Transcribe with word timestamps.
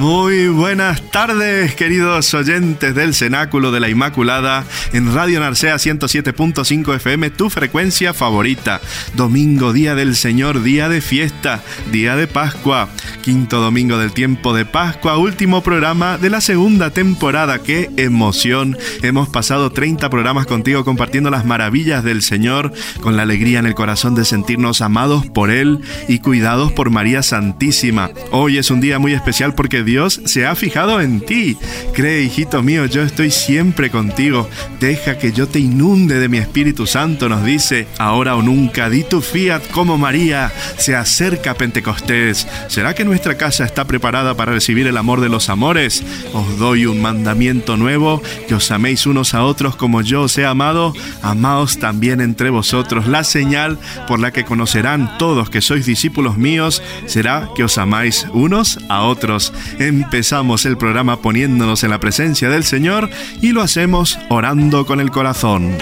Muy 0.00 0.48
buenas 0.48 1.02
tardes, 1.10 1.74
queridos 1.74 2.32
oyentes 2.32 2.94
del 2.94 3.12
Cenáculo 3.12 3.70
de 3.70 3.80
la 3.80 3.90
Inmaculada 3.90 4.64
en 4.94 5.14
Radio 5.14 5.40
Narcea 5.40 5.74
107.5 5.74 6.96
FM, 6.96 7.28
tu 7.28 7.50
frecuencia 7.50 8.14
favorita. 8.14 8.80
Domingo, 9.14 9.74
día 9.74 9.94
del 9.94 10.16
Señor, 10.16 10.62
día 10.62 10.88
de 10.88 11.02
fiesta, 11.02 11.62
día 11.92 12.16
de 12.16 12.26
Pascua, 12.26 12.88
quinto 13.20 13.60
domingo 13.60 13.98
del 13.98 14.12
tiempo 14.12 14.54
de 14.54 14.64
Pascua, 14.64 15.18
último 15.18 15.62
programa 15.62 16.16
de 16.16 16.30
la 16.30 16.40
segunda 16.40 16.88
temporada. 16.88 17.58
¡Qué 17.58 17.90
emoción! 17.98 18.78
Hemos 19.02 19.28
pasado 19.28 19.68
30 19.68 20.08
programas 20.08 20.46
contigo 20.46 20.82
compartiendo 20.82 21.28
las 21.28 21.44
maravillas 21.44 22.02
del 22.04 22.22
Señor, 22.22 22.72
con 23.02 23.18
la 23.18 23.24
alegría 23.24 23.58
en 23.58 23.66
el 23.66 23.74
corazón 23.74 24.14
de 24.14 24.24
sentirnos 24.24 24.80
amados 24.80 25.26
por 25.26 25.50
Él 25.50 25.80
y 26.08 26.20
cuidados 26.20 26.72
por 26.72 26.88
María 26.88 27.22
Santísima. 27.22 28.08
Hoy 28.30 28.56
es 28.56 28.70
un 28.70 28.80
día 28.80 28.98
muy 28.98 29.12
especial 29.12 29.54
porque 29.54 29.89
Dios 29.90 30.20
se 30.24 30.46
ha 30.46 30.54
fijado 30.54 31.00
en 31.00 31.20
ti. 31.20 31.56
Cree, 31.92 32.22
hijito 32.22 32.62
mío, 32.62 32.86
yo 32.86 33.02
estoy 33.02 33.32
siempre 33.32 33.90
contigo. 33.90 34.48
Deja 34.78 35.18
que 35.18 35.32
yo 35.32 35.48
te 35.48 35.58
inunde 35.58 36.20
de 36.20 36.28
mi 36.28 36.38
Espíritu 36.38 36.86
Santo, 36.86 37.28
nos 37.28 37.44
dice, 37.44 37.88
ahora 37.98 38.36
o 38.36 38.42
nunca, 38.42 38.88
di 38.88 39.02
tu 39.02 39.20
fiat 39.20 39.68
como 39.72 39.98
María. 39.98 40.52
Se 40.78 40.94
acerca 40.94 41.54
Pentecostés. 41.54 42.46
¿Será 42.68 42.94
que 42.94 43.04
nuestra 43.04 43.36
casa 43.36 43.64
está 43.64 43.84
preparada 43.84 44.36
para 44.36 44.52
recibir 44.52 44.86
el 44.86 44.96
amor 44.96 45.20
de 45.20 45.28
los 45.28 45.48
amores? 45.48 46.04
Os 46.34 46.56
doy 46.56 46.86
un 46.86 47.02
mandamiento 47.02 47.76
nuevo, 47.76 48.22
que 48.46 48.54
os 48.54 48.70
améis 48.70 49.06
unos 49.06 49.34
a 49.34 49.42
otros 49.42 49.74
como 49.74 50.02
yo 50.02 50.22
os 50.22 50.38
he 50.38 50.46
amado. 50.46 50.92
Amaos 51.20 51.80
también 51.80 52.20
entre 52.20 52.50
vosotros. 52.50 53.08
La 53.08 53.24
señal 53.24 53.76
por 54.06 54.20
la 54.20 54.30
que 54.30 54.44
conocerán 54.44 55.18
todos 55.18 55.50
que 55.50 55.60
sois 55.60 55.84
discípulos 55.84 56.38
míos 56.38 56.80
será 57.06 57.48
que 57.56 57.64
os 57.64 57.76
amáis 57.76 58.28
unos 58.32 58.78
a 58.88 59.02
otros. 59.02 59.52
Empezamos 59.80 60.66
el 60.66 60.76
programa 60.76 61.22
poniéndonos 61.22 61.84
en 61.84 61.90
la 61.90 61.98
presencia 61.98 62.50
del 62.50 62.64
Señor 62.64 63.08
y 63.40 63.52
lo 63.52 63.62
hacemos 63.62 64.18
orando 64.28 64.84
con 64.84 65.00
el 65.00 65.10
corazón. 65.10 65.78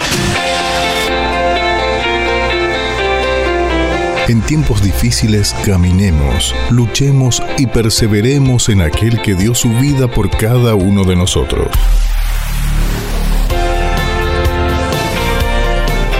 En 4.29 4.41
tiempos 4.43 4.85
difíciles 4.85 5.53
caminemos, 5.67 6.55
luchemos 6.71 7.43
y 7.57 7.67
perseveremos 7.67 8.69
en 8.69 8.83
aquel 8.83 9.21
que 9.21 9.35
dio 9.35 9.53
su 9.53 9.69
vida 9.71 10.07
por 10.07 10.31
cada 10.31 10.77
uno 10.77 11.03
de 11.03 11.17
nosotros. 11.17 11.67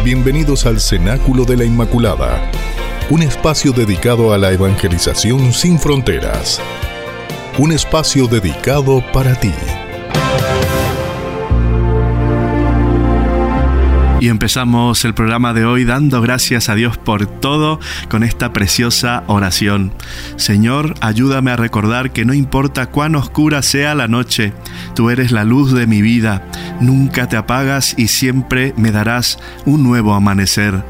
Bienvenidos 0.03 0.67
al 0.67 0.81
Cenáculo 0.81 1.45
de 1.45 1.59
la 1.59 1.65
Inmaculada, 1.65 2.51
un 3.09 3.23
espacio 3.23 3.71
dedicado 3.71 4.33
a 4.33 4.39
la 4.39 4.51
evangelización 4.51 5.53
sin 5.53 5.79
fronteras 5.79 6.61
un 7.59 7.73
espacio 7.73 8.29
dedicado 8.29 9.03
para 9.13 9.35
ti. 9.35 9.53
Y 14.21 14.29
empezamos 14.29 15.05
el 15.05 15.15
programa 15.15 15.53
de 15.55 15.65
hoy 15.65 15.85
dando 15.85 16.21
gracias 16.21 16.69
a 16.69 16.75
Dios 16.75 16.99
por 16.99 17.27
todo 17.27 17.79
con 18.09 18.23
esta 18.23 18.53
preciosa 18.53 19.23
oración. 19.27 19.93
Señor, 20.37 20.95
ayúdame 21.01 21.51
a 21.51 21.57
recordar 21.57 22.13
que 22.13 22.25
no 22.25 22.33
importa 22.33 22.87
cuán 22.87 23.17
oscura 23.17 23.63
sea 23.63 23.95
la 23.95 24.09
noche, 24.09 24.53
tú 24.95 25.11
eres 25.11 25.31
la 25.33 25.45
luz 25.45 25.73
de 25.73 25.87
mi 25.87 26.01
vida, 26.03 26.45
nunca 26.81 27.29
te 27.29 27.37
apagas 27.37 27.95
y 27.97 28.09
siempre 28.09 28.73
me 28.77 28.93
darás 28.93 29.39
un 29.67 29.83
nuevo 29.83 30.15
amanecer. 30.15 30.83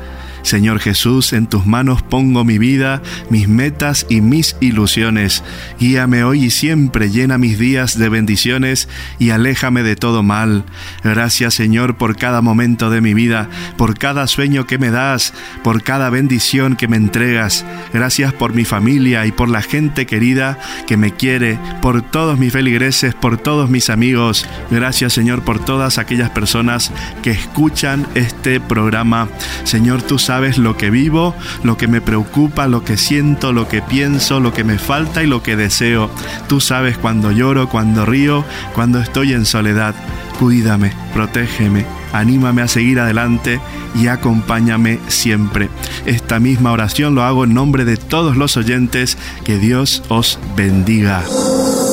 Señor 0.42 0.80
Jesús, 0.80 1.32
en 1.32 1.46
tus 1.46 1.66
manos 1.66 2.02
pongo 2.02 2.44
mi 2.44 2.58
vida, 2.58 3.02
mis 3.30 3.48
metas 3.48 4.06
y 4.08 4.20
mis 4.20 4.56
ilusiones. 4.60 5.42
Guíame 5.78 6.24
hoy 6.24 6.46
y 6.46 6.50
siempre, 6.50 7.10
llena 7.10 7.38
mis 7.38 7.58
días 7.58 7.98
de 7.98 8.08
bendiciones 8.08 8.88
y 9.18 9.30
aléjame 9.30 9.82
de 9.82 9.96
todo 9.96 10.22
mal. 10.22 10.64
Gracias 11.04 11.54
Señor 11.54 11.96
por 11.96 12.16
cada 12.16 12.40
momento 12.40 12.90
de 12.90 13.00
mi 13.00 13.14
vida, 13.14 13.48
por 13.76 13.98
cada 13.98 14.26
sueño 14.26 14.66
que 14.66 14.78
me 14.78 14.90
das, 14.90 15.34
por 15.62 15.82
cada 15.82 16.10
bendición 16.10 16.76
que 16.76 16.88
me 16.88 16.96
entregas. 16.96 17.64
Gracias 17.92 18.32
por 18.32 18.54
mi 18.54 18.64
familia 18.64 19.26
y 19.26 19.32
por 19.32 19.48
la 19.48 19.62
gente 19.62 20.06
querida 20.06 20.58
que 20.86 20.96
me 20.96 21.12
quiere, 21.12 21.58
por 21.82 22.02
todos 22.02 22.38
mis 22.38 22.52
feligreses, 22.52 23.14
por 23.14 23.38
todos 23.38 23.70
mis 23.70 23.90
amigos. 23.90 24.46
Gracias 24.70 25.12
Señor 25.12 25.42
por 25.42 25.64
todas 25.64 25.98
aquellas 25.98 26.30
personas 26.30 26.92
que 27.22 27.30
escuchan 27.30 28.06
este 28.14 28.60
programa. 28.60 29.28
Señor, 29.64 30.02
tú 30.02 30.18
sabes 30.28 30.58
lo 30.58 30.76
que 30.76 30.90
vivo, 30.90 31.34
lo 31.62 31.78
que 31.78 31.88
me 31.88 32.02
preocupa, 32.02 32.66
lo 32.66 32.84
que 32.84 32.98
siento, 32.98 33.54
lo 33.54 33.66
que 33.66 33.80
pienso, 33.80 34.40
lo 34.40 34.52
que 34.52 34.62
me 34.62 34.78
falta 34.78 35.22
y 35.22 35.26
lo 35.26 35.42
que 35.42 35.56
deseo. 35.56 36.10
Tú 36.48 36.60
sabes 36.60 36.98
cuando 36.98 37.32
lloro, 37.32 37.70
cuando 37.70 38.04
río, 38.04 38.44
cuando 38.74 39.00
estoy 39.00 39.32
en 39.32 39.46
soledad. 39.46 39.94
Cuídame, 40.38 40.92
protégeme, 41.14 41.86
anímame 42.12 42.60
a 42.60 42.68
seguir 42.68 43.00
adelante 43.00 43.58
y 43.94 44.08
acompáñame 44.08 44.98
siempre. 45.08 45.70
Esta 46.04 46.40
misma 46.40 46.72
oración 46.72 47.14
lo 47.14 47.22
hago 47.22 47.44
en 47.44 47.54
nombre 47.54 47.86
de 47.86 47.96
todos 47.96 48.36
los 48.36 48.58
oyentes. 48.58 49.16
Que 49.44 49.56
Dios 49.56 50.02
os 50.10 50.38
bendiga. 50.58 51.22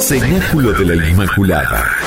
Cenáculo 0.01 0.73
de 0.73 0.93
la 0.93 1.09
Inmaculada 1.09 2.04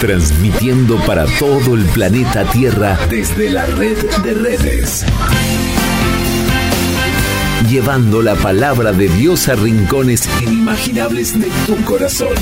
transmitiendo 0.00 0.96
para 1.06 1.26
todo 1.38 1.74
el 1.74 1.84
planeta 1.86 2.44
Tierra 2.44 2.98
desde 3.10 3.50
la 3.50 3.66
red 3.66 3.96
de 4.22 4.34
redes. 4.34 5.04
Llevando 7.68 8.22
la 8.22 8.34
palabra 8.34 8.92
de 8.92 9.08
Dios 9.08 9.48
a 9.48 9.54
rincones 9.54 10.28
inimaginables 10.40 11.38
de 11.38 11.50
tu 11.66 11.76
corazón. 11.84 12.34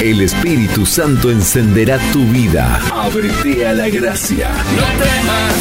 El 0.00 0.20
Espíritu 0.20 0.84
Santo 0.84 1.30
encenderá 1.30 1.98
tu 2.12 2.26
vida. 2.26 2.80
Ábrete 2.92 3.66
a 3.66 3.72
la 3.72 3.88
gracia. 3.88 4.50
No 4.50 4.82
temas, 5.02 5.54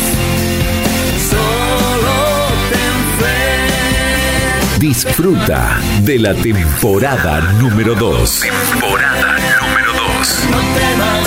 solo 1.30 2.48
ten 2.70 2.96
fe. 3.20 4.80
Disfruta 4.80 5.80
de 6.02 6.20
la 6.20 6.34
temporada 6.34 7.54
número 7.62 7.96
2. 7.96 8.42
Temporada 8.42 9.38
número 9.62 9.94
2. 10.18 10.48
No 10.52 10.58
temas. 10.58 11.23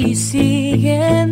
y 0.00 0.16
siguen 0.16 1.29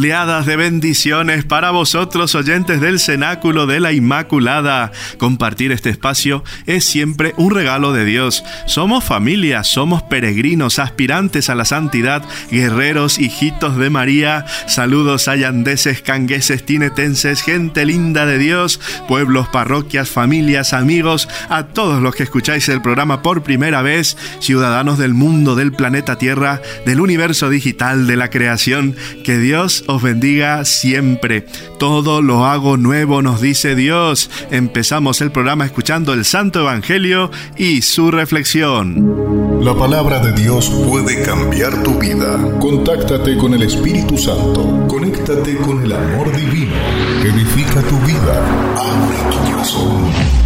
Oleadas 0.00 0.46
de 0.46 0.56
bendiciones 0.56 1.44
para 1.44 1.72
vosotros, 1.72 2.34
oyentes 2.34 2.80
del 2.80 2.98
Cenáculo 2.98 3.66
de 3.66 3.80
la 3.80 3.92
Inmaculada. 3.92 4.92
Compartir 5.18 5.72
este 5.72 5.90
espacio 5.90 6.42
es 6.64 6.86
siempre 6.86 7.34
un 7.36 7.50
regalo 7.50 7.92
de 7.92 8.06
Dios. 8.06 8.42
Somos 8.64 9.04
familia, 9.04 9.62
somos 9.62 10.02
peregrinos, 10.02 10.78
aspirantes 10.78 11.50
a 11.50 11.54
la 11.54 11.66
santidad, 11.66 12.22
guerreros, 12.50 13.18
hijitos 13.18 13.76
de 13.76 13.90
María. 13.90 14.46
Saludos 14.66 15.28
ayandeses, 15.28 16.00
cangueses, 16.00 16.64
tinetenses, 16.64 17.42
gente 17.42 17.84
linda 17.84 18.24
de 18.24 18.38
Dios, 18.38 18.80
pueblos, 19.06 19.48
parroquias, 19.48 20.08
familias, 20.08 20.72
amigos, 20.72 21.28
a 21.50 21.64
todos 21.64 22.00
los 22.00 22.14
que 22.14 22.22
escucháis 22.22 22.70
el 22.70 22.80
programa 22.80 23.20
por 23.20 23.42
primera 23.42 23.82
vez, 23.82 24.16
ciudadanos 24.38 24.96
del 24.96 25.12
mundo, 25.12 25.56
del 25.56 25.72
planeta 25.72 26.16
Tierra, 26.16 26.62
del 26.86 27.00
universo 27.00 27.50
digital, 27.50 28.06
de 28.06 28.16
la 28.16 28.30
creación. 28.30 28.96
Que 29.24 29.36
Dios 29.36 29.84
os 29.94 30.02
bendiga 30.02 30.64
siempre. 30.64 31.44
Todo 31.78 32.22
lo 32.22 32.46
hago 32.46 32.76
nuevo, 32.76 33.22
nos 33.22 33.40
dice 33.40 33.74
Dios. 33.74 34.30
Empezamos 34.50 35.20
el 35.20 35.30
programa 35.30 35.66
escuchando 35.66 36.12
el 36.12 36.24
Santo 36.24 36.60
Evangelio 36.60 37.30
y 37.56 37.82
su 37.82 38.10
reflexión. 38.10 39.60
La 39.64 39.74
palabra 39.74 40.20
de 40.20 40.32
Dios 40.32 40.70
puede 40.88 41.22
cambiar 41.22 41.82
tu 41.82 41.98
vida. 41.98 42.58
Contáctate 42.58 43.36
con 43.36 43.54
el 43.54 43.62
Espíritu 43.62 44.16
Santo. 44.16 44.86
Conéctate 44.88 45.56
con 45.56 45.82
el 45.82 45.92
amor 45.92 46.34
divino. 46.34 46.74
Edifica 47.22 47.82
tu 47.82 47.98
vida. 48.00 48.74
Abre 48.76 49.18
tu 49.30 49.50
corazón. 49.50 50.40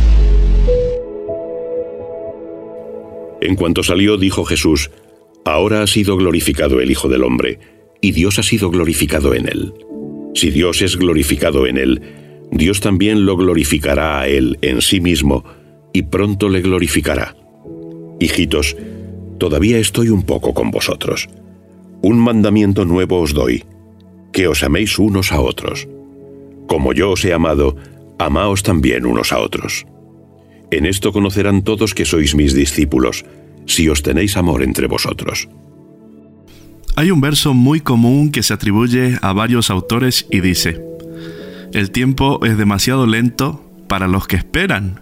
En 3.41 3.57
cuanto 3.57 3.83
salió, 3.83 4.17
dijo 4.17 4.45
Jesús, 4.45 4.91
Ahora 5.45 5.83
ha 5.83 5.87
sido 5.87 6.17
glorificado 6.17 6.81
el 6.81 6.91
Hijo 6.91 7.09
del 7.09 7.23
Hombre, 7.23 7.59
y 8.05 8.13
Dios 8.13 8.39
ha 8.39 8.43
sido 8.43 8.69
glorificado 8.69 9.33
en 9.33 9.49
él. 9.49 9.73
Si 10.35 10.51
Dios 10.51 10.83
es 10.83 10.99
glorificado 10.99 11.67
en 11.67 11.79
él, 11.79 12.03
Dios 12.51 12.81
también 12.81 13.25
lo 13.25 13.35
glorificará 13.35 14.21
a 14.21 14.29
él 14.29 14.59
en 14.61 14.83
sí 14.83 15.01
mismo, 15.01 15.43
y 15.91 16.03
pronto 16.03 16.51
le 16.51 16.61
glorificará. 16.61 17.35
Hijitos, 18.21 18.77
todavía 19.39 19.79
estoy 19.79 20.11
un 20.11 20.23
poco 20.23 20.53
con 20.53 20.71
vosotros. 20.71 21.31
Un 22.03 22.19
mandamiento 22.19 22.85
nuevo 22.85 23.23
os 23.23 23.33
doy, 23.33 23.65
que 24.35 24.49
os 24.49 24.63
améis 24.63 24.99
unos 24.99 25.33
a 25.33 25.41
otros. 25.41 25.89
Como 26.67 26.93
yo 26.93 27.13
os 27.13 27.25
he 27.25 27.33
amado, 27.33 27.77
amaos 28.19 28.63
también 28.63 29.07
unos 29.07 29.33
a 29.33 29.39
otros. 29.39 29.87
En 30.71 30.85
esto 30.85 31.11
conocerán 31.11 31.63
todos 31.63 31.95
que 31.95 32.05
sois 32.05 32.35
mis 32.35 32.53
discípulos, 32.53 33.25
si 33.65 33.89
os 33.89 34.03
tenéis 34.03 34.37
amor 34.37 34.63
entre 34.63 34.89
vosotros. 34.89 35.49
Hay 36.97 37.11
un 37.11 37.21
verso 37.21 37.55
muy 37.55 37.81
común 37.81 38.31
que 38.31 38.45
se 38.45 38.55
atribuye 38.55 39.19
a 39.21 39.33
varios 39.33 39.69
autores 39.69 40.27
y 40.31 40.41
dice, 40.41 40.81
El 41.73 41.91
tiempo 41.91 42.45
es 42.47 42.57
demasiado 42.57 43.07
lento 43.07 43.69
para 43.89 44.07
los 44.07 44.29
que 44.29 44.37
esperan. 44.37 45.01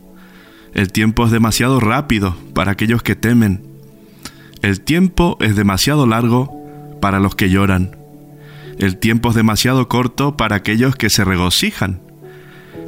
El 0.73 0.91
tiempo 0.91 1.27
es 1.27 1.31
demasiado 1.31 1.81
rápido 1.81 2.35
para 2.55 2.73
aquellos 2.73 3.03
que 3.03 3.15
temen. 3.15 3.63
El 4.63 4.81
tiempo 4.81 5.37
es 5.41 5.55
demasiado 5.55 6.07
largo 6.07 6.65
para 7.03 7.21
los 7.21 7.35
que 7.35 7.51
lloran. 7.51 7.97
El 8.79 8.97
tiempo 8.97 9.29
es 9.29 9.35
demasiado 9.35 9.87
corto 9.89 10.39
para 10.39 10.57
aquellos 10.57 10.97
que 10.97 11.11
se 11.11 11.25
regocijan. 11.25 12.01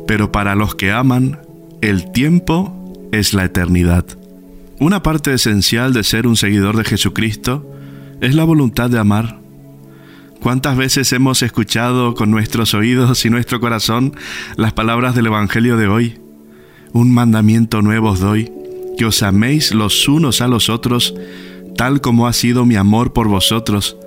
Pero 0.07 0.33
para 0.33 0.55
los 0.55 0.75
que 0.75 0.93
aman, 0.93 1.41
el 1.83 2.11
tiempo 2.13 2.95
es 3.13 3.35
la 3.35 3.45
eternidad. 3.45 4.07
Una 4.81 5.03
parte 5.03 5.35
esencial 5.35 5.93
de 5.93 6.05
ser 6.05 6.27
un 6.27 6.37
seguidor 6.37 6.79
de 6.79 6.85
Jesucristo 6.85 7.74
es 8.25 8.35
la 8.35 8.45
voluntad 8.45 8.89
de 8.89 8.99
amar. 8.99 9.39
¿Cuántas 10.41 10.77
veces 10.79 11.13
hemos 11.13 11.43
escuchado 11.43 12.15
con 12.15 12.31
nuestros 12.31 12.73
oídos 12.73 13.25
y 13.27 13.31
nuestro 13.31 13.61
corazón 13.61 14.15
las 14.57 14.73
palabras 14.73 15.15
del 15.15 15.27
Evangelio 15.27 15.77
de 15.77 15.89
hoy? 15.89 16.21
Un 16.93 17.13
mandamiento 17.13 17.83
nuevo 17.83 18.11
os 18.11 18.21
doy, 18.21 18.51
que 18.97 19.05
os 19.05 19.23
améis 19.23 19.75
los 19.75 20.09
unos 20.09 20.41
a 20.41 20.49
los 20.49 20.71
otros, 20.71 21.15
tal 21.77 22.01
como 22.01 22.27
ha 22.27 22.33
sido 22.33 22.65
mi 22.65 22.77
amor 22.77 23.13
por 23.13 23.29
vosotros, 23.29 23.99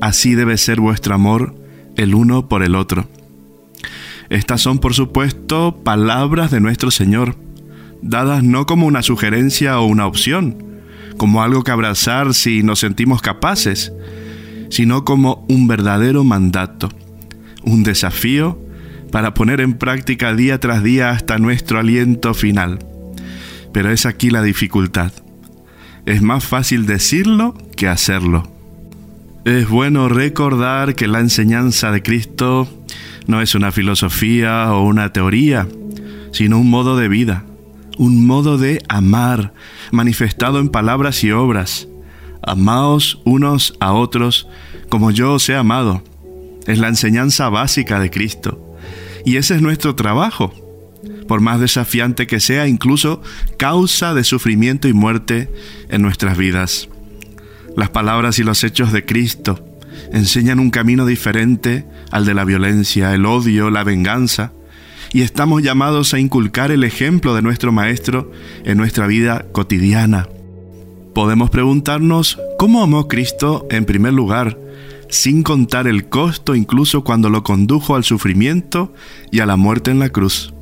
así 0.00 0.34
debe 0.34 0.58
ser 0.58 0.80
vuestro 0.80 1.14
amor 1.14 1.54
el 1.96 2.14
uno 2.14 2.48
por 2.48 2.64
el 2.64 2.74
otro. 2.74 3.08
Estas 4.30 4.60
son, 4.62 4.78
por 4.78 4.94
supuesto, 4.94 5.80
palabras 5.84 6.50
de 6.50 6.60
nuestro 6.60 6.90
Señor 6.90 7.36
dadas 8.02 8.42
no 8.42 8.66
como 8.66 8.86
una 8.86 9.02
sugerencia 9.02 9.78
o 9.78 9.86
una 9.86 10.06
opción, 10.06 10.69
como 11.20 11.42
algo 11.42 11.64
que 11.64 11.70
abrazar 11.70 12.32
si 12.32 12.62
nos 12.62 12.78
sentimos 12.78 13.20
capaces, 13.20 13.92
sino 14.70 15.04
como 15.04 15.44
un 15.50 15.68
verdadero 15.68 16.24
mandato, 16.24 16.88
un 17.62 17.82
desafío 17.82 18.58
para 19.12 19.34
poner 19.34 19.60
en 19.60 19.74
práctica 19.74 20.32
día 20.34 20.58
tras 20.60 20.82
día 20.82 21.10
hasta 21.10 21.36
nuestro 21.36 21.78
aliento 21.78 22.32
final. 22.32 22.78
Pero 23.70 23.90
es 23.90 24.06
aquí 24.06 24.30
la 24.30 24.40
dificultad. 24.40 25.12
Es 26.06 26.22
más 26.22 26.46
fácil 26.46 26.86
decirlo 26.86 27.52
que 27.76 27.86
hacerlo. 27.86 28.50
Es 29.44 29.68
bueno 29.68 30.08
recordar 30.08 30.94
que 30.94 31.06
la 31.06 31.20
enseñanza 31.20 31.90
de 31.90 32.02
Cristo 32.02 32.66
no 33.26 33.42
es 33.42 33.54
una 33.54 33.72
filosofía 33.72 34.72
o 34.72 34.86
una 34.86 35.12
teoría, 35.12 35.68
sino 36.32 36.58
un 36.58 36.70
modo 36.70 36.96
de 36.96 37.08
vida 37.08 37.44
un 38.00 38.26
modo 38.26 38.56
de 38.56 38.82
amar, 38.88 39.52
manifestado 39.90 40.58
en 40.58 40.70
palabras 40.70 41.22
y 41.22 41.32
obras. 41.32 41.86
Amaos 42.42 43.20
unos 43.26 43.74
a 43.78 43.92
otros 43.92 44.48
como 44.88 45.10
yo 45.10 45.34
os 45.34 45.46
he 45.50 45.54
amado. 45.54 46.02
Es 46.66 46.78
la 46.78 46.88
enseñanza 46.88 47.50
básica 47.50 48.00
de 48.00 48.10
Cristo. 48.10 48.74
Y 49.26 49.36
ese 49.36 49.56
es 49.56 49.60
nuestro 49.60 49.96
trabajo. 49.96 50.54
Por 51.28 51.42
más 51.42 51.60
desafiante 51.60 52.26
que 52.26 52.40
sea, 52.40 52.66
incluso 52.66 53.20
causa 53.58 54.14
de 54.14 54.24
sufrimiento 54.24 54.88
y 54.88 54.94
muerte 54.94 55.50
en 55.90 56.00
nuestras 56.00 56.38
vidas. 56.38 56.88
Las 57.76 57.90
palabras 57.90 58.38
y 58.38 58.44
los 58.44 58.64
hechos 58.64 58.92
de 58.92 59.04
Cristo 59.04 59.62
enseñan 60.10 60.58
un 60.58 60.70
camino 60.70 61.04
diferente 61.04 61.84
al 62.10 62.24
de 62.24 62.32
la 62.32 62.46
violencia, 62.46 63.12
el 63.12 63.26
odio, 63.26 63.68
la 63.68 63.84
venganza, 63.84 64.54
y 65.12 65.22
estamos 65.22 65.62
llamados 65.62 66.14
a 66.14 66.18
inculcar 66.18 66.70
el 66.70 66.84
ejemplo 66.84 67.34
de 67.34 67.42
nuestro 67.42 67.72
Maestro 67.72 68.30
en 68.64 68.78
nuestra 68.78 69.06
vida 69.06 69.46
cotidiana. 69.52 70.28
Podemos 71.14 71.50
preguntarnos 71.50 72.38
cómo 72.58 72.82
amó 72.82 73.08
Cristo 73.08 73.66
en 73.70 73.84
primer 73.84 74.12
lugar, 74.12 74.58
sin 75.08 75.42
contar 75.42 75.88
el 75.88 76.08
costo 76.08 76.54
incluso 76.54 77.02
cuando 77.02 77.30
lo 77.30 77.42
condujo 77.42 77.96
al 77.96 78.04
sufrimiento 78.04 78.94
y 79.32 79.40
a 79.40 79.46
la 79.46 79.56
muerte 79.56 79.90
en 79.90 79.98
la 79.98 80.10
cruz. 80.10 80.54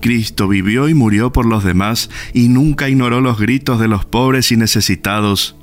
Cristo 0.00 0.46
vivió 0.46 0.88
y 0.88 0.94
murió 0.94 1.32
por 1.32 1.46
los 1.46 1.64
demás 1.64 2.10
y 2.34 2.48
nunca 2.48 2.88
ignoró 2.88 3.20
los 3.20 3.38
gritos 3.38 3.80
de 3.80 3.88
los 3.88 4.04
pobres 4.04 4.52
y 4.52 4.56
necesitados. 4.56 5.56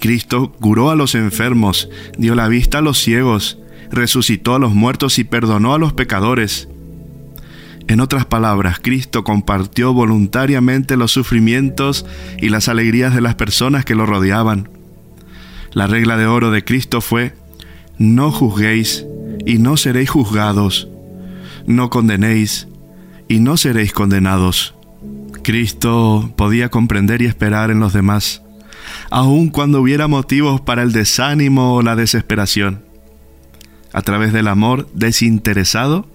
Cristo 0.00 0.52
curó 0.52 0.90
a 0.90 0.96
los 0.96 1.14
enfermos, 1.14 1.88
dio 2.18 2.34
la 2.34 2.48
vista 2.48 2.78
a 2.78 2.82
los 2.82 2.98
ciegos, 2.98 3.58
resucitó 3.90 4.54
a 4.54 4.58
los 4.58 4.74
muertos 4.74 5.18
y 5.18 5.24
perdonó 5.24 5.72
a 5.74 5.78
los 5.78 5.94
pecadores. 5.94 6.68
En 7.88 8.00
otras 8.00 8.26
palabras, 8.26 8.80
Cristo 8.82 9.22
compartió 9.22 9.92
voluntariamente 9.92 10.96
los 10.96 11.12
sufrimientos 11.12 12.04
y 12.38 12.48
las 12.48 12.68
alegrías 12.68 13.14
de 13.14 13.20
las 13.20 13.36
personas 13.36 13.84
que 13.84 13.94
lo 13.94 14.06
rodeaban. 14.06 14.68
La 15.72 15.86
regla 15.86 16.16
de 16.16 16.26
oro 16.26 16.50
de 16.50 16.64
Cristo 16.64 17.00
fue, 17.00 17.34
no 17.98 18.32
juzguéis 18.32 19.06
y 19.44 19.58
no 19.58 19.76
seréis 19.76 20.10
juzgados, 20.10 20.88
no 21.66 21.90
condenéis 21.90 22.66
y 23.28 23.38
no 23.38 23.56
seréis 23.56 23.92
condenados. 23.92 24.74
Cristo 25.44 26.32
podía 26.36 26.70
comprender 26.70 27.22
y 27.22 27.26
esperar 27.26 27.70
en 27.70 27.78
los 27.78 27.92
demás, 27.92 28.42
aun 29.10 29.48
cuando 29.48 29.80
hubiera 29.80 30.08
motivos 30.08 30.60
para 30.60 30.82
el 30.82 30.90
desánimo 30.90 31.76
o 31.76 31.82
la 31.82 31.94
desesperación. 31.94 32.84
A 33.92 34.02
través 34.02 34.32
del 34.32 34.48
amor 34.48 34.88
desinteresado, 34.92 36.08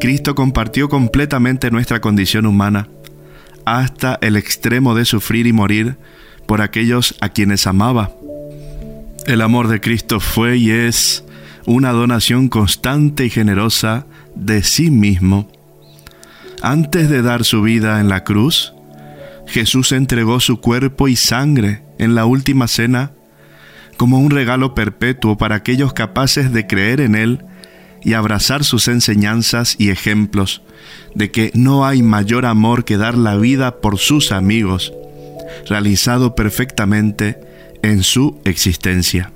Cristo 0.00 0.34
compartió 0.34 0.88
completamente 0.88 1.70
nuestra 1.70 2.00
condición 2.00 2.46
humana, 2.46 2.88
hasta 3.64 4.18
el 4.20 4.36
extremo 4.36 4.94
de 4.94 5.04
sufrir 5.04 5.46
y 5.46 5.52
morir 5.52 5.96
por 6.46 6.60
aquellos 6.60 7.14
a 7.20 7.30
quienes 7.30 7.66
amaba. 7.66 8.10
El 9.26 9.40
amor 9.40 9.68
de 9.68 9.80
Cristo 9.80 10.20
fue 10.20 10.58
y 10.58 10.70
es 10.70 11.24
una 11.66 11.92
donación 11.92 12.48
constante 12.48 13.24
y 13.24 13.30
generosa 13.30 14.06
de 14.34 14.62
sí 14.62 14.90
mismo. 14.90 15.50
Antes 16.62 17.08
de 17.08 17.22
dar 17.22 17.44
su 17.44 17.62
vida 17.62 18.00
en 18.00 18.08
la 18.08 18.24
cruz, 18.24 18.74
Jesús 19.46 19.92
entregó 19.92 20.40
su 20.40 20.60
cuerpo 20.60 21.08
y 21.08 21.16
sangre 21.16 21.82
en 21.98 22.14
la 22.14 22.26
última 22.26 22.68
cena 22.68 23.12
como 23.96 24.18
un 24.18 24.30
regalo 24.30 24.74
perpetuo 24.74 25.36
para 25.36 25.56
aquellos 25.56 25.92
capaces 25.92 26.52
de 26.52 26.66
creer 26.66 27.00
en 27.00 27.14
Él 27.14 27.44
y 28.04 28.12
abrazar 28.12 28.64
sus 28.64 28.88
enseñanzas 28.88 29.76
y 29.78 29.90
ejemplos 29.90 30.62
de 31.14 31.30
que 31.30 31.50
no 31.54 31.86
hay 31.86 32.02
mayor 32.02 32.46
amor 32.46 32.84
que 32.84 32.96
dar 32.96 33.16
la 33.16 33.36
vida 33.36 33.80
por 33.80 33.98
sus 33.98 34.32
amigos, 34.32 34.92
realizado 35.68 36.34
perfectamente 36.34 37.40
en 37.82 38.02
su 38.02 38.40
existencia. 38.44 39.32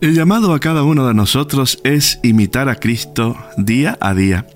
El 0.00 0.14
llamado 0.14 0.52
a 0.52 0.60
cada 0.60 0.82
uno 0.82 1.06
de 1.06 1.14
nosotros 1.14 1.78
es 1.84 2.18
imitar 2.22 2.68
a 2.68 2.76
Cristo 2.76 3.36
día 3.56 3.96
a 4.00 4.14
día. 4.14 4.46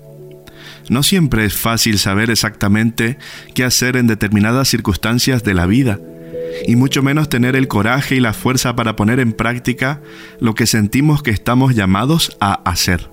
No 0.89 1.03
siempre 1.03 1.45
es 1.45 1.53
fácil 1.53 1.99
saber 1.99 2.29
exactamente 2.29 3.17
qué 3.53 3.63
hacer 3.63 3.95
en 3.95 4.07
determinadas 4.07 4.67
circunstancias 4.67 5.43
de 5.43 5.53
la 5.53 5.65
vida, 5.65 5.99
y 6.67 6.75
mucho 6.75 7.01
menos 7.01 7.29
tener 7.29 7.55
el 7.55 7.67
coraje 7.67 8.15
y 8.15 8.19
la 8.19 8.33
fuerza 8.33 8.75
para 8.75 8.95
poner 8.95 9.19
en 9.19 9.33
práctica 9.33 10.01
lo 10.39 10.55
que 10.55 10.67
sentimos 10.67 11.23
que 11.23 11.31
estamos 11.31 11.75
llamados 11.75 12.37
a 12.39 12.53
hacer. 12.69 13.09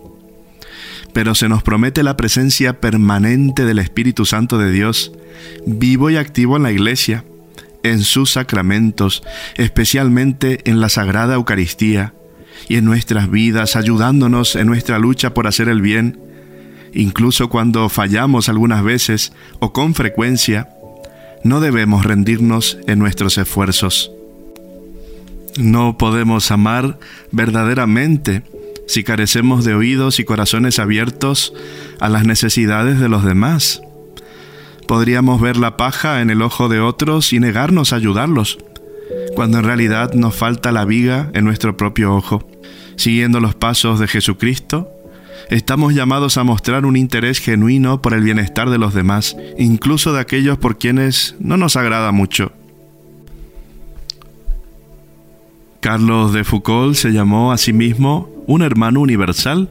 Pero 1.12 1.34
se 1.34 1.48
nos 1.48 1.62
promete 1.62 2.02
la 2.02 2.16
presencia 2.16 2.80
permanente 2.80 3.64
del 3.64 3.78
Espíritu 3.78 4.26
Santo 4.26 4.58
de 4.58 4.70
Dios, 4.70 5.12
vivo 5.64 6.10
y 6.10 6.16
activo 6.16 6.56
en 6.56 6.62
la 6.62 6.72
iglesia, 6.72 7.24
en 7.82 8.02
sus 8.02 8.32
sacramentos, 8.32 9.22
especialmente 9.56 10.68
en 10.68 10.80
la 10.80 10.88
Sagrada 10.88 11.34
Eucaristía, 11.34 12.12
y 12.68 12.76
en 12.76 12.84
nuestras 12.84 13.30
vidas, 13.30 13.76
ayudándonos 13.76 14.56
en 14.56 14.66
nuestra 14.66 14.98
lucha 14.98 15.34
por 15.34 15.46
hacer 15.46 15.68
el 15.68 15.80
bien, 15.80 16.18
incluso 16.92 17.48
cuando 17.48 17.88
fallamos 17.88 18.48
algunas 18.48 18.82
veces 18.82 19.32
o 19.58 19.72
con 19.72 19.94
frecuencia, 19.94 20.70
no 21.46 21.60
debemos 21.60 22.04
rendirnos 22.04 22.78
en 22.86 22.98
nuestros 22.98 23.38
esfuerzos. 23.38 24.10
No 25.56 25.96
podemos 25.96 26.50
amar 26.50 26.98
verdaderamente 27.30 28.42
si 28.86 29.04
carecemos 29.04 29.64
de 29.64 29.74
oídos 29.74 30.18
y 30.20 30.24
corazones 30.24 30.78
abiertos 30.78 31.52
a 31.98 32.08
las 32.08 32.24
necesidades 32.24 33.00
de 33.00 33.08
los 33.08 33.24
demás. 33.24 33.80
Podríamos 34.86 35.40
ver 35.40 35.56
la 35.56 35.76
paja 35.76 36.20
en 36.20 36.30
el 36.30 36.42
ojo 36.42 36.68
de 36.68 36.80
otros 36.80 37.32
y 37.32 37.40
negarnos 37.40 37.92
a 37.92 37.96
ayudarlos, 37.96 38.58
cuando 39.34 39.58
en 39.58 39.64
realidad 39.64 40.12
nos 40.14 40.36
falta 40.36 40.72
la 40.72 40.84
viga 40.84 41.30
en 41.32 41.44
nuestro 41.44 41.76
propio 41.76 42.14
ojo. 42.14 42.48
Siguiendo 42.96 43.40
los 43.40 43.54
pasos 43.54 43.98
de 43.98 44.08
Jesucristo, 44.08 44.88
estamos 45.50 45.94
llamados 45.94 46.36
a 46.36 46.44
mostrar 46.44 46.86
un 46.86 46.96
interés 46.96 47.38
genuino 47.38 48.02
por 48.02 48.14
el 48.14 48.22
bienestar 48.22 48.70
de 48.70 48.78
los 48.78 48.94
demás, 48.94 49.36
incluso 49.58 50.12
de 50.12 50.20
aquellos 50.20 50.58
por 50.58 50.78
quienes 50.78 51.36
no 51.38 51.56
nos 51.56 51.76
agrada 51.76 52.12
mucho. 52.12 52.52
Carlos 55.80 56.32
de 56.32 56.42
Foucault 56.42 56.96
se 56.96 57.12
llamó 57.12 57.52
a 57.52 57.58
sí 57.58 57.72
mismo 57.72 58.28
un 58.46 58.62
hermano 58.62 59.00
universal, 59.00 59.70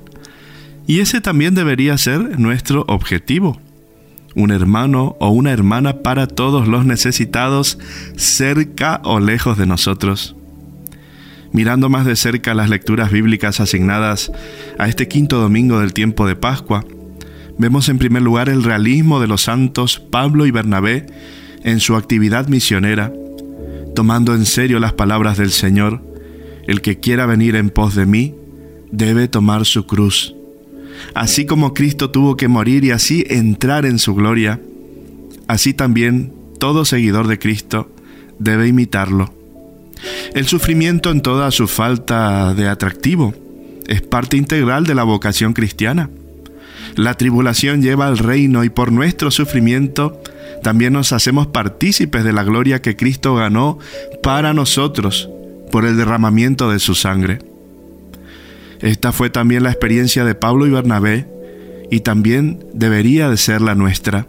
y 0.88 1.00
ese 1.00 1.20
también 1.20 1.56
debería 1.56 1.98
ser 1.98 2.40
nuestro 2.40 2.86
objetivo. 2.88 3.60
Un 4.36 4.52
hermano 4.52 5.16
o 5.20 5.30
una 5.30 5.52
hermana 5.52 6.04
para 6.04 6.28
todos 6.28 6.68
los 6.68 6.86
necesitados, 6.86 7.80
cerca 8.16 9.02
o 9.04 9.20
lejos 9.20 9.58
de 9.58 9.66
nosotros. 9.66 10.36
Mirando 11.56 11.88
más 11.88 12.06
de 12.06 12.18
cerca 12.18 12.54
las 12.54 12.70
lecturas 12.70 13.12
bíblicas 13.12 13.62
asignadas 13.62 14.30
a 14.78 14.90
este 14.90 15.08
quinto 15.08 15.40
domingo 15.40 15.80
del 15.80 15.94
tiempo 15.94 16.28
de 16.28 16.36
Pascua, 16.36 16.84
vemos 17.58 17.88
en 17.88 17.98
primer 17.98 18.24
lugar 18.24 18.50
el 18.50 18.62
realismo 18.62 19.22
de 19.22 19.28
los 19.28 19.44
santos 19.44 20.02
Pablo 20.02 20.46
y 20.46 20.52
Bernabé 20.52 21.06
en 21.64 21.80
su 21.80 21.96
actividad 21.96 22.50
misionera, 22.50 23.14
tomando 23.96 24.36
en 24.36 24.46
serio 24.46 24.82
las 24.82 24.92
palabras 24.92 25.38
del 25.38 25.52
Señor, 25.52 26.02
el 26.68 26.82
que 26.82 27.00
quiera 27.00 27.26
venir 27.26 27.56
en 27.56 27.70
pos 27.70 27.96
de 27.96 28.06
mí, 28.06 28.36
debe 28.92 29.30
tomar 29.30 29.64
su 29.66 29.88
cruz. 29.88 30.36
Así 31.14 31.46
como 31.46 31.74
Cristo 31.74 32.12
tuvo 32.12 32.36
que 32.36 32.50
morir 32.50 32.84
y 32.84 32.92
así 32.92 33.26
entrar 33.30 33.86
en 33.86 33.98
su 33.98 34.14
gloria, 34.14 34.60
así 35.48 35.74
también 35.74 36.34
todo 36.60 36.84
seguidor 36.84 37.28
de 37.28 37.40
Cristo 37.40 37.90
debe 38.40 38.68
imitarlo. 38.68 39.35
El 40.34 40.48
sufrimiento 40.48 41.12
en 41.12 41.22
toda 41.22 41.52
su 41.52 41.68
falta 41.68 42.54
de 42.54 42.68
atractivo 42.68 43.34
es 43.88 44.02
parte 44.02 44.38
integral 44.38 44.86
de 44.86 44.96
la 44.96 45.04
vocación 45.04 45.54
cristiana. 45.54 46.10
La 46.96 47.16
tribulación 47.16 47.82
lleva 47.82 48.08
al 48.08 48.18
reino 48.18 48.64
y 48.64 48.70
por 48.70 48.92
nuestro 48.92 49.32
sufrimiento 49.32 50.22
también 50.64 50.94
nos 50.94 51.12
hacemos 51.12 51.48
partícipes 51.48 52.24
de 52.24 52.34
la 52.34 52.44
gloria 52.44 52.82
que 52.82 52.96
Cristo 52.96 53.36
ganó 53.36 53.78
para 54.24 54.54
nosotros 54.54 55.30
por 55.72 55.86
el 55.86 55.98
derramamiento 55.98 56.72
de 56.72 56.80
su 56.80 56.96
sangre. 56.96 57.40
Esta 58.82 59.12
fue 59.12 59.30
también 59.30 59.64
la 59.64 59.72
experiencia 59.72 60.26
de 60.26 60.36
Pablo 60.36 60.68
y 60.68 60.72
Bernabé 60.72 61.28
y 61.92 62.00
también 62.02 62.66
debería 62.74 63.30
de 63.30 63.38
ser 63.38 63.62
la 63.62 63.76
nuestra. 63.76 64.28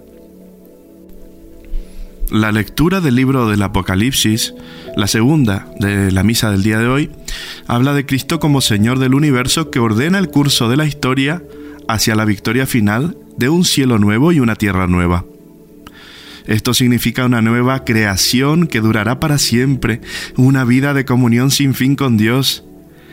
La 2.30 2.50
lectura 2.50 3.00
del 3.00 3.14
libro 3.14 3.48
del 3.48 3.62
Apocalipsis, 3.62 4.52
la 4.96 5.06
segunda 5.06 5.68
de 5.78 6.10
la 6.10 6.24
misa 6.24 6.50
del 6.50 6.64
día 6.64 6.78
de 6.78 6.88
hoy, 6.88 7.10
habla 7.68 7.94
de 7.94 8.04
Cristo 8.04 8.40
como 8.40 8.60
Señor 8.60 8.98
del 8.98 9.14
universo 9.14 9.70
que 9.70 9.78
ordena 9.78 10.18
el 10.18 10.28
curso 10.28 10.68
de 10.68 10.76
la 10.76 10.86
historia 10.86 11.44
hacia 11.86 12.16
la 12.16 12.24
victoria 12.24 12.66
final 12.66 13.16
de 13.36 13.48
un 13.48 13.64
cielo 13.64 14.00
nuevo 14.00 14.32
y 14.32 14.40
una 14.40 14.56
tierra 14.56 14.88
nueva. 14.88 15.24
Esto 16.46 16.74
significa 16.74 17.26
una 17.26 17.42
nueva 17.42 17.84
creación 17.84 18.66
que 18.66 18.80
durará 18.80 19.20
para 19.20 19.38
siempre, 19.38 20.00
una 20.36 20.64
vida 20.64 20.94
de 20.94 21.04
comunión 21.04 21.52
sin 21.52 21.74
fin 21.74 21.94
con 21.94 22.16
Dios, 22.16 22.64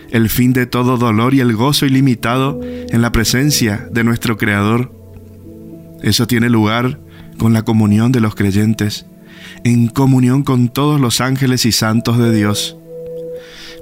el 0.10 0.30
fin 0.30 0.54
de 0.54 0.66
todo 0.66 0.98
dolor 0.98 1.36
y 1.36 1.40
el 1.40 1.56
gozo 1.56 1.86
ilimitado 1.86 2.62
en 2.64 3.02
la 3.02 3.12
presencia 3.12 3.88
de 3.92 4.04
nuestro 4.04 4.38
Creador. 4.38 4.92
Eso 6.02 6.26
tiene 6.26 6.50
lugar 6.50 7.00
con 7.38 7.54
la 7.54 7.64
comunión 7.64 8.12
de 8.12 8.22
los 8.22 8.36
creyentes, 8.36 9.06
en 9.64 9.88
comunión 9.88 10.44
con 10.44 10.70
todos 10.70 11.00
los 11.00 11.22
ángeles 11.22 11.66
y 11.66 11.72
santos 11.72 12.18
de 12.18 12.34
Dios. 12.34 12.78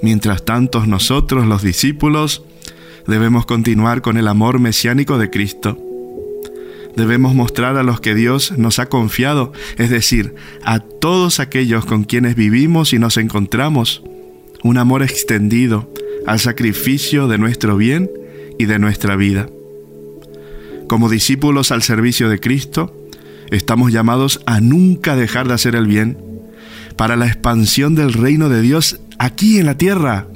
Mientras 0.02 0.44
tanto, 0.44 0.84
nosotros, 0.86 1.46
los 1.46 1.62
discípulos, 1.62 2.42
debemos 3.06 3.46
continuar 3.46 4.02
con 4.02 4.16
el 4.16 4.28
amor 4.28 4.58
mesiánico 4.58 5.18
de 5.18 5.30
Cristo. 5.30 5.78
Debemos 6.96 7.34
mostrar 7.34 7.76
a 7.76 7.82
los 7.82 8.00
que 8.00 8.14
Dios 8.14 8.52
nos 8.58 8.78
ha 8.78 8.86
confiado, 8.86 9.52
es 9.78 9.90
decir, 9.90 10.34
a 10.64 10.80
todos 10.80 11.40
aquellos 11.40 11.86
con 11.86 12.04
quienes 12.04 12.34
vivimos 12.34 12.92
y 12.92 12.98
nos 12.98 13.16
encontramos, 13.16 14.02
un 14.62 14.76
amor 14.76 15.02
extendido 15.02 15.92
al 16.26 16.38
sacrificio 16.38 17.28
de 17.28 17.38
nuestro 17.38 17.76
bien 17.76 18.10
y 18.58 18.66
de 18.66 18.78
nuestra 18.78 19.16
vida. 19.16 19.48
Como 20.88 21.08
discípulos 21.08 21.72
al 21.72 21.82
servicio 21.82 22.28
de 22.28 22.38
Cristo, 22.38 22.94
estamos 23.52 23.92
llamados 23.92 24.40
a 24.46 24.60
nunca 24.60 25.14
dejar 25.14 25.46
de 25.46 25.54
hacer 25.54 25.76
el 25.76 25.86
bien 25.86 26.18
para 26.96 27.16
la 27.16 27.26
expansión 27.26 27.94
del 27.94 28.12
reino 28.12 28.48
de 28.48 28.62
Dios 28.62 29.00
aquí 29.18 29.58
en 29.58 29.66
la 29.66 29.76
tierra. 29.76 30.26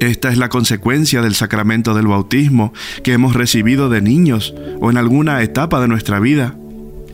Esta 0.00 0.30
es 0.30 0.38
la 0.38 0.48
consecuencia 0.48 1.20
del 1.20 1.34
sacramento 1.34 1.94
del 1.94 2.06
bautismo 2.06 2.72
que 3.02 3.12
hemos 3.12 3.34
recibido 3.34 3.90
de 3.90 4.00
niños 4.00 4.54
o 4.80 4.90
en 4.90 4.96
alguna 4.96 5.42
etapa 5.42 5.80
de 5.80 5.88
nuestra 5.88 6.20
vida. 6.20 6.56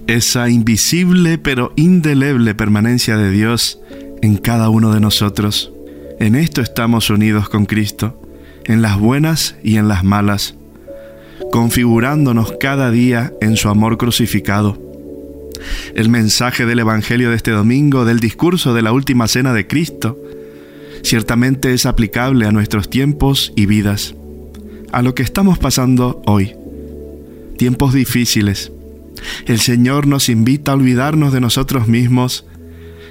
Esa 0.07 0.49
invisible 0.49 1.39
pero 1.39 1.73
indeleble 1.75 2.55
permanencia 2.55 3.17
de 3.17 3.31
Dios 3.31 3.81
en 4.23 4.37
cada 4.37 4.69
uno 4.69 4.93
de 4.93 5.01
nosotros. 5.01 5.73
En 6.21 6.37
esto 6.37 6.61
estamos 6.61 7.11
unidos 7.11 7.49
con 7.49 7.67
Cristo, 7.67 8.23
en 8.65 8.83
las 8.83 8.99
buenas 8.99 9.57
y 9.65 9.77
en 9.77 9.89
las 9.89 10.05
malas, 10.05 10.55
configurándonos 11.51 12.55
cada 12.61 12.91
día 12.91 13.33
en 13.41 13.57
su 13.57 13.69
amor 13.69 13.99
crucificado 13.99 14.86
el 15.95 16.09
mensaje 16.09 16.67
del 16.67 16.81
Evangelio 16.81 17.31
de 17.31 17.37
este 17.37 17.50
domingo, 17.50 18.05
del 18.05 18.21
discurso 18.21 18.75
de 18.75 18.83
la 18.83 18.93
última 18.93 19.29
cena 19.29 19.53
de 19.53 19.67
Cristo, 19.67 20.19
ciertamente 21.03 21.73
es 21.73 21.87
aplicable 21.87 22.47
a 22.47 22.53
nuestros 22.53 22.91
tiempos 22.91 23.53
y 23.57 23.67
vidas, 23.67 24.15
a 24.93 25.03
lo 25.03 25.15
que 25.15 25.23
estamos 25.23 25.59
pasando 25.59 26.23
hoy. 26.26 26.55
Tiempos 27.57 27.95
difíciles. 27.95 28.73
El 29.47 29.61
Señor 29.61 30.07
nos 30.07 30.29
invita 30.29 30.73
a 30.73 30.75
olvidarnos 30.75 31.33
de 31.33 31.41
nosotros 31.41 31.88
mismos 31.88 32.45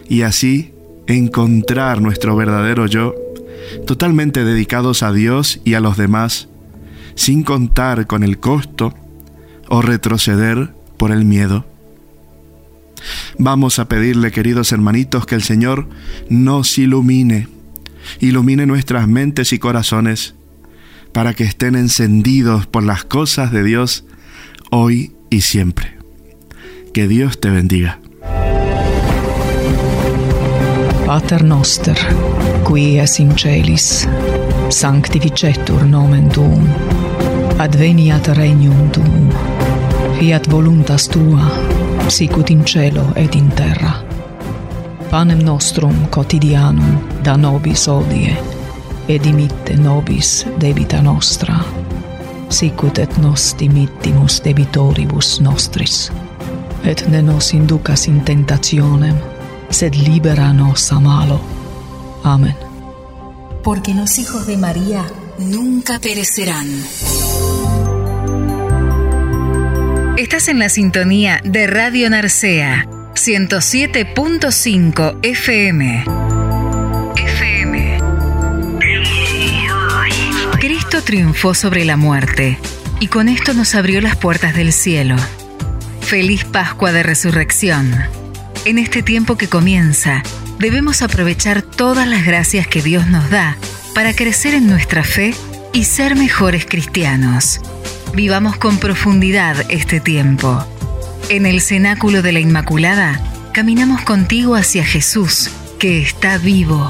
y 0.07 0.21
así 0.21 0.73
encontrar 1.07 2.01
nuestro 2.01 2.35
verdadero 2.35 2.85
yo, 2.85 3.15
totalmente 3.87 4.43
dedicados 4.43 5.03
a 5.03 5.11
Dios 5.11 5.59
y 5.63 5.73
a 5.73 5.79
los 5.79 5.97
demás, 5.97 6.47
sin 7.15 7.43
contar 7.43 8.05
con 8.07 8.23
el 8.23 8.39
costo 8.39 8.93
o 9.67 9.81
retroceder 9.81 10.73
por 10.97 11.11
el 11.11 11.25
miedo. 11.25 11.65
Vamos 13.37 13.79
a 13.79 13.87
pedirle, 13.87 14.31
queridos 14.31 14.71
hermanitos, 14.71 15.25
que 15.25 15.35
el 15.35 15.43
Señor 15.43 15.87
nos 16.29 16.77
ilumine, 16.77 17.47
ilumine 18.19 18.65
nuestras 18.65 19.07
mentes 19.07 19.53
y 19.53 19.59
corazones, 19.59 20.35
para 21.11 21.33
que 21.33 21.43
estén 21.43 21.75
encendidos 21.75 22.67
por 22.67 22.83
las 22.83 23.03
cosas 23.03 23.51
de 23.51 23.63
Dios 23.63 24.05
hoy 24.69 25.13
y 25.29 25.41
siempre. 25.41 25.97
Que 26.93 27.07
Dios 27.07 27.39
te 27.39 27.49
bendiga. 27.49 27.99
Pater 31.05 31.43
noster, 31.43 31.95
qui 32.65 32.97
es 32.97 33.19
in 33.19 33.37
celis, 33.37 34.07
sanctificetur 34.69 35.85
nomen 35.85 36.29
tuum, 36.33 36.65
adveniat 37.61 38.27
regnum 38.33 38.89
tuum, 38.91 39.29
fiat 40.17 40.49
voluntas 40.49 41.05
tua, 41.07 41.45
sicut 42.09 42.49
in 42.49 42.63
cielo 42.63 43.13
et 43.15 43.35
in 43.35 43.49
terra. 43.51 44.03
Panem 45.09 45.39
nostrum 45.39 46.07
quotidianum 46.09 46.99
da 47.23 47.35
nobis 47.37 47.87
odie, 47.87 48.37
et 49.07 49.23
dimitte 49.23 49.75
nobis 49.77 50.45
debita 50.59 51.01
nostra, 51.01 51.59
sicut 52.49 52.99
et 52.99 53.17
nos 53.17 53.55
dimittimus 53.59 54.41
debitoribus 54.43 55.39
nostris. 55.41 56.11
Et 56.83 57.07
ne 57.07 57.21
nos 57.21 57.53
inducas 57.53 58.07
in 58.07 58.21
tentationem, 58.21 59.15
sed 59.69 59.95
libera 59.95 60.53
nos 60.53 60.91
a 60.91 60.99
malo. 60.99 61.39
Amen. 62.23 62.55
Porque 63.63 63.93
los 63.93 64.19
hijos 64.19 64.45
de 64.45 64.57
María 64.57 65.05
nunca 65.39 65.99
perecerán. 65.99 66.67
Estás 70.17 70.47
en 70.47 70.59
la 70.59 70.69
sintonía 70.69 71.41
de 71.43 71.67
Radio 71.67 72.09
Narcea, 72.09 72.85
107.5 73.15 75.19
FM. 75.21 76.05
FM. 77.17 77.97
Cristo 80.57 81.03
triunfó 81.03 81.53
sobre 81.53 81.83
la 81.83 81.97
muerte 81.97 82.57
y 83.01 83.07
con 83.07 83.27
esto 83.27 83.53
nos 83.53 83.75
abrió 83.75 83.99
las 83.99 84.15
puertas 84.15 84.55
del 84.55 84.71
cielo. 84.71 85.17
Feliz 85.99 86.45
Pascua 86.45 86.93
de 86.93 87.03
Resurrección. 87.03 87.93
En 88.63 88.77
este 88.77 89.03
tiempo 89.03 89.37
que 89.37 89.49
comienza, 89.49 90.23
debemos 90.59 91.01
aprovechar 91.01 91.61
todas 91.61 92.07
las 92.07 92.25
gracias 92.25 92.67
que 92.67 92.81
Dios 92.81 93.07
nos 93.07 93.29
da 93.29 93.57
para 93.93 94.13
crecer 94.13 94.53
en 94.53 94.67
nuestra 94.67 95.03
fe 95.03 95.33
y 95.73 95.83
ser 95.83 96.15
mejores 96.15 96.65
cristianos. 96.65 97.59
Vivamos 98.15 98.55
con 98.55 98.77
profundidad 98.77 99.57
este 99.67 99.99
tiempo. 99.99 100.65
En 101.27 101.45
el 101.45 101.59
cenáculo 101.59 102.21
de 102.21 102.31
la 102.31 102.39
Inmaculada, 102.39 103.19
caminamos 103.51 104.03
contigo 104.03 104.55
hacia 104.55 104.85
Jesús, 104.85 105.49
que 105.79 106.01
está 106.01 106.37
vivo. 106.37 106.89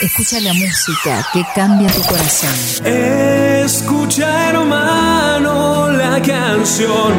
Escucha 0.00 0.38
la 0.38 0.54
música 0.54 1.26
que 1.32 1.42
cambia 1.52 1.88
tu 1.90 2.02
corazón. 2.02 2.86
Escucha, 2.86 4.50
hermano, 4.50 5.88
la 5.88 6.22
canción 6.22 7.12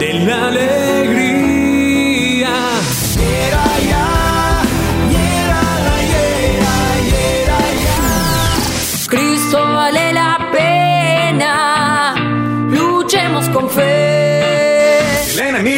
de 0.00 0.12
la 0.26 0.48
alegría. 0.48 1.29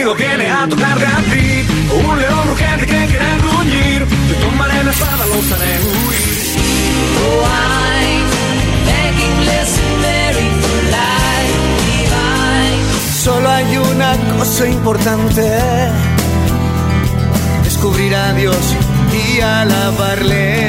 El 0.02 0.09
enemigo 0.09 0.14
viene 0.14 0.50
a 0.50 0.68
tocarte 0.68 1.06
a 1.06 1.21
ti. 1.30 1.64
Un 1.94 2.18
león 2.18 2.49
urgente 2.50 2.87
que 2.87 3.06
quiere 3.06 3.38
gruñir. 3.38 4.06
Yo 4.28 4.35
tomaré 4.49 4.82
la 4.82 4.90
espada, 4.90 5.26
los 5.26 5.52
haré 5.52 5.78
huir. 5.78 6.32
Oh, 7.23 7.44
I'm 7.47 8.25
begging, 8.88 9.37
Mary, 10.02 10.49
for 10.61 10.82
life 10.90 11.56
divine. 11.87 12.82
Solo 13.23 13.49
hay 13.49 13.76
una 13.76 14.16
cosa 14.37 14.66
importante, 14.66 15.59
descubrir 17.62 18.16
a 18.16 18.32
Dios 18.32 18.76
y 19.12 19.40
alabarle. 19.40 20.62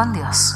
Con 0.00 0.12
Dios. 0.14 0.54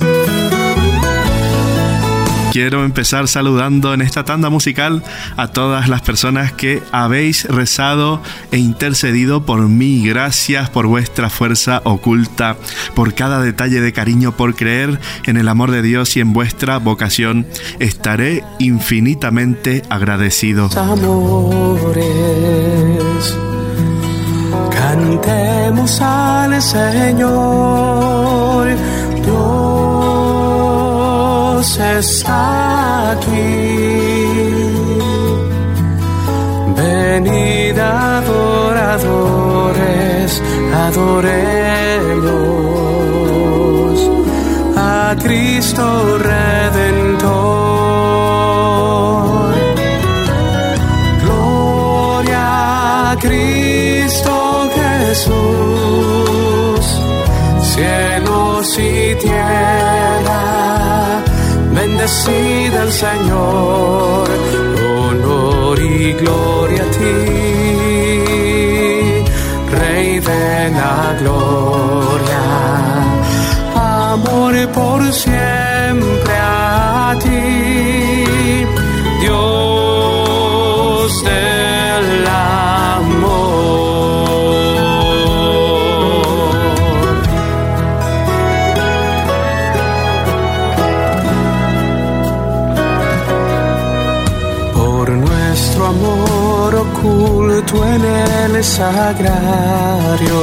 Quiero 2.50 2.82
empezar 2.84 3.28
saludando 3.28 3.92
en 3.92 4.00
esta 4.00 4.24
tanda 4.24 4.48
musical 4.48 5.02
a 5.36 5.48
todas 5.48 5.88
las 5.88 6.00
personas 6.00 6.52
que 6.52 6.82
habéis 6.92 7.44
rezado 7.44 8.22
e 8.52 8.58
intercedido 8.58 9.44
por 9.44 9.68
mí. 9.68 10.06
Gracias 10.06 10.70
por 10.70 10.86
vuestra 10.86 11.28
fuerza 11.28 11.82
oculta, 11.84 12.56
por 12.94 13.12
cada 13.12 13.42
detalle 13.42 13.82
de 13.82 13.92
cariño, 13.92 14.32
por 14.32 14.54
creer 14.54 14.98
en 15.26 15.36
el 15.36 15.48
amor 15.48 15.72
de 15.72 15.82
Dios 15.82 16.16
y 16.16 16.20
en 16.20 16.32
vuestra 16.32 16.78
vocación. 16.78 17.46
Estaré 17.80 18.44
infinitamente 18.58 19.82
agradecido. 19.90 20.70
amores. 20.74 22.06
Cantemos 24.70 26.00
al 26.00 26.62
Señor. 26.62 28.23
Dios 29.24 29.64
está 31.78 33.12
aquí. 33.12 33.94
Venid 36.76 37.78
adoradores, 37.78 40.42
adoremos 40.86 42.34
a 44.76 45.16
Cristo 45.22 46.18
Redentor. 46.18 47.24
Gloria 51.22 53.12
a 53.12 53.16
Cristo 53.18 54.68
Jesús, 54.74 56.84
cielos 57.74 58.23
bendecida 62.14 62.82
el 62.82 62.92
Señor, 62.92 64.28
honor 64.88 65.78
y 65.80 66.12
gloria 66.12 66.82
a 66.82 66.90
ti, 66.90 67.14
Rey 69.70 70.20
de 70.20 70.70
la 70.70 71.16
gloria, 71.20 72.42
amor 74.12 74.54
por 74.72 75.12
siempre 75.12 75.53
en 97.82 98.04
el 98.04 98.62
sagrario. 98.62 100.42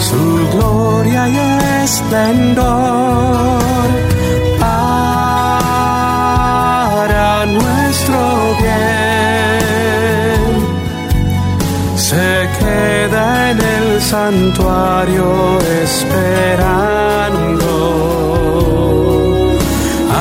Su 0.00 0.48
gloria 0.54 1.28
y 1.28 1.36
esplendor 1.84 3.58
para 4.60 5.06
nuestro 7.46 8.20
bien 8.60 8.88
se 11.96 12.48
queda 12.58 13.50
en 13.50 13.58
el 13.60 14.00
santuario 14.00 15.58
esperando 15.82 16.88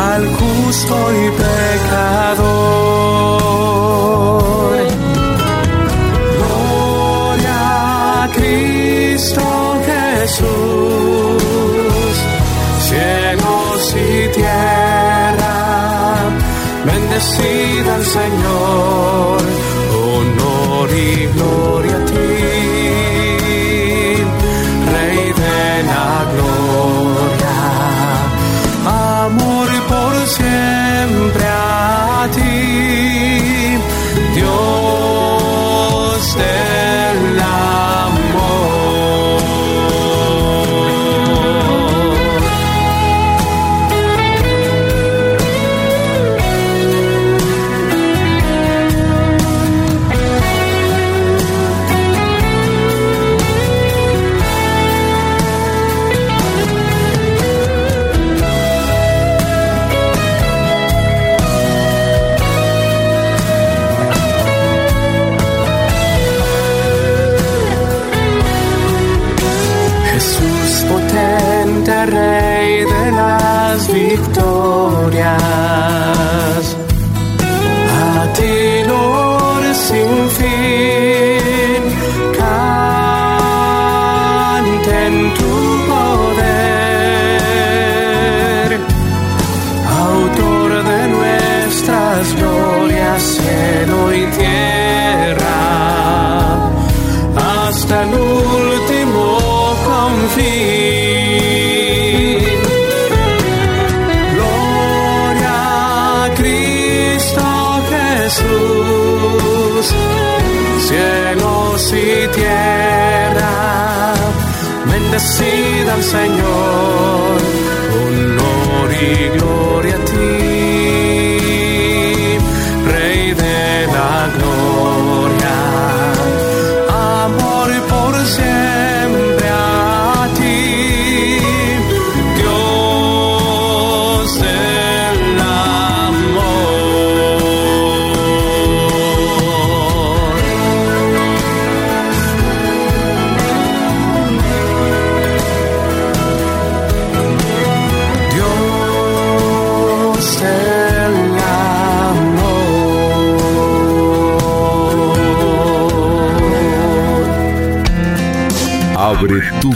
al 0.09 0.23
justo 0.35 0.95
y 1.13 1.25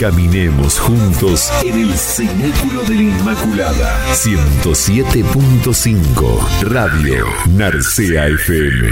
Caminemos 0.00 0.80
juntos 0.80 1.52
en 1.62 1.78
el 1.78 1.92
Cenáculo 1.92 2.82
de 2.84 2.94
la 2.94 3.02
Inmaculada. 3.02 4.14
107.5 4.14 6.62
Radio 6.62 7.26
Narcea 7.50 8.28
FM. 8.28 8.88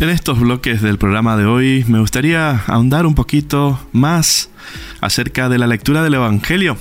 En 0.00 0.08
estos 0.08 0.40
bloques 0.40 0.82
del 0.82 0.98
programa 0.98 1.36
de 1.36 1.46
hoy 1.46 1.84
me 1.86 2.00
gustaría 2.00 2.64
ahondar 2.66 3.06
un 3.06 3.14
poquito 3.14 3.78
más 3.92 4.50
acerca 5.00 5.48
de 5.48 5.58
la 5.58 5.68
lectura 5.68 6.02
del 6.02 6.14
Evangelio, 6.14 6.76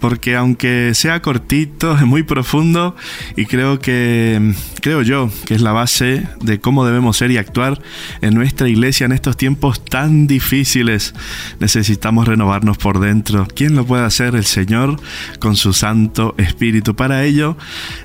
porque 0.00 0.34
aunque 0.34 0.92
sea 0.94 1.22
cortito, 1.22 1.94
es 1.96 2.02
muy 2.02 2.22
profundo 2.22 2.96
y 3.36 3.46
creo 3.46 3.78
que 3.78 4.54
creo 4.80 5.02
yo 5.02 5.30
que 5.46 5.54
es 5.54 5.60
la 5.60 5.72
base 5.72 6.26
de 6.40 6.60
cómo 6.60 6.84
debemos 6.84 7.16
ser 7.16 7.30
y 7.30 7.36
actuar 7.36 7.80
en 8.20 8.34
nuestra 8.34 8.68
iglesia 8.68 9.06
en 9.06 9.12
estos 9.12 9.36
tiempos 9.36 9.84
tan 9.84 10.26
difíciles. 10.26 11.14
Necesitamos 11.60 12.26
renovarnos 12.26 12.78
por 12.78 12.98
dentro. 12.98 13.46
¿Quién 13.54 13.76
lo 13.76 13.86
puede 13.86 14.04
hacer? 14.04 14.34
El 14.34 14.44
Señor 14.44 15.00
con 15.38 15.56
su 15.56 15.72
Santo 15.72 16.34
Espíritu. 16.38 16.96
Para 16.96 17.24
ello, 17.24 17.56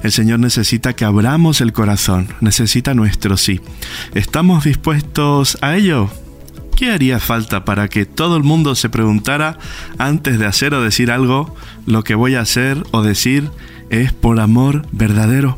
el 0.03 0.11
Señor 0.11 0.39
necesita 0.39 0.93
que 0.93 1.05
abramos 1.05 1.61
el 1.61 1.73
corazón, 1.73 2.29
necesita 2.41 2.93
nuestro 2.93 3.37
sí. 3.37 3.59
¿Estamos 4.13 4.65
dispuestos 4.65 5.57
a 5.61 5.75
ello? 5.75 6.11
¿Qué 6.77 6.91
haría 6.91 7.19
falta 7.19 7.65
para 7.65 7.87
que 7.87 8.05
todo 8.05 8.37
el 8.37 8.43
mundo 8.43 8.75
se 8.75 8.87
preguntara 8.87 9.57
antes 9.97 10.37
de 10.37 10.45
hacer 10.45 10.75
o 10.75 10.83
decir 10.83 11.09
algo, 11.09 11.55
lo 11.87 12.03
que 12.03 12.13
voy 12.13 12.35
a 12.35 12.41
hacer 12.41 12.83
o 12.91 13.01
decir 13.01 13.49
es 13.89 14.13
por 14.13 14.39
amor 14.39 14.85
verdadero? 14.91 15.57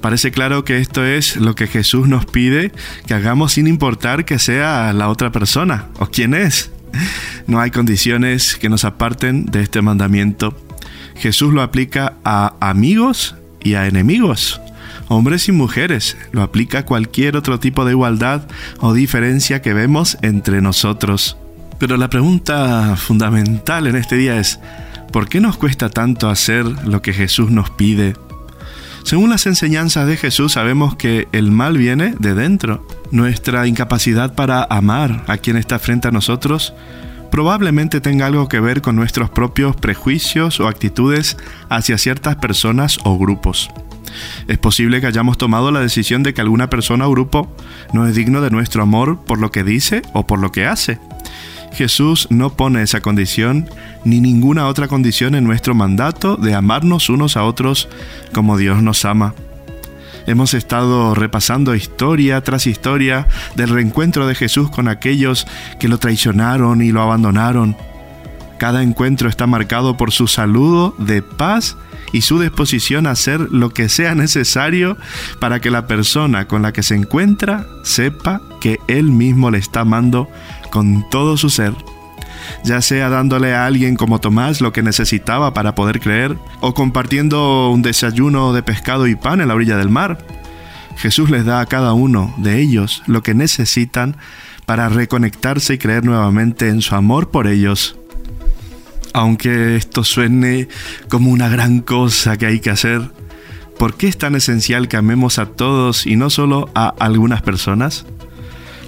Parece 0.00 0.30
claro 0.30 0.64
que 0.64 0.78
esto 0.78 1.04
es 1.04 1.36
lo 1.36 1.54
que 1.54 1.66
Jesús 1.66 2.08
nos 2.08 2.24
pide 2.24 2.72
que 3.06 3.12
hagamos 3.12 3.52
sin 3.52 3.66
importar 3.66 4.24
que 4.24 4.38
sea 4.38 4.94
la 4.94 5.10
otra 5.10 5.30
persona 5.30 5.88
o 5.98 6.06
quién 6.06 6.32
es. 6.32 6.70
No 7.46 7.60
hay 7.60 7.70
condiciones 7.70 8.56
que 8.56 8.70
nos 8.70 8.86
aparten 8.86 9.44
de 9.44 9.60
este 9.60 9.82
mandamiento. 9.82 10.56
Jesús 11.16 11.52
lo 11.52 11.60
aplica 11.60 12.14
a 12.24 12.54
amigos 12.60 13.34
y 13.62 13.74
a 13.74 13.86
enemigos 13.86 14.58
hombres 15.08 15.48
y 15.48 15.52
mujeres, 15.52 16.16
lo 16.32 16.42
aplica 16.42 16.80
a 16.80 16.84
cualquier 16.84 17.36
otro 17.36 17.58
tipo 17.58 17.84
de 17.84 17.92
igualdad 17.92 18.42
o 18.78 18.92
diferencia 18.92 19.62
que 19.62 19.74
vemos 19.74 20.18
entre 20.22 20.60
nosotros. 20.60 21.36
Pero 21.78 21.96
la 21.96 22.08
pregunta 22.08 22.96
fundamental 22.96 23.86
en 23.86 23.96
este 23.96 24.16
día 24.16 24.38
es, 24.38 24.60
¿por 25.12 25.28
qué 25.28 25.40
nos 25.40 25.56
cuesta 25.56 25.88
tanto 25.88 26.28
hacer 26.28 26.64
lo 26.86 27.02
que 27.02 27.12
Jesús 27.12 27.50
nos 27.50 27.70
pide? 27.70 28.14
Según 29.04 29.30
las 29.30 29.46
enseñanzas 29.46 30.06
de 30.06 30.16
Jesús 30.16 30.52
sabemos 30.52 30.96
que 30.96 31.28
el 31.32 31.50
mal 31.50 31.78
viene 31.78 32.14
de 32.18 32.34
dentro. 32.34 32.86
Nuestra 33.10 33.66
incapacidad 33.66 34.34
para 34.34 34.64
amar 34.64 35.24
a 35.28 35.38
quien 35.38 35.56
está 35.56 35.78
frente 35.78 36.08
a 36.08 36.10
nosotros 36.10 36.74
probablemente 37.30 38.00
tenga 38.00 38.26
algo 38.26 38.48
que 38.48 38.60
ver 38.60 38.82
con 38.82 38.96
nuestros 38.96 39.30
propios 39.30 39.76
prejuicios 39.76 40.60
o 40.60 40.68
actitudes 40.68 41.36
hacia 41.68 41.96
ciertas 41.96 42.36
personas 42.36 42.98
o 43.04 43.18
grupos. 43.18 43.70
Es 44.46 44.58
posible 44.58 45.00
que 45.00 45.06
hayamos 45.06 45.38
tomado 45.38 45.70
la 45.70 45.80
decisión 45.80 46.22
de 46.22 46.34
que 46.34 46.40
alguna 46.40 46.70
persona 46.70 47.06
o 47.06 47.10
grupo 47.10 47.54
no 47.92 48.06
es 48.06 48.14
digno 48.14 48.40
de 48.40 48.50
nuestro 48.50 48.82
amor 48.82 49.24
por 49.24 49.38
lo 49.38 49.50
que 49.50 49.64
dice 49.64 50.02
o 50.12 50.26
por 50.26 50.38
lo 50.38 50.52
que 50.52 50.66
hace. 50.66 50.98
Jesús 51.72 52.26
no 52.30 52.50
pone 52.50 52.82
esa 52.82 53.00
condición 53.00 53.68
ni 54.04 54.20
ninguna 54.20 54.66
otra 54.66 54.88
condición 54.88 55.34
en 55.34 55.44
nuestro 55.44 55.74
mandato 55.74 56.36
de 56.36 56.54
amarnos 56.54 57.10
unos 57.10 57.36
a 57.36 57.44
otros 57.44 57.88
como 58.32 58.56
Dios 58.56 58.82
nos 58.82 59.04
ama. 59.04 59.34
Hemos 60.26 60.52
estado 60.52 61.14
repasando 61.14 61.74
historia 61.74 62.42
tras 62.42 62.66
historia 62.66 63.26
del 63.54 63.70
reencuentro 63.70 64.26
de 64.26 64.34
Jesús 64.34 64.70
con 64.70 64.88
aquellos 64.88 65.46
que 65.80 65.88
lo 65.88 65.98
traicionaron 65.98 66.82
y 66.82 66.92
lo 66.92 67.00
abandonaron. 67.00 67.76
Cada 68.58 68.82
encuentro 68.82 69.28
está 69.28 69.46
marcado 69.46 69.96
por 69.96 70.12
su 70.12 70.26
saludo 70.26 70.94
de 70.98 71.22
paz 71.22 71.76
y 72.12 72.22
su 72.22 72.40
disposición 72.40 73.06
a 73.06 73.12
hacer 73.12 73.40
lo 73.50 73.70
que 73.70 73.88
sea 73.88 74.14
necesario 74.14 74.96
para 75.40 75.60
que 75.60 75.70
la 75.70 75.86
persona 75.86 76.46
con 76.46 76.62
la 76.62 76.72
que 76.72 76.82
se 76.82 76.94
encuentra 76.94 77.66
sepa 77.82 78.40
que 78.60 78.78
Él 78.88 79.04
mismo 79.04 79.50
le 79.50 79.58
está 79.58 79.80
amando 79.80 80.28
con 80.70 81.08
todo 81.10 81.36
su 81.36 81.50
ser, 81.50 81.74
ya 82.64 82.80
sea 82.82 83.08
dándole 83.08 83.54
a 83.54 83.66
alguien 83.66 83.96
como 83.96 84.20
Tomás 84.20 84.60
lo 84.60 84.72
que 84.72 84.82
necesitaba 84.82 85.54
para 85.54 85.74
poder 85.74 86.00
creer, 86.00 86.36
o 86.60 86.74
compartiendo 86.74 87.70
un 87.70 87.82
desayuno 87.82 88.52
de 88.52 88.62
pescado 88.62 89.06
y 89.06 89.16
pan 89.16 89.40
en 89.40 89.48
la 89.48 89.54
orilla 89.54 89.76
del 89.76 89.90
mar. 89.90 90.18
Jesús 90.96 91.30
les 91.30 91.44
da 91.44 91.60
a 91.60 91.66
cada 91.66 91.92
uno 91.92 92.34
de 92.38 92.60
ellos 92.60 93.02
lo 93.06 93.22
que 93.22 93.34
necesitan 93.34 94.16
para 94.66 94.88
reconectarse 94.88 95.74
y 95.74 95.78
creer 95.78 96.04
nuevamente 96.04 96.68
en 96.68 96.82
su 96.82 96.94
amor 96.94 97.30
por 97.30 97.46
ellos. 97.46 97.97
Aunque 99.12 99.76
esto 99.76 100.04
suene 100.04 100.68
como 101.08 101.30
una 101.30 101.48
gran 101.48 101.80
cosa 101.80 102.36
que 102.36 102.46
hay 102.46 102.60
que 102.60 102.70
hacer, 102.70 103.10
¿por 103.78 103.96
qué 103.96 104.08
es 104.08 104.18
tan 104.18 104.34
esencial 104.34 104.88
que 104.88 104.96
amemos 104.96 105.38
a 105.38 105.46
todos 105.46 106.06
y 106.06 106.16
no 106.16 106.30
solo 106.30 106.70
a 106.74 106.94
algunas 106.98 107.42
personas? 107.42 108.06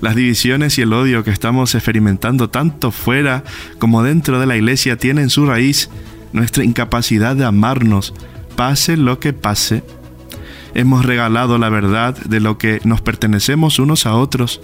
Las 0.00 0.14
divisiones 0.14 0.78
y 0.78 0.82
el 0.82 0.92
odio 0.92 1.24
que 1.24 1.30
estamos 1.30 1.74
experimentando 1.74 2.48
tanto 2.48 2.90
fuera 2.90 3.44
como 3.78 4.02
dentro 4.02 4.40
de 4.40 4.46
la 4.46 4.56
iglesia 4.56 4.96
tienen 4.96 5.28
su 5.28 5.46
raíz 5.46 5.90
nuestra 6.32 6.64
incapacidad 6.64 7.36
de 7.36 7.44
amarnos, 7.44 8.14
pase 8.56 8.96
lo 8.96 9.20
que 9.20 9.32
pase. 9.32 9.82
Hemos 10.74 11.04
regalado 11.04 11.58
la 11.58 11.68
verdad 11.68 12.16
de 12.16 12.40
lo 12.40 12.58
que 12.58 12.80
nos 12.84 13.00
pertenecemos 13.00 13.78
unos 13.78 14.06
a 14.06 14.14
otros. 14.14 14.60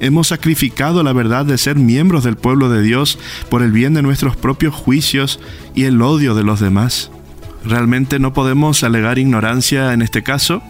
Hemos 0.00 0.28
sacrificado 0.28 1.02
la 1.02 1.12
verdad 1.12 1.46
de 1.46 1.58
ser 1.58 1.76
miembros 1.76 2.24
del 2.24 2.36
pueblo 2.36 2.68
de 2.68 2.82
Dios 2.82 3.18
por 3.48 3.62
el 3.62 3.72
bien 3.72 3.94
de 3.94 4.02
nuestros 4.02 4.36
propios 4.36 4.74
juicios 4.74 5.40
y 5.74 5.84
el 5.84 6.00
odio 6.02 6.34
de 6.34 6.44
los 6.44 6.60
demás. 6.60 7.10
Realmente 7.64 8.18
no 8.18 8.34
podemos 8.34 8.84
alegar 8.84 9.18
ignorancia 9.18 9.94
en 9.94 10.02
este 10.02 10.22
caso, 10.22 10.62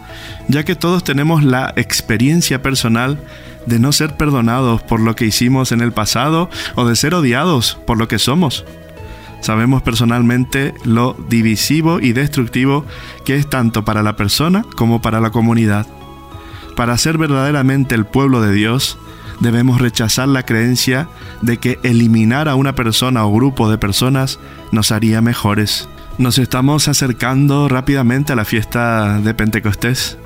ya 0.49 0.65
que 0.65 0.77
todos 0.77 1.03
tenemos 1.03 1.43
la 1.43 1.73
experiencia 1.77 2.63
personal 2.63 3.21
de 3.67 3.79
no 3.79 3.93
ser 3.93 4.17
perdonados 4.17 4.83
por 4.83 5.01
lo 5.01 5.17
que 5.17 5.25
hicimos 5.25 5.73
en 5.73 5.81
el 5.81 5.93
pasado 5.93 6.51
o 6.77 6.87
de 6.87 6.95
ser 6.95 7.15
odiados 7.15 7.79
por 7.87 7.99
lo 7.99 8.07
que 8.07 8.19
somos. 8.19 8.65
Sabemos 9.45 9.83
personalmente 9.83 10.73
lo 10.85 11.15
divisivo 11.29 12.01
y 12.01 12.15
destructivo 12.15 12.87
que 13.27 13.37
es 13.37 13.47
tanto 13.47 13.85
para 13.85 14.03
la 14.03 14.17
persona 14.17 14.65
como 14.75 15.03
para 15.03 15.21
la 15.21 15.33
comunidad. 15.33 15.87
Para 16.77 16.97
ser 16.97 17.19
verdaderamente 17.19 17.95
el 17.95 18.07
pueblo 18.07 18.41
de 18.41 18.55
Dios, 18.55 18.97
debemos 19.41 19.83
rechazar 19.83 20.29
la 20.29 20.45
creencia 20.45 21.09
de 21.43 21.59
que 21.59 21.79
eliminar 21.83 22.49
a 22.49 22.55
una 22.55 22.75
persona 22.75 23.27
o 23.27 23.35
grupo 23.35 23.71
de 23.71 23.77
personas 23.77 24.39
nos 24.73 24.93
haría 24.93 25.21
mejores. 25.21 25.91
Nos 26.17 26.39
estamos 26.39 26.89
acercando 26.89 27.69
rápidamente 27.69 28.33
a 28.33 28.37
la 28.37 28.47
fiesta 28.47 29.21
de 29.21 29.35
Pentecostés 29.35 30.17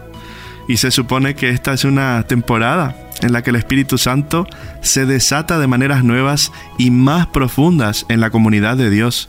y 0.69 0.77
se 0.77 0.91
supone 0.91 1.35
que 1.35 1.49
esta 1.49 1.73
es 1.73 1.85
una 1.85 2.23
temporada 2.25 2.95
en 3.23 3.33
la 3.33 3.43
que 3.43 3.51
el 3.51 3.57
Espíritu 3.57 3.99
Santo 3.99 4.47
se 4.83 5.07
desata 5.07 5.59
de 5.59 5.67
maneras 5.67 6.05
nuevas 6.05 6.53
y 6.77 6.91
más 6.91 7.27
profundas 7.27 8.07
en 8.09 8.21
la 8.21 8.31
comunidad 8.31 8.77
de 8.77 8.91
Dios. 8.91 9.29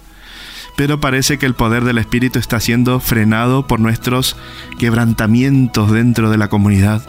Pero 0.75 0.99
parece 0.99 1.38
que 1.38 1.45
el 1.45 1.56
poder 1.56 1.84
del 1.86 1.97
Espíritu 1.97 2.39
está 2.39 2.60
siendo 2.60 2.99
frenado 2.99 3.67
por 3.67 3.80
nuestros 3.80 4.36
quebrantamientos 4.78 5.91
dentro 5.91 6.30
de 6.30 6.38
la 6.38 6.49
comunidad. 6.49 7.02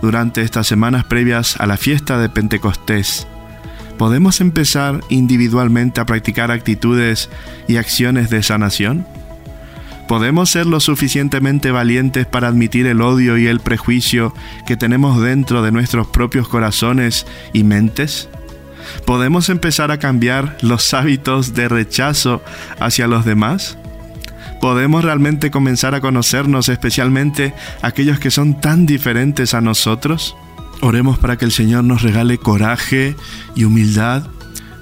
Durante 0.00 0.42
estas 0.42 0.66
semanas 0.66 1.04
previas 1.04 1.60
a 1.60 1.66
la 1.66 1.76
fiesta 1.76 2.18
de 2.18 2.28
Pentecostés, 2.28 3.26
¿podemos 3.98 4.40
empezar 4.40 5.00
individualmente 5.10 6.00
a 6.00 6.06
practicar 6.06 6.50
actitudes 6.50 7.30
y 7.68 7.76
acciones 7.76 8.28
de 8.28 8.42
sanación? 8.42 9.06
¿Podemos 10.12 10.50
ser 10.50 10.66
lo 10.66 10.78
suficientemente 10.78 11.70
valientes 11.70 12.26
para 12.26 12.48
admitir 12.48 12.86
el 12.86 13.00
odio 13.00 13.38
y 13.38 13.46
el 13.46 13.60
prejuicio 13.60 14.34
que 14.66 14.76
tenemos 14.76 15.22
dentro 15.22 15.62
de 15.62 15.72
nuestros 15.72 16.06
propios 16.06 16.48
corazones 16.48 17.26
y 17.54 17.64
mentes? 17.64 18.28
¿Podemos 19.06 19.48
empezar 19.48 19.90
a 19.90 19.98
cambiar 19.98 20.58
los 20.60 20.92
hábitos 20.92 21.54
de 21.54 21.66
rechazo 21.66 22.42
hacia 22.78 23.06
los 23.06 23.24
demás? 23.24 23.78
¿Podemos 24.60 25.02
realmente 25.02 25.50
comenzar 25.50 25.94
a 25.94 26.02
conocernos, 26.02 26.68
especialmente 26.68 27.54
aquellos 27.80 28.18
que 28.18 28.30
son 28.30 28.60
tan 28.60 28.84
diferentes 28.84 29.54
a 29.54 29.62
nosotros? 29.62 30.36
Oremos 30.82 31.18
para 31.18 31.38
que 31.38 31.46
el 31.46 31.52
Señor 31.52 31.84
nos 31.84 32.02
regale 32.02 32.36
coraje 32.36 33.16
y 33.54 33.64
humildad 33.64 34.26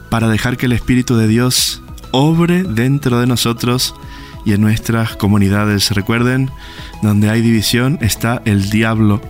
para 0.09 0.27
dejar 0.27 0.57
que 0.57 0.67
el 0.67 0.73
Espíritu 0.73 1.17
de 1.17 1.29
Dios 1.29 1.85
obre 2.11 2.65
dentro 2.65 3.21
de 3.21 3.29
nosotros 3.29 3.95
y 4.45 4.53
en 4.53 4.61
nuestras 4.61 5.17
comunidades. 5.17 5.91
Recuerden, 5.91 6.51
donde 7.03 7.31
hay 7.31 7.41
división 7.41 7.99
está 8.01 8.43
el 8.45 8.71
diablo. 8.71 9.21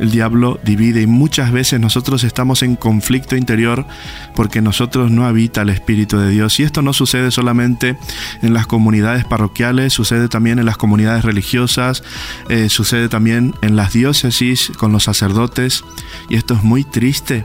El 0.00 0.10
diablo 0.10 0.58
divide 0.64 1.02
y 1.02 1.06
muchas 1.06 1.52
veces 1.52 1.78
nosotros 1.78 2.24
estamos 2.24 2.62
en 2.62 2.76
conflicto 2.76 3.36
interior 3.36 3.86
porque 4.34 4.60
nosotros 4.60 5.10
no 5.10 5.26
habita 5.26 5.62
el 5.62 5.68
Espíritu 5.68 6.18
de 6.18 6.30
Dios. 6.30 6.58
Y 6.58 6.64
esto 6.64 6.82
no 6.82 6.92
sucede 6.92 7.30
solamente 7.30 7.96
en 8.42 8.54
las 8.54 8.66
comunidades 8.66 9.24
parroquiales, 9.24 9.92
sucede 9.92 10.28
también 10.28 10.58
en 10.58 10.64
las 10.64 10.76
comunidades 10.76 11.24
religiosas, 11.24 12.02
eh, 12.48 12.68
sucede 12.68 13.08
también 13.08 13.54
en 13.62 13.76
las 13.76 13.92
diócesis 13.92 14.72
con 14.76 14.92
los 14.92 15.04
sacerdotes. 15.04 15.84
Y 16.28 16.36
esto 16.36 16.54
es 16.54 16.62
muy 16.62 16.84
triste 16.84 17.44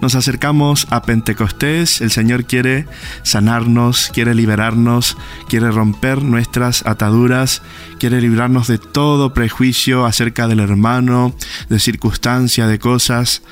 nos 0.00 0.14
acercamos 0.14 0.86
a 0.90 1.02
Pentecostés, 1.02 2.00
el 2.00 2.10
Señor 2.10 2.44
quiere 2.44 2.86
sanarnos, 3.22 4.10
quiere 4.12 4.34
liberarnos, 4.34 5.16
quiere 5.48 5.70
romper 5.70 6.22
nuestras 6.22 6.86
ataduras, 6.86 7.62
quiere 7.98 8.20
librarnos 8.20 8.68
de 8.68 8.78
todo 8.78 9.34
prejuicio 9.34 10.06
acerca 10.06 10.48
del 10.48 10.60
hermano, 10.60 11.34
de 11.68 11.78
circunstancia, 11.78 12.66
de 12.66 12.78
cosas, 12.78 13.42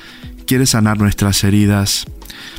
quiere 0.45 0.65
sanar 0.65 0.97
nuestras 0.97 1.43
heridas. 1.43 2.05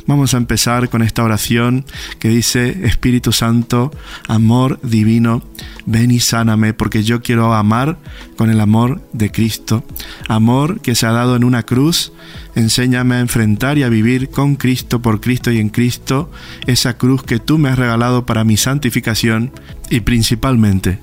Vamos 0.05 0.33
a 0.33 0.37
empezar 0.37 0.89
con 0.89 1.01
esta 1.01 1.23
oración 1.23 1.85
que 2.19 2.29
dice, 2.29 2.85
Espíritu 2.85 3.31
Santo, 3.31 3.91
amor 4.27 4.79
divino, 4.81 5.43
ven 5.85 6.11
y 6.11 6.19
sáname 6.19 6.73
porque 6.73 7.03
yo 7.03 7.21
quiero 7.21 7.53
amar 7.53 7.97
con 8.37 8.49
el 8.49 8.59
amor 8.61 9.01
de 9.11 9.31
Cristo, 9.31 9.83
amor 10.29 10.79
que 10.79 10.95
se 10.95 11.05
ha 11.05 11.11
dado 11.11 11.35
en 11.35 11.43
una 11.43 11.63
cruz. 11.63 12.13
Enséñame 12.55 13.15
a 13.15 13.19
enfrentar 13.19 13.77
y 13.77 13.83
a 13.83 13.89
vivir 13.89 14.29
con 14.29 14.55
Cristo, 14.55 15.01
por 15.01 15.19
Cristo 15.19 15.51
y 15.51 15.59
en 15.59 15.69
Cristo, 15.69 16.31
esa 16.65 16.97
cruz 16.97 17.23
que 17.23 17.39
tú 17.39 17.57
me 17.57 17.69
has 17.69 17.77
regalado 17.77 18.25
para 18.25 18.43
mi 18.43 18.57
santificación 18.57 19.51
y 19.89 19.99
principalmente, 20.01 20.99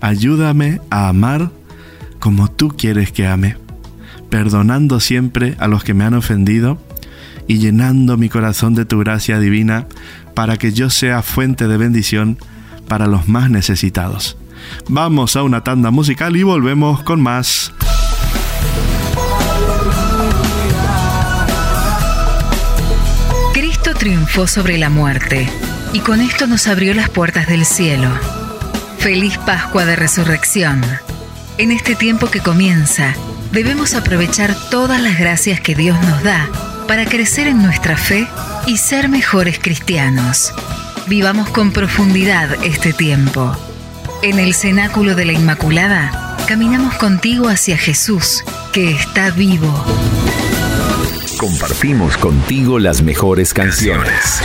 ayúdame 0.00 0.80
a 0.90 1.08
amar 1.08 1.52
como 2.18 2.50
tú 2.50 2.68
quieres 2.68 3.12
que 3.12 3.26
ame, 3.26 3.56
perdonando 4.30 5.00
siempre 5.00 5.56
a 5.58 5.68
los 5.68 5.84
que 5.84 5.94
me 5.94 6.04
han 6.04 6.14
ofendido 6.14 6.78
y 7.46 7.58
llenando 7.58 8.16
mi 8.16 8.28
corazón 8.28 8.74
de 8.74 8.84
tu 8.84 8.98
gracia 8.98 9.38
divina 9.38 9.86
para 10.34 10.56
que 10.56 10.72
yo 10.72 10.90
sea 10.90 11.22
fuente 11.22 11.68
de 11.68 11.76
bendición 11.76 12.38
para 12.88 13.06
los 13.06 13.28
más 13.28 13.50
necesitados. 13.50 14.36
Vamos 14.88 15.36
a 15.36 15.42
una 15.42 15.62
tanda 15.62 15.90
musical 15.90 16.36
y 16.36 16.42
volvemos 16.42 17.02
con 17.02 17.20
más. 17.20 17.72
Cristo 23.52 23.94
triunfó 23.94 24.46
sobre 24.46 24.78
la 24.78 24.90
muerte 24.90 25.48
y 25.92 26.00
con 26.00 26.20
esto 26.20 26.46
nos 26.46 26.66
abrió 26.66 26.94
las 26.94 27.08
puertas 27.08 27.46
del 27.46 27.64
cielo. 27.64 28.08
Feliz 28.98 29.38
Pascua 29.38 29.84
de 29.84 29.96
Resurrección. 29.96 30.82
En 31.58 31.70
este 31.70 31.94
tiempo 31.94 32.26
que 32.26 32.40
comienza, 32.40 33.14
debemos 33.52 33.94
aprovechar 33.94 34.54
todas 34.70 35.00
las 35.00 35.18
gracias 35.18 35.60
que 35.60 35.74
Dios 35.74 36.00
nos 36.02 36.22
da 36.22 36.48
para 36.86 37.04
crecer 37.04 37.46
en 37.46 37.62
nuestra 37.62 37.96
fe 37.96 38.28
y 38.66 38.78
ser 38.78 39.08
mejores 39.08 39.58
cristianos. 39.58 40.52
Vivamos 41.06 41.48
con 41.50 41.72
profundidad 41.72 42.64
este 42.64 42.92
tiempo. 42.92 43.56
En 44.22 44.38
el 44.38 44.54
cenáculo 44.54 45.14
de 45.14 45.24
la 45.24 45.32
Inmaculada, 45.32 46.36
caminamos 46.48 46.94
contigo 46.94 47.48
hacia 47.48 47.76
Jesús, 47.76 48.42
que 48.72 48.90
está 48.90 49.30
vivo. 49.30 49.72
Compartimos 51.38 52.16
contigo 52.16 52.78
las 52.78 53.02
mejores 53.02 53.52
canciones. 53.52 54.40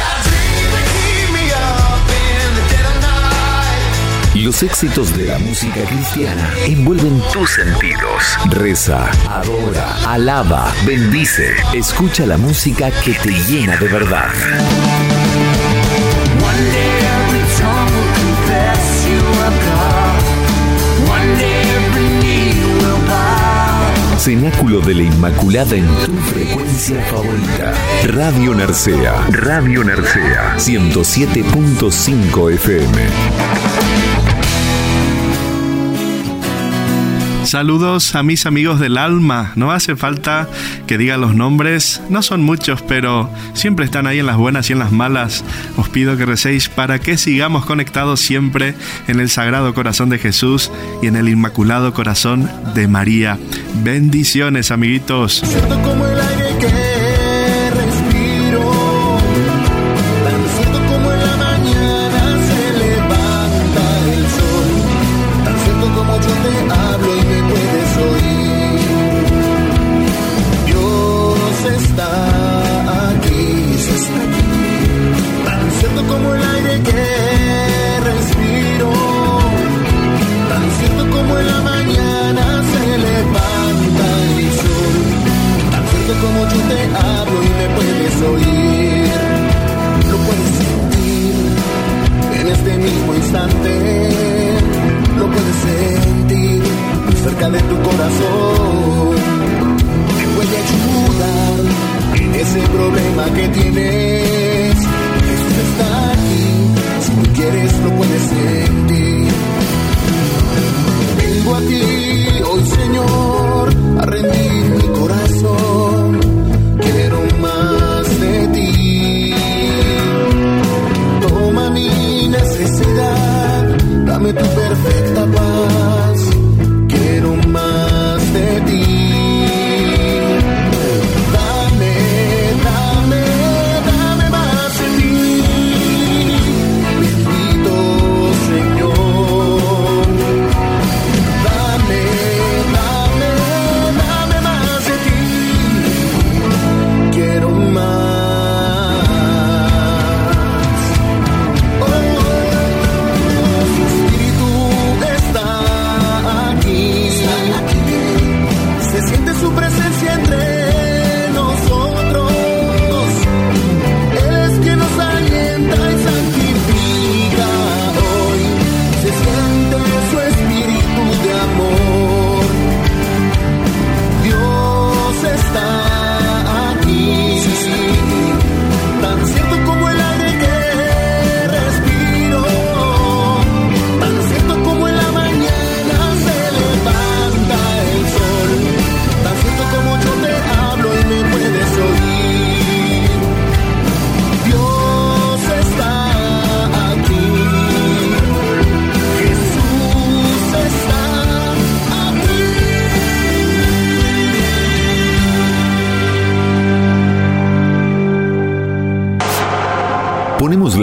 Los 4.36 4.64
éxitos 4.64 5.16
de 5.18 5.26
la 5.26 5.38
música 5.40 5.84
cristiana 5.84 6.50
envuelven 6.66 7.22
tus 7.34 7.52
sentidos. 7.52 8.38
Reza, 8.50 9.12
adora, 9.30 9.98
alaba, 10.08 10.74
bendice. 10.86 11.54
Escucha 11.74 12.26
la 12.26 12.38
música 12.38 12.92
que 13.04 13.14
te 13.14 13.32
llena 13.32 13.76
de 13.76 13.88
verdad. 13.90 14.30
Cenáculo 24.18 24.80
de 24.82 24.94
la 24.94 25.02
Inmaculada 25.02 25.76
en 25.76 25.88
tu 26.06 26.16
frecuencia 26.32 27.04
favorita. 27.06 27.74
Radio 28.06 28.54
Narcea. 28.54 29.28
Radio 29.32 29.84
Narcea. 29.84 30.56
107.5 30.58 32.54
FM. 32.54 33.71
Saludos 37.44 38.16
a 38.16 38.24
mis 38.24 38.46
amigos 38.46 38.80
del 38.80 38.98
alma. 38.98 39.52
No 39.56 39.72
hace 39.72 39.96
falta 39.96 40.48
que 40.88 40.98
diga 40.98 41.18
los 41.18 41.36
nombres, 41.36 42.02
no 42.10 42.22
son 42.22 42.44
muchos, 42.44 42.82
pero 42.82 43.30
siempre 43.54 43.86
están 43.86 44.08
ahí 44.08 44.20
en 44.20 44.26
las 44.26 44.38
buenas 44.38 44.70
y 44.70 44.74
en 44.74 44.80
las 44.80 44.92
malas. 44.92 45.44
Os 45.76 45.90
pido 45.90 46.16
que 46.18 46.26
recéis 46.26 46.70
para 46.70 47.00
que 47.00 47.18
sigamos 47.18 47.66
conectados 47.66 48.20
siempre 48.20 48.76
en 49.08 49.20
el 49.20 49.30
Sagrado 49.30 49.74
Corazón 49.74 50.10
de 50.10 50.20
Jesús 50.20 50.72
y 51.02 51.08
en 51.08 51.16
el 51.16 51.30
Inmaculado 51.30 51.94
Corazón 51.94 52.50
de 52.74 52.88
María. 52.88 53.38
Bendiciones, 53.84 54.72
amiguitos. 54.72 55.44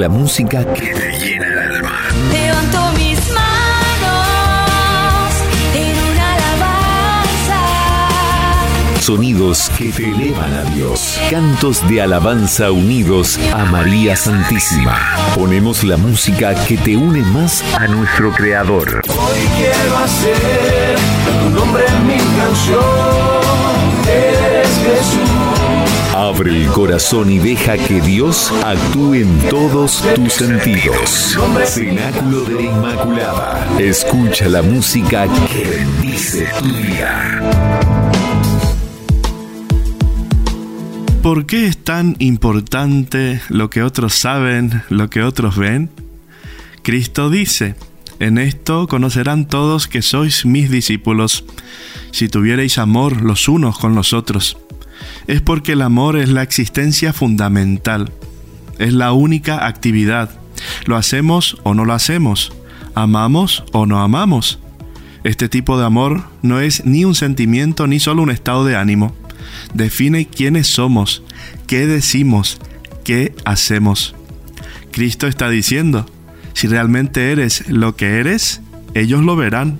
La 0.08 0.14
música 0.14 0.64
que 0.72 0.94
te 0.94 1.18
llena 1.18 1.46
el 1.46 1.58
alma. 1.58 1.92
Levanto 2.32 2.92
mis 2.96 3.18
manos 3.30 4.28
en 5.74 5.94
una 6.10 6.34
alabanza. 6.34 7.60
Sonidos 9.00 9.70
que 9.76 9.92
te 9.92 10.10
elevan 10.10 10.54
a 10.54 10.62
Dios. 10.74 11.18
Cantos 11.30 11.86
de 11.88 12.00
alabanza 12.00 12.70
unidos 12.72 13.38
a 13.52 13.66
María 13.66 14.16
Santísima. 14.16 14.98
Ponemos 15.34 15.84
la 15.84 15.98
música 15.98 16.54
que 16.66 16.78
te 16.78 16.96
une 16.96 17.20
más 17.22 17.62
a 17.74 17.86
nuestro 17.86 18.32
Creador. 18.32 19.02
Hoy 19.08 19.40
quiero 19.58 19.98
hacer 19.98 20.96
tu 21.42 21.50
nombre 21.50 21.84
en 21.86 22.06
mi 22.06 22.16
canción. 22.38 22.80
Eres 24.06 24.68
Jesús. 24.86 25.37
Abre 26.18 26.64
el 26.64 26.66
corazón 26.72 27.30
y 27.30 27.38
deja 27.38 27.78
que 27.78 28.00
Dios 28.00 28.52
actúe 28.64 29.14
en 29.14 29.38
todos 29.48 30.02
tus 30.16 30.32
sentidos. 30.32 31.38
Cenáculo 31.64 32.40
de 32.40 32.54
la 32.54 32.62
Inmaculada. 32.62 33.78
Escucha 33.78 34.48
la 34.48 34.62
música 34.62 35.28
que 35.46 35.64
bendice 35.64 36.48
tu 36.58 36.66
día. 36.66 37.40
¿Por 41.22 41.46
qué 41.46 41.68
es 41.68 41.78
tan 41.78 42.16
importante 42.18 43.40
lo 43.48 43.70
que 43.70 43.84
otros 43.84 44.14
saben, 44.14 44.82
lo 44.88 45.08
que 45.10 45.22
otros 45.22 45.56
ven? 45.56 45.88
Cristo 46.82 47.30
dice, 47.30 47.76
en 48.18 48.38
esto 48.38 48.88
conocerán 48.88 49.46
todos 49.46 49.86
que 49.86 50.02
sois 50.02 50.44
mis 50.44 50.68
discípulos, 50.68 51.44
si 52.10 52.28
tuvierais 52.28 52.78
amor 52.78 53.22
los 53.22 53.48
unos 53.48 53.78
con 53.78 53.94
los 53.94 54.12
otros. 54.12 54.56
Es 55.26 55.42
porque 55.42 55.72
el 55.72 55.82
amor 55.82 56.16
es 56.16 56.28
la 56.28 56.42
existencia 56.42 57.12
fundamental, 57.12 58.12
es 58.78 58.92
la 58.92 59.12
única 59.12 59.66
actividad. 59.66 60.30
Lo 60.86 60.96
hacemos 60.96 61.58
o 61.62 61.74
no 61.74 61.84
lo 61.84 61.92
hacemos, 61.92 62.52
amamos 62.94 63.64
o 63.72 63.86
no 63.86 64.00
amamos. 64.00 64.58
Este 65.24 65.48
tipo 65.48 65.78
de 65.78 65.84
amor 65.84 66.24
no 66.42 66.60
es 66.60 66.84
ni 66.84 67.04
un 67.04 67.14
sentimiento 67.14 67.86
ni 67.86 68.00
solo 68.00 68.22
un 68.22 68.30
estado 68.30 68.64
de 68.64 68.76
ánimo. 68.76 69.14
Define 69.74 70.26
quiénes 70.26 70.68
somos, 70.68 71.22
qué 71.66 71.86
decimos, 71.86 72.58
qué 73.04 73.34
hacemos. 73.44 74.14
Cristo 74.92 75.26
está 75.26 75.48
diciendo, 75.50 76.06
si 76.54 76.66
realmente 76.66 77.30
eres 77.30 77.68
lo 77.68 77.94
que 77.96 78.18
eres, 78.18 78.62
ellos 78.94 79.22
lo 79.22 79.36
verán. 79.36 79.78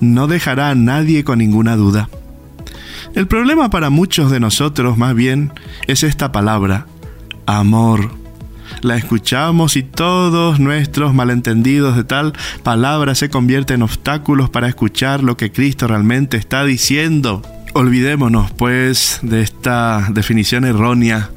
No 0.00 0.28
dejará 0.28 0.70
a 0.70 0.74
nadie 0.74 1.24
con 1.24 1.38
ninguna 1.38 1.76
duda. 1.76 2.08
El 3.14 3.26
problema 3.26 3.70
para 3.70 3.90
muchos 3.90 4.30
de 4.30 4.40
nosotros, 4.40 4.96
más 4.96 5.14
bien, 5.14 5.52
es 5.86 6.02
esta 6.02 6.32
palabra, 6.32 6.86
amor. 7.46 8.10
La 8.82 8.96
escuchamos 8.96 9.76
y 9.76 9.82
todos 9.82 10.58
nuestros 10.58 11.12
malentendidos 11.12 11.96
de 11.96 12.04
tal 12.04 12.32
palabra 12.62 13.14
se 13.14 13.28
convierten 13.28 13.76
en 13.76 13.82
obstáculos 13.82 14.48
para 14.48 14.68
escuchar 14.68 15.22
lo 15.22 15.36
que 15.36 15.52
Cristo 15.52 15.86
realmente 15.86 16.36
está 16.36 16.64
diciendo. 16.64 17.42
Olvidémonos, 17.74 18.50
pues, 18.52 19.18
de 19.22 19.42
esta 19.42 20.08
definición 20.10 20.64
errónea, 20.64 21.30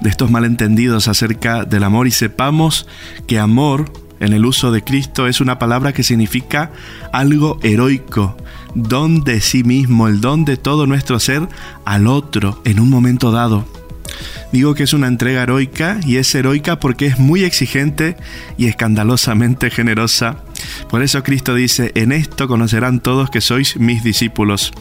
de 0.00 0.10
estos 0.10 0.30
malentendidos 0.30 1.06
acerca 1.08 1.64
del 1.64 1.84
amor 1.84 2.06
y 2.06 2.10
sepamos 2.10 2.86
que 3.26 3.38
amor, 3.38 3.92
en 4.20 4.32
el 4.32 4.44
uso 4.44 4.72
de 4.72 4.82
Cristo, 4.82 5.26
es 5.26 5.40
una 5.40 5.58
palabra 5.58 5.92
que 5.92 6.02
significa 6.02 6.72
algo 7.12 7.58
heroico, 7.62 8.36
don 8.74 9.22
de 9.24 9.40
sí 9.40 9.64
mismo, 9.64 10.08
el 10.08 10.20
don 10.20 10.44
de 10.44 10.56
todo 10.56 10.86
nuestro 10.86 11.18
ser 11.20 11.48
al 11.84 12.06
otro 12.06 12.60
en 12.64 12.80
un 12.80 12.90
momento 12.90 13.30
dado. 13.30 13.66
Digo 14.52 14.74
que 14.74 14.84
es 14.84 14.92
una 14.92 15.08
entrega 15.08 15.42
heroica 15.42 15.98
y 16.06 16.16
es 16.16 16.32
heroica 16.34 16.78
porque 16.78 17.06
es 17.06 17.18
muy 17.18 17.42
exigente 17.42 18.16
y 18.56 18.66
escandalosamente 18.66 19.70
generosa. 19.70 20.36
Por 20.88 21.02
eso 21.02 21.24
Cristo 21.24 21.54
dice, 21.54 21.90
en 21.96 22.12
esto 22.12 22.46
conocerán 22.46 23.00
todos 23.00 23.30
que 23.30 23.40
sois 23.40 23.76
mis 23.78 24.04
discípulos. 24.04 24.72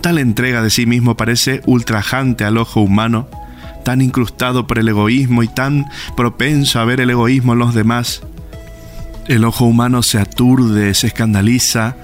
Tal 0.00 0.18
entrega 0.18 0.62
de 0.62 0.70
sí 0.70 0.86
mismo 0.86 1.16
parece 1.16 1.60
ultrajante 1.66 2.44
al 2.44 2.56
ojo 2.56 2.80
humano, 2.80 3.28
tan 3.84 4.00
incrustado 4.00 4.66
por 4.66 4.78
el 4.78 4.88
egoísmo 4.88 5.42
y 5.42 5.48
tan 5.48 5.84
propenso 6.16 6.80
a 6.80 6.84
ver 6.84 7.00
el 7.00 7.10
egoísmo 7.10 7.52
en 7.52 7.58
los 7.58 7.74
demás. 7.74 8.22
El 9.28 9.44
ojo 9.44 9.66
humano 9.66 10.02
se 10.02 10.18
aturde, 10.18 10.94
se 10.94 11.08
escandaliza 11.08 11.96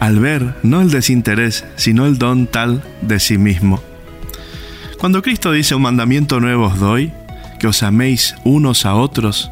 al 0.00 0.18
ver 0.18 0.56
no 0.62 0.80
el 0.80 0.90
desinterés, 0.90 1.64
sino 1.76 2.06
el 2.06 2.18
don 2.18 2.46
tal 2.46 2.82
de 3.02 3.20
sí 3.20 3.38
mismo. 3.38 3.80
Cuando 4.98 5.22
Cristo 5.22 5.52
dice 5.52 5.74
un 5.74 5.82
mandamiento 5.82 6.40
nuevo 6.40 6.66
os 6.66 6.78
doy, 6.78 7.12
que 7.58 7.68
os 7.68 7.82
améis 7.82 8.34
unos 8.44 8.86
a 8.86 8.94
otros, 8.94 9.50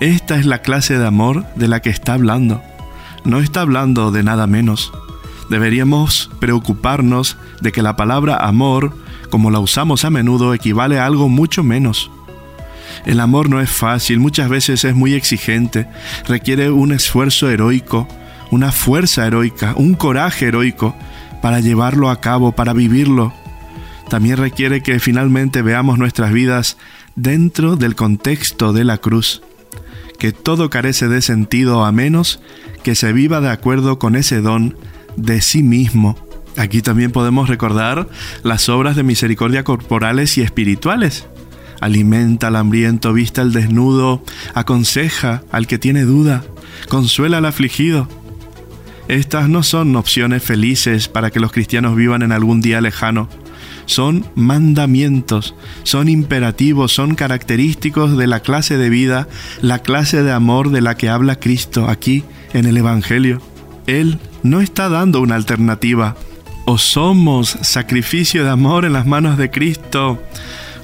esta 0.00 0.36
es 0.36 0.46
la 0.46 0.62
clase 0.62 0.98
de 0.98 1.06
amor 1.06 1.46
de 1.54 1.68
la 1.68 1.80
que 1.80 1.90
está 1.90 2.14
hablando. 2.14 2.62
No 3.24 3.38
está 3.38 3.60
hablando 3.60 4.10
de 4.10 4.22
nada 4.22 4.46
menos. 4.46 4.92
Deberíamos 5.50 6.30
preocuparnos 6.40 7.36
de 7.60 7.70
que 7.70 7.82
la 7.82 7.96
palabra 7.96 8.36
amor, 8.36 8.96
como 9.30 9.50
la 9.50 9.60
usamos 9.60 10.04
a 10.04 10.10
menudo, 10.10 10.54
equivale 10.54 10.98
a 10.98 11.06
algo 11.06 11.28
mucho 11.28 11.62
menos. 11.62 12.10
El 13.04 13.20
amor 13.20 13.50
no 13.50 13.60
es 13.60 13.70
fácil, 13.70 14.18
muchas 14.18 14.48
veces 14.48 14.84
es 14.84 14.94
muy 14.94 15.14
exigente, 15.14 15.86
requiere 16.26 16.70
un 16.70 16.92
esfuerzo 16.92 17.50
heroico, 17.50 18.08
una 18.50 18.72
fuerza 18.72 19.26
heroica, 19.26 19.74
un 19.76 19.94
coraje 19.94 20.46
heroico 20.46 20.94
para 21.42 21.60
llevarlo 21.60 22.10
a 22.10 22.20
cabo, 22.20 22.52
para 22.52 22.72
vivirlo. 22.72 23.32
También 24.08 24.36
requiere 24.36 24.82
que 24.82 25.00
finalmente 25.00 25.62
veamos 25.62 25.98
nuestras 25.98 26.32
vidas 26.32 26.76
dentro 27.16 27.76
del 27.76 27.94
contexto 27.94 28.72
de 28.72 28.84
la 28.84 28.98
cruz, 28.98 29.42
que 30.18 30.32
todo 30.32 30.70
carece 30.70 31.08
de 31.08 31.22
sentido 31.22 31.84
a 31.84 31.92
menos 31.92 32.40
que 32.82 32.94
se 32.94 33.12
viva 33.12 33.40
de 33.40 33.50
acuerdo 33.50 33.98
con 33.98 34.16
ese 34.16 34.40
don 34.40 34.76
de 35.16 35.40
sí 35.40 35.62
mismo. 35.62 36.16
Aquí 36.56 36.82
también 36.82 37.10
podemos 37.10 37.48
recordar 37.48 38.08
las 38.42 38.68
obras 38.68 38.94
de 38.94 39.02
misericordia 39.02 39.64
corporales 39.64 40.38
y 40.38 40.42
espirituales. 40.42 41.26
Alimenta 41.80 42.48
al 42.48 42.56
hambriento, 42.56 43.12
vista 43.12 43.42
al 43.42 43.52
desnudo, 43.52 44.22
aconseja 44.54 45.42
al 45.50 45.66
que 45.66 45.78
tiene 45.78 46.02
duda, 46.02 46.44
consuela 46.88 47.38
al 47.38 47.46
afligido. 47.46 48.08
Estas 49.08 49.48
no 49.50 49.62
son 49.62 49.94
opciones 49.96 50.42
felices 50.42 51.08
para 51.08 51.30
que 51.30 51.40
los 51.40 51.52
cristianos 51.52 51.94
vivan 51.94 52.22
en 52.22 52.32
algún 52.32 52.60
día 52.60 52.80
lejano. 52.80 53.28
Son 53.86 54.26
mandamientos, 54.34 55.54
son 55.82 56.08
imperativos, 56.08 56.92
son 56.92 57.14
característicos 57.14 58.16
de 58.16 58.26
la 58.26 58.40
clase 58.40 58.78
de 58.78 58.88
vida, 58.88 59.28
la 59.60 59.80
clase 59.80 60.22
de 60.22 60.32
amor 60.32 60.70
de 60.70 60.80
la 60.80 60.96
que 60.96 61.10
habla 61.10 61.38
Cristo 61.38 61.88
aquí 61.88 62.24
en 62.54 62.64
el 62.64 62.78
Evangelio. 62.78 63.42
Él 63.86 64.18
no 64.42 64.62
está 64.62 64.88
dando 64.88 65.20
una 65.20 65.34
alternativa. 65.34 66.16
O 66.64 66.78
somos 66.78 67.58
sacrificio 67.60 68.42
de 68.42 68.50
amor 68.50 68.86
en 68.86 68.94
las 68.94 69.06
manos 69.06 69.36
de 69.36 69.50
Cristo, 69.50 70.22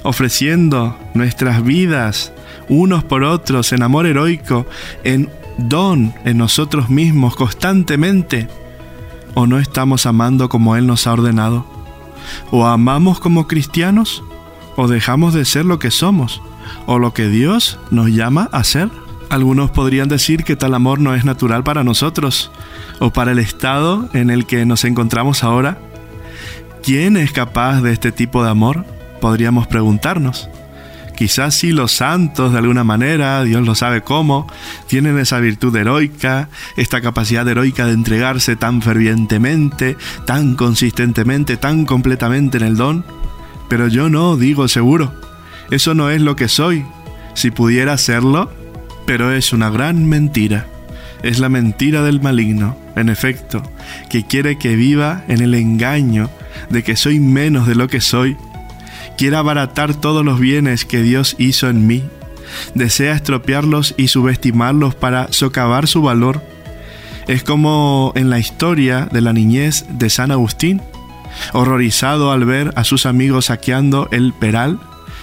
ofreciendo 0.03 0.95
nuestras 1.15 1.63
vidas 1.63 2.33
unos 2.69 3.03
por 3.03 3.23
otros 3.23 3.73
en 3.73 3.81
amor 3.81 4.05
heroico, 4.05 4.67
en 5.03 5.27
don 5.57 6.13
en 6.25 6.37
nosotros 6.37 6.89
mismos 6.89 7.35
constantemente. 7.35 8.47
O 9.33 9.47
no 9.47 9.59
estamos 9.59 10.05
amando 10.05 10.49
como 10.49 10.75
Él 10.75 10.87
nos 10.87 11.07
ha 11.07 11.13
ordenado. 11.13 11.65
O 12.51 12.65
amamos 12.67 13.19
como 13.19 13.47
cristianos, 13.47 14.23
o 14.75 14.87
dejamos 14.87 15.33
de 15.33 15.45
ser 15.45 15.65
lo 15.65 15.79
que 15.79 15.91
somos, 15.91 16.41
o 16.85 16.99
lo 16.99 17.13
que 17.13 17.27
Dios 17.27 17.79
nos 17.89 18.09
llama 18.09 18.49
a 18.51 18.63
ser. 18.63 18.89
Algunos 19.29 19.71
podrían 19.71 20.09
decir 20.09 20.43
que 20.43 20.55
tal 20.55 20.73
amor 20.73 20.99
no 20.99 21.15
es 21.15 21.23
natural 21.23 21.63
para 21.63 21.83
nosotros 21.83 22.51
o 22.99 23.11
para 23.11 23.31
el 23.31 23.39
estado 23.39 24.09
en 24.13 24.29
el 24.29 24.45
que 24.45 24.65
nos 24.65 24.83
encontramos 24.83 25.43
ahora. 25.43 25.79
¿Quién 26.83 27.15
es 27.15 27.31
capaz 27.31 27.81
de 27.81 27.93
este 27.93 28.11
tipo 28.11 28.43
de 28.43 28.49
amor? 28.49 28.85
Podríamos 29.21 29.67
preguntarnos. 29.67 30.49
Quizás 31.21 31.53
si 31.53 31.71
los 31.71 31.91
santos 31.91 32.51
de 32.51 32.57
alguna 32.57 32.83
manera, 32.83 33.43
Dios 33.43 33.63
lo 33.63 33.75
sabe 33.75 34.01
cómo, 34.01 34.47
tienen 34.87 35.19
esa 35.19 35.39
virtud 35.39 35.75
heroica, 35.75 36.49
esta 36.77 36.99
capacidad 36.99 37.47
heroica 37.47 37.85
de 37.85 37.93
entregarse 37.93 38.55
tan 38.55 38.81
fervientemente, 38.81 39.97
tan 40.25 40.55
consistentemente, 40.55 41.57
tan 41.57 41.85
completamente 41.85 42.57
en 42.57 42.63
el 42.63 42.75
don. 42.75 43.05
Pero 43.69 43.87
yo 43.87 44.09
no, 44.09 44.35
digo 44.35 44.67
seguro. 44.67 45.13
Eso 45.69 45.93
no 45.93 46.09
es 46.09 46.23
lo 46.23 46.35
que 46.35 46.47
soy. 46.47 46.87
Si 47.35 47.51
pudiera 47.51 47.99
serlo, 47.99 48.51
pero 49.05 49.31
es 49.31 49.53
una 49.53 49.69
gran 49.69 50.09
mentira. 50.09 50.65
Es 51.21 51.37
la 51.37 51.49
mentira 51.49 52.01
del 52.01 52.19
maligno, 52.19 52.75
en 52.95 53.09
efecto, 53.09 53.61
que 54.09 54.25
quiere 54.25 54.57
que 54.57 54.75
viva 54.75 55.23
en 55.27 55.43
el 55.43 55.53
engaño 55.53 56.31
de 56.71 56.81
que 56.81 56.95
soy 56.95 57.19
menos 57.19 57.67
de 57.67 57.75
lo 57.75 57.87
que 57.89 58.01
soy. 58.01 58.37
Quiere 59.21 59.37
abaratar 59.37 59.93
todos 59.93 60.25
los 60.25 60.39
bienes 60.39 60.83
que 60.83 61.03
Dios 61.03 61.35
hizo 61.37 61.69
en 61.69 61.85
mí. 61.85 62.01
Desea 62.73 63.13
estropearlos 63.13 63.93
y 63.95 64.07
subestimarlos 64.07 64.95
para 64.95 65.31
socavar 65.31 65.87
su 65.87 66.01
valor. 66.01 66.41
Es 67.27 67.43
como 67.43 68.13
en 68.15 68.31
la 68.31 68.39
historia 68.39 69.07
de 69.11 69.21
la 69.21 69.31
niñez 69.31 69.85
de 69.91 70.09
San 70.09 70.31
Agustín, 70.31 70.81
horrorizado 71.53 72.31
al 72.31 72.45
ver 72.45 72.73
a 72.75 72.83
sus 72.83 73.05
amigos 73.05 73.45
saqueando 73.45 74.09
el 74.11 74.33
peral 74.33 74.79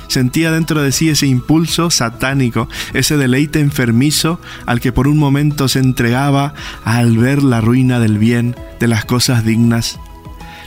sentía 0.07 0.53
dentro 0.53 0.81
de 0.81 0.93
sí 0.93 1.09
ese 1.11 1.27
impulso 1.27 1.91
satánico, 1.91 2.69
ese 2.95 3.17
deleite 3.17 3.59
enfermizo 3.59 4.41
al 4.65 4.81
que 4.81 4.93
por 4.93 5.09
un 5.09 5.19
momento 5.19 5.67
se 5.67 5.81
entregaba 5.81 6.55
al 6.85 7.19
ver 7.19 7.43
la 7.43 7.61
ruina 7.61 7.99
del 7.99 8.17
bien, 8.17 8.55
de 8.79 8.87
las 8.87 9.05
cosas 9.05 9.45
dignas. 9.45 9.99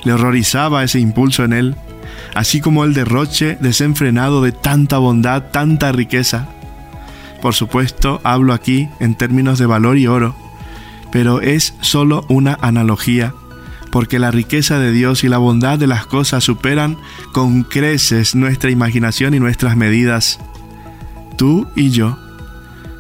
Le 0.04 0.12
horrorizaba 0.12 0.84
ese 0.84 1.00
impulso 1.00 1.46
en 1.46 1.54
él, 1.54 1.76
así 2.34 2.62
como 2.62 2.84
el 2.84 2.94
derroche 2.94 3.58
desenfrenado 3.60 4.42
de 4.42 4.52
tanta 4.52 4.98
bondad, 4.98 5.52
tanta 5.52 5.92
riqueza. 5.92 6.48
Por 7.42 7.54
supuesto, 7.54 8.22
hablo 8.24 8.54
aquí 8.54 8.90
en 9.00 9.16
términos 9.16 9.60
de 9.60 9.66
valor 9.66 9.98
y 9.98 10.08
oro, 10.08 10.36
pero 11.12 11.42
es 11.42 11.74
solo 11.82 12.26
una 12.30 12.58
analogía 12.62 13.34
porque 13.92 14.20
la 14.20 14.32
riqueza 14.32 14.80
de 14.80 14.92
Dios 14.92 15.24
y 15.24 15.30
la 15.30 15.38
bondad 15.38 15.78
de 15.78 15.86
las 15.86 16.06
cosas 16.06 16.44
superan 16.44 16.98
con 17.34 17.64
creces 17.64 18.36
nuestra 18.36 18.72
imaginación 18.72 19.34
y 19.34 19.40
nuestras 19.40 19.76
medidas. 19.76 20.40
Tú 21.38 21.68
y 21.76 21.92
yo 21.92 22.18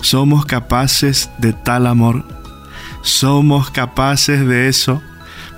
somos 0.02 0.46
capaces 0.46 1.30
de 1.38 1.54
tal 1.54 1.88
amor, 1.88 2.26
somos 3.02 3.72
capaces 3.72 4.46
de 4.46 4.68
eso, 4.68 5.02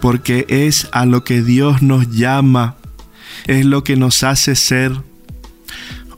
porque 0.01 0.45
es 0.49 0.87
a 0.91 1.05
lo 1.05 1.23
que 1.23 1.41
Dios 1.41 1.81
nos 1.81 2.09
llama, 2.11 2.75
es 3.47 3.65
lo 3.65 3.83
que 3.83 3.95
nos 3.95 4.23
hace 4.23 4.55
ser. 4.55 4.91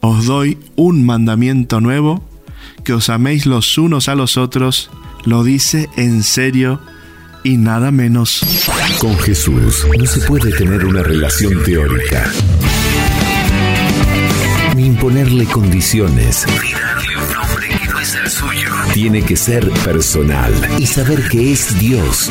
Os 0.01 0.25
doy 0.25 0.57
un 0.75 1.05
mandamiento 1.05 1.81
nuevo, 1.81 2.23
que 2.83 2.93
os 2.93 3.09
améis 3.09 3.45
los 3.45 3.77
unos 3.77 4.09
a 4.09 4.15
los 4.15 4.37
otros, 4.37 4.89
lo 5.25 5.43
dice 5.43 5.89
en 5.97 6.23
serio 6.23 6.79
y 7.43 7.57
nada 7.57 7.91
menos. 7.91 8.41
Con 8.99 9.17
Jesús 9.19 9.85
no 9.97 10.05
se 10.05 10.21
puede 10.21 10.51
tener 10.51 10.85
una 10.85 11.03
relación 11.03 11.63
teórica. 11.63 12.31
Ni 14.75 14.85
imponerle 14.87 15.45
condiciones. 15.45 16.45
Tiene 18.93 19.23
que 19.23 19.35
ser 19.35 19.69
personal 19.83 20.53
y 20.79 20.85
saber 20.85 21.27
que 21.29 21.53
es 21.53 21.77
Dios. 21.79 22.29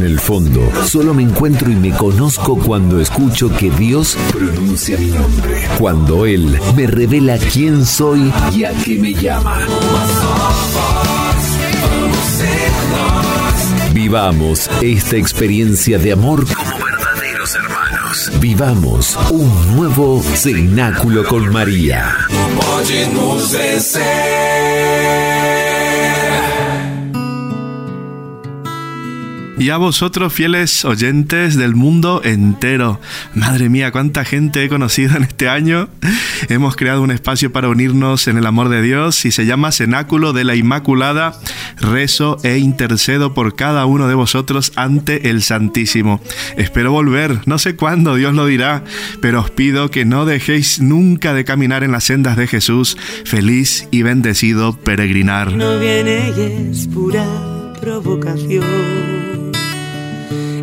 En 0.00 0.06
el 0.06 0.18
fondo, 0.18 0.66
solo 0.86 1.12
me 1.12 1.22
encuentro 1.22 1.70
y 1.70 1.74
me 1.74 1.90
conozco 1.90 2.56
cuando 2.56 3.02
escucho 3.02 3.54
que 3.54 3.70
Dios 3.70 4.16
pronuncia 4.32 4.96
mi 4.96 5.08
nombre. 5.08 5.68
Cuando 5.78 6.24
Él 6.24 6.58
me 6.74 6.86
revela 6.86 7.36
quién 7.36 7.84
soy 7.84 8.32
y 8.54 8.64
a 8.64 8.72
qué 8.82 8.98
me 8.98 9.12
llama. 9.12 9.58
Vivamos 13.92 14.70
esta 14.80 15.16
experiencia 15.18 15.98
de 15.98 16.12
amor 16.12 16.46
como 16.46 16.78
verdaderos 16.82 17.54
hermanos. 17.56 18.32
Vivamos 18.40 19.18
un 19.30 19.76
nuevo 19.76 20.22
cenáculo 20.22 21.24
con 21.24 21.52
María. 21.52 22.16
Y 29.60 29.68
a 29.68 29.76
vosotros, 29.76 30.32
fieles 30.32 30.86
oyentes 30.86 31.54
del 31.54 31.74
mundo 31.74 32.22
entero. 32.24 32.98
Madre 33.34 33.68
mía, 33.68 33.92
cuánta 33.92 34.24
gente 34.24 34.64
he 34.64 34.70
conocido 34.70 35.18
en 35.18 35.24
este 35.24 35.50
año. 35.50 35.90
Hemos 36.48 36.76
creado 36.76 37.02
un 37.02 37.10
espacio 37.10 37.52
para 37.52 37.68
unirnos 37.68 38.26
en 38.26 38.38
el 38.38 38.46
amor 38.46 38.70
de 38.70 38.80
Dios 38.80 39.26
y 39.26 39.32
se 39.32 39.44
llama 39.44 39.70
Cenáculo 39.70 40.32
de 40.32 40.44
la 40.44 40.54
Inmaculada. 40.54 41.38
Rezo 41.78 42.38
e 42.42 42.56
intercedo 42.56 43.34
por 43.34 43.54
cada 43.54 43.84
uno 43.84 44.08
de 44.08 44.14
vosotros 44.14 44.72
ante 44.76 45.28
el 45.28 45.42
Santísimo. 45.42 46.22
Espero 46.56 46.92
volver, 46.92 47.42
no 47.44 47.58
sé 47.58 47.76
cuándo, 47.76 48.14
Dios 48.14 48.32
lo 48.32 48.46
dirá, 48.46 48.82
pero 49.20 49.40
os 49.40 49.50
pido 49.50 49.90
que 49.90 50.06
no 50.06 50.24
dejéis 50.24 50.80
nunca 50.80 51.34
de 51.34 51.44
caminar 51.44 51.84
en 51.84 51.92
las 51.92 52.04
sendas 52.04 52.38
de 52.38 52.46
Jesús, 52.46 52.96
feliz 53.26 53.88
y 53.90 54.00
bendecido 54.00 54.74
peregrinar. 54.74 55.52
No 55.52 55.78
viene 55.78 56.32
y 56.34 56.70
es 56.70 56.86
pura 56.86 57.26
provocación. 57.78 59.19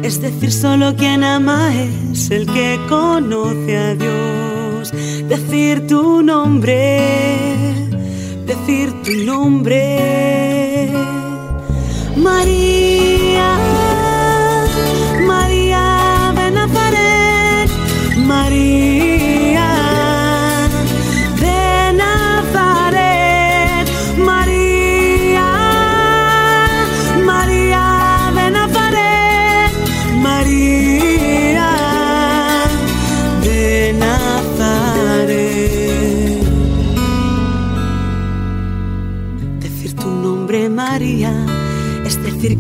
Es 0.08 0.22
decir, 0.22 0.54
solo 0.54 0.96
quien 0.96 1.22
ama 1.22 1.70
es 1.76 2.32
el 2.32 2.46
que 2.46 2.80
conoce 2.88 3.78
a 3.78 3.94
Dios. 3.94 4.94
Decir 5.28 5.86
tu 5.86 6.24
nombre, 6.24 7.02
decir 8.46 8.94
tu 9.04 9.12
nombre. 9.26 10.90
María, 12.16 13.17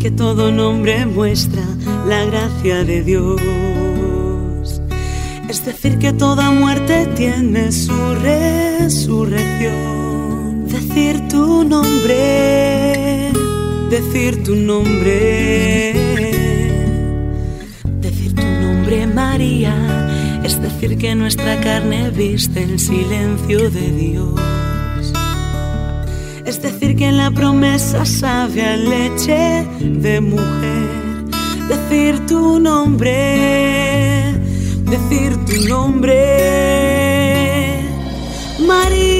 que 0.08 0.12
todo 0.12 0.52
nombre 0.54 1.06
muestra 1.06 1.64
la 2.08 2.24
gracia 2.24 2.86
de 2.86 3.04
Dios. 3.04 3.42
Es 5.50 5.66
decir 5.66 6.00
que 6.00 6.14
toda 6.14 6.50
muerte 6.50 7.10
tiene 7.18 7.74
su 7.74 8.16
resurrección. 8.16 10.66
Decir 10.70 11.28
tu 11.28 11.66
nombre, 11.66 13.34
decir 13.90 14.46
tu 14.46 14.56
nombre. 14.56 15.92
Decir 18.00 18.34
tu 18.34 18.44
nombre, 18.44 19.08
María, 19.08 20.40
es 20.42 20.62
decir 20.62 20.98
que 20.98 21.16
nuestra 21.16 21.60
carne 21.60 22.12
viste 22.12 22.64
el 22.64 22.80
silencio 22.80 23.70
de 23.70 23.92
Dios. 23.92 24.40
Es 26.48 26.62
decir, 26.62 26.96
que 26.96 27.12
la 27.12 27.30
promesa 27.30 28.06
sabe 28.06 28.66
a 28.66 28.78
leche 28.78 29.68
de 29.82 30.22
mujer. 30.22 31.26
Decir 31.68 32.26
tu 32.26 32.58
nombre, 32.58 34.34
decir 34.86 35.36
tu 35.46 35.68
nombre. 35.68 36.16
María, 38.66 39.17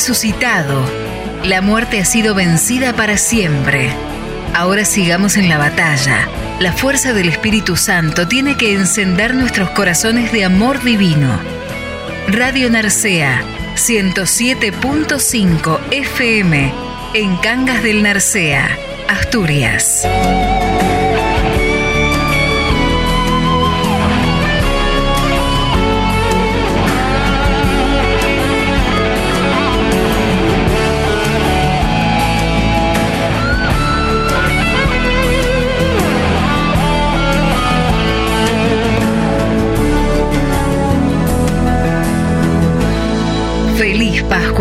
resucitado. 0.00 0.82
La 1.44 1.60
muerte 1.60 2.00
ha 2.00 2.06
sido 2.06 2.34
vencida 2.34 2.94
para 2.94 3.18
siempre. 3.18 3.90
Ahora 4.54 4.86
sigamos 4.86 5.36
en 5.36 5.50
la 5.50 5.58
batalla. 5.58 6.26
La 6.58 6.72
fuerza 6.72 7.12
del 7.12 7.28
Espíritu 7.28 7.76
Santo 7.76 8.26
tiene 8.26 8.56
que 8.56 8.72
encender 8.72 9.34
nuestros 9.34 9.68
corazones 9.72 10.32
de 10.32 10.46
amor 10.46 10.82
divino. 10.82 11.38
Radio 12.28 12.70
Narcea, 12.70 13.42
107.5 13.76 15.80
FM 15.90 16.72
en 17.12 17.36
Cangas 17.36 17.82
del 17.82 18.02
Narcea, 18.02 18.70
Asturias. 19.06 20.08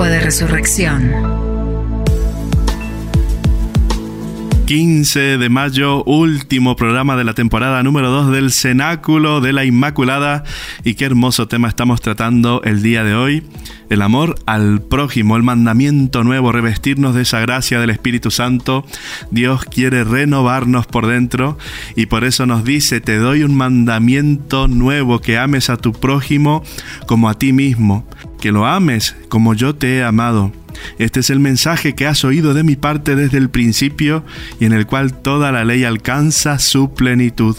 De 0.08 0.22
Resurrección. 0.22 1.39
15 4.70 5.40
de 5.40 5.50
mayo, 5.50 6.04
último 6.04 6.76
programa 6.76 7.16
de 7.16 7.24
la 7.24 7.34
temporada 7.34 7.82
número 7.82 8.12
2 8.12 8.32
del 8.32 8.52
Cenáculo 8.52 9.42
de 9.42 9.52
la 9.52 9.66
Inmaculada. 9.66 10.44
Y 10.84 10.94
qué 10.94 11.06
hermoso 11.06 11.48
tema 11.48 11.68
estamos 11.68 12.02
tratando 12.02 12.62
el 12.64 12.84
día 12.84 13.04
de 13.04 13.16
hoy. 13.16 13.42
El 13.90 14.04
amor 14.04 14.36
al 14.46 14.80
prójimo, 14.84 15.38
el 15.38 15.42
mandamiento 15.42 16.24
nuevo, 16.24 16.52
revestirnos 16.52 17.16
de 17.16 17.24
esa 17.24 17.40
gracia 17.40 17.80
del 17.80 17.90
Espíritu 17.90 18.30
Santo. 18.30 18.86
Dios 19.32 19.66
quiere 19.66 20.04
renovarnos 20.04 20.86
por 20.86 21.08
dentro 21.08 21.58
y 21.96 22.06
por 22.06 22.24
eso 22.24 22.46
nos 22.46 22.64
dice, 22.64 23.02
te 23.02 23.18
doy 23.18 23.42
un 23.42 23.58
mandamiento 23.58 24.68
nuevo, 24.68 25.18
que 25.18 25.40
ames 25.40 25.72
a 25.72 25.78
tu 25.78 25.94
prójimo 25.94 26.62
como 27.08 27.28
a 27.28 27.40
ti 27.40 27.54
mismo, 27.54 28.08
que 28.40 28.52
lo 28.52 28.68
ames 28.68 29.16
como 29.30 29.56
yo 29.56 29.74
te 29.74 29.98
he 29.98 30.04
amado. 30.04 30.52
Este 30.98 31.20
es 31.20 31.30
el 31.30 31.40
mensaje 31.40 31.96
que 31.96 32.08
has 32.08 32.24
oído 32.24 32.54
de 32.54 32.64
mi 32.64 32.76
parte 32.76 33.16
desde 33.16 33.38
el 33.38 33.50
principio 33.50 34.24
y 34.60 34.66
en 34.66 34.74
el 34.74 34.86
cual 34.86 35.14
toda 35.14 35.52
la 35.52 35.66
ley 35.66 35.84
alcanza 35.84 36.60
su 36.60 36.94
plenitud. 36.94 37.56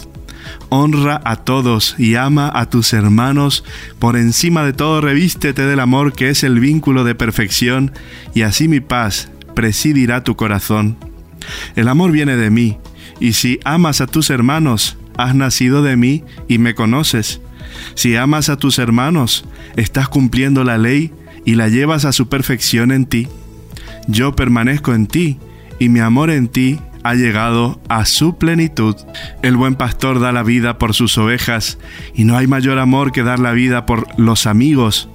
Honra 0.69 1.21
a 1.23 1.37
todos 1.37 1.95
y 1.97 2.15
ama 2.15 2.51
a 2.53 2.69
tus 2.69 2.93
hermanos. 2.93 3.63
Por 3.99 4.17
encima 4.17 4.63
de 4.63 4.73
todo 4.73 5.01
revístete 5.01 5.65
del 5.65 5.79
amor 5.79 6.13
que 6.13 6.29
es 6.29 6.43
el 6.43 6.59
vínculo 6.59 7.03
de 7.03 7.15
perfección 7.15 7.91
y 8.33 8.41
así 8.41 8.67
mi 8.67 8.79
paz 8.79 9.29
presidirá 9.55 10.23
tu 10.23 10.35
corazón. 10.35 10.97
El 11.75 11.87
amor 11.87 12.11
viene 12.11 12.37
de 12.37 12.49
mí 12.49 12.77
y 13.19 13.33
si 13.33 13.59
amas 13.63 14.01
a 14.01 14.07
tus 14.07 14.29
hermanos, 14.29 14.97
has 15.17 15.35
nacido 15.35 15.83
de 15.83 15.95
mí 15.95 16.23
y 16.47 16.57
me 16.57 16.73
conoces. 16.73 17.41
Si 17.95 18.15
amas 18.15 18.49
a 18.49 18.57
tus 18.57 18.79
hermanos, 18.79 19.45
estás 19.75 20.09
cumpliendo 20.09 20.63
la 20.63 20.77
ley 20.77 21.13
y 21.45 21.55
la 21.55 21.67
llevas 21.67 22.05
a 22.05 22.11
su 22.11 22.29
perfección 22.29 22.91
en 22.91 23.05
ti. 23.05 23.27
Yo 24.07 24.35
permanezco 24.35 24.93
en 24.93 25.07
ti 25.07 25.39
y 25.79 25.89
mi 25.89 25.99
amor 25.99 26.29
en 26.29 26.47
ti 26.47 26.79
ha 27.03 27.15
llegado 27.15 27.79
a 27.89 28.05
su 28.05 28.37
plenitud. 28.37 28.95
El 29.41 29.57
buen 29.57 29.75
pastor 29.75 30.19
da 30.19 30.31
la 30.31 30.43
vida 30.43 30.77
por 30.77 30.93
sus 30.93 31.17
ovejas 31.17 31.77
y 32.13 32.23
no 32.23 32.37
hay 32.37 32.47
mayor 32.47 32.79
amor 32.79 33.11
que 33.11 33.23
dar 33.23 33.39
la 33.39 33.51
vida 33.51 33.85
por 33.85 34.07
los 34.19 34.45
amigos. 34.45 35.09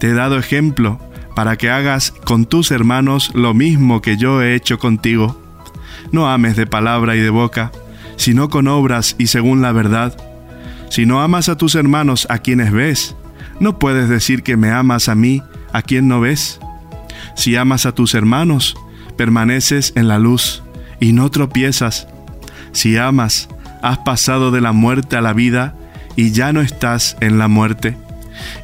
Te 0.00 0.08
he 0.08 0.14
dado 0.14 0.38
ejemplo 0.38 1.00
para 1.34 1.56
que 1.56 1.70
hagas 1.70 2.10
con 2.10 2.46
tus 2.46 2.70
hermanos 2.70 3.30
lo 3.34 3.54
mismo 3.54 4.00
que 4.00 4.16
yo 4.16 4.42
he 4.42 4.54
hecho 4.54 4.78
contigo. 4.78 5.40
No 6.12 6.28
ames 6.28 6.56
de 6.56 6.66
palabra 6.66 7.16
y 7.16 7.20
de 7.20 7.30
boca, 7.30 7.70
sino 8.16 8.48
con 8.48 8.68
obras 8.68 9.14
y 9.18 9.26
según 9.26 9.62
la 9.62 9.72
verdad. 9.72 10.16
Si 10.90 11.04
no 11.04 11.20
amas 11.20 11.48
a 11.48 11.56
tus 11.56 11.74
hermanos 11.74 12.26
a 12.30 12.38
quienes 12.38 12.72
ves, 12.72 13.14
no 13.60 13.78
puedes 13.78 14.08
decir 14.08 14.42
que 14.42 14.56
me 14.56 14.70
amas 14.70 15.08
a 15.08 15.14
mí 15.14 15.42
a 15.78 15.82
quien 15.82 16.08
no 16.08 16.20
ves. 16.20 16.58
Si 17.36 17.54
amas 17.54 17.86
a 17.86 17.92
tus 17.92 18.14
hermanos, 18.14 18.76
permaneces 19.16 19.92
en 19.94 20.08
la 20.08 20.18
luz 20.18 20.64
y 20.98 21.12
no 21.12 21.30
tropiezas. 21.30 22.08
Si 22.72 22.96
amas, 22.96 23.48
has 23.80 23.98
pasado 23.98 24.50
de 24.50 24.60
la 24.60 24.72
muerte 24.72 25.16
a 25.16 25.20
la 25.20 25.32
vida 25.32 25.76
y 26.16 26.32
ya 26.32 26.52
no 26.52 26.62
estás 26.62 27.16
en 27.20 27.38
la 27.38 27.46
muerte. 27.46 27.96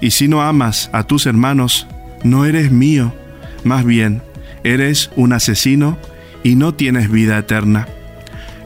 Y 0.00 0.10
si 0.10 0.26
no 0.26 0.42
amas 0.42 0.90
a 0.92 1.04
tus 1.04 1.26
hermanos, 1.26 1.86
no 2.24 2.46
eres 2.46 2.72
mío, 2.72 3.14
más 3.62 3.84
bien, 3.84 4.20
eres 4.64 5.10
un 5.14 5.32
asesino 5.32 5.96
y 6.42 6.56
no 6.56 6.74
tienes 6.74 7.10
vida 7.12 7.38
eterna. 7.38 7.86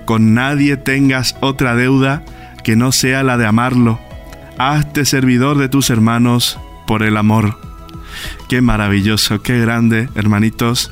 Con 0.06 0.32
nadie 0.32 0.78
tengas 0.78 1.36
otra 1.40 1.74
deuda 1.74 2.24
que 2.64 2.76
no 2.76 2.92
sea 2.92 3.22
la 3.22 3.36
de 3.36 3.46
amarlo. 3.46 4.00
Hazte 4.56 5.04
servidor 5.04 5.58
de 5.58 5.68
tus 5.68 5.90
hermanos 5.90 6.58
por 6.86 7.02
el 7.02 7.18
amor. 7.18 7.67
Qué 8.48 8.60
maravilloso, 8.60 9.42
qué 9.42 9.58
grande, 9.58 10.08
hermanitos. 10.14 10.90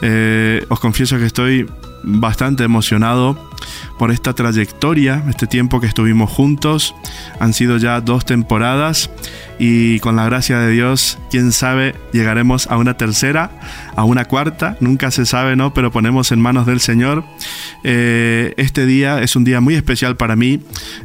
Eh, 0.00 0.64
os 0.68 0.80
confieso 0.80 1.18
que 1.18 1.26
estoy 1.26 1.68
bastante 2.02 2.64
emocionado 2.64 3.51
por 3.98 4.10
esta 4.10 4.34
trayectoria, 4.34 5.24
este 5.28 5.46
tiempo 5.46 5.80
que 5.80 5.86
estuvimos 5.86 6.30
juntos. 6.30 6.94
Han 7.40 7.52
sido 7.52 7.76
ya 7.76 8.00
dos 8.00 8.24
temporadas 8.24 9.10
y 9.58 10.00
con 10.00 10.16
la 10.16 10.24
gracia 10.24 10.58
de 10.58 10.72
Dios, 10.72 11.18
quién 11.30 11.52
sabe, 11.52 11.94
llegaremos 12.12 12.66
a 12.66 12.78
una 12.78 12.96
tercera, 12.96 13.50
a 13.94 14.02
una 14.02 14.24
cuarta, 14.24 14.76
nunca 14.80 15.12
se 15.12 15.24
sabe, 15.24 15.54
¿no? 15.54 15.72
Pero 15.72 15.92
ponemos 15.92 16.32
en 16.32 16.40
manos 16.40 16.66
del 16.66 16.80
Señor. 16.80 17.24
Eh, 17.84 18.54
este 18.56 18.86
día 18.86 19.22
es 19.22 19.36
un 19.36 19.44
día 19.44 19.60
muy 19.60 19.74
especial 19.74 20.16
para 20.16 20.34
mí. 20.34 20.60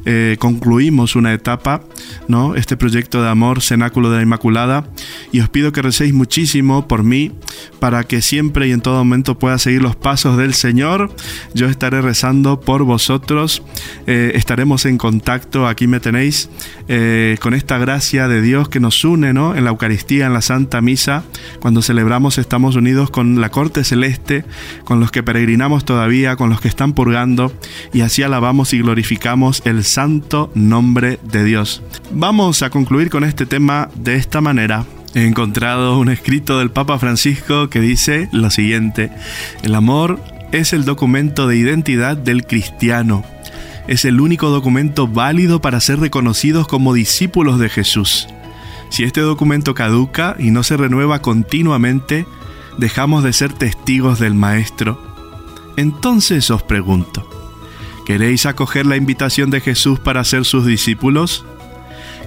Eh, 0.05 0.38
concluimos 0.39 1.15
una 1.15 1.34
etapa, 1.34 1.82
¿no? 2.28 2.55
Este 2.55 2.78
proyecto 2.78 3.22
de 3.22 3.30
amor, 3.30 3.61
Cenáculo 3.61 4.09
de 4.09 4.18
la 4.18 4.24
Inmaculada. 4.24 4.88
Y 5.32 5.41
os 5.41 5.49
pido 5.49 5.72
que 5.72 5.84
recéis 5.84 6.13
muchísimo 6.13 6.88
por 6.88 7.03
mí, 7.03 7.34
para 7.80 8.05
que 8.05 8.24
siempre 8.24 8.68
y 8.68 8.72
en 8.72 8.82
todo 8.82 8.97
momento 8.97 9.38
pueda 9.38 9.59
seguir 9.59 9.84
los 9.84 9.95
pasos 9.95 10.36
del 10.36 10.55
Señor. 10.55 11.15
Yo 11.53 11.68
estaré 11.68 12.01
rezando 12.01 12.57
por 12.60 12.84
vosotros. 12.84 13.64
Eh, 14.05 14.32
estaremos 14.36 14.86
en 14.86 14.97
contacto, 14.97 15.68
aquí 15.68 15.88
me 15.88 15.99
tenéis, 15.99 16.49
con 17.41 17.53
esta 17.53 17.78
gracia 17.78 18.28
de 18.28 18.41
Dios 18.41 18.70
que 18.70 18.80
nos 18.80 19.03
une, 19.03 19.34
¿no? 19.34 19.55
En 19.55 19.66
la 19.66 19.72
Eucaristía, 19.72 20.28
en 20.28 20.34
la 20.34 20.41
Santa 20.41 20.82
Misa, 20.82 21.24
cuando 21.60 21.82
celebramos 21.82 22.38
estamos 22.38 22.76
unidos 22.76 23.10
con 23.10 23.41
la 23.41 23.49
corte 23.49 23.84
celeste, 23.84 24.45
con 24.86 24.99
los 24.99 25.12
que 25.12 25.24
peregrinamos 25.24 25.84
todavía, 25.84 26.38
con 26.38 26.49
los 26.49 26.62
que 26.62 26.70
están 26.70 26.93
purgando, 26.93 27.51
y 27.93 28.01
así 28.01 28.24
alabamos 28.24 28.74
y 28.74 28.80
glorificamos 28.80 29.62
el 29.66 29.84
santo 29.84 30.51
nombre 30.55 31.20
de 31.24 31.43
Dios. 31.43 31.82
Vamos 32.12 32.64
a 32.64 32.70
concluir 32.70 33.10
con 33.10 33.24
este 33.24 33.45
tema 33.45 33.89
de 33.95 34.16
esta 34.16 34.41
manera. 34.41 34.86
He 35.14 35.26
encontrado 35.26 35.97
un 35.99 36.10
escrito 36.10 36.60
del 36.60 36.70
Papa 36.70 36.99
Francisco 36.99 37.70
que 37.70 37.80
dice 37.80 38.30
lo 38.32 38.49
siguiente, 38.49 39.12
el 39.64 39.74
amor 39.74 40.20
es 40.51 40.73
el 40.73 40.85
documento 40.85 41.47
de 41.47 41.57
identidad 41.57 42.17
del 42.17 42.45
cristiano 42.45 43.23
es 43.87 44.03
el 44.03 44.19
único 44.19 44.49
documento 44.49 45.07
válido 45.07 45.61
para 45.61 45.79
ser 45.79 45.99
reconocidos 45.99 46.67
como 46.67 46.93
discípulos 46.93 47.57
de 47.57 47.69
Jesús. 47.69 48.27
Si 48.89 49.03
este 49.03 49.21
documento 49.21 49.73
caduca 49.73 50.35
y 50.37 50.51
no 50.51 50.63
se 50.63 50.77
renueva 50.77 51.21
continuamente, 51.21 52.25
dejamos 52.77 53.23
de 53.23 53.33
ser 53.33 53.53
testigos 53.53 54.19
del 54.19 54.33
Maestro. 54.33 55.01
Entonces 55.77 56.51
os 56.51 56.63
pregunto, 56.63 57.27
¿queréis 58.05 58.45
acoger 58.45 58.85
la 58.85 58.97
invitación 58.97 59.49
de 59.49 59.61
Jesús 59.61 59.99
para 59.99 60.23
ser 60.23 60.45
sus 60.45 60.65
discípulos? 60.65 61.45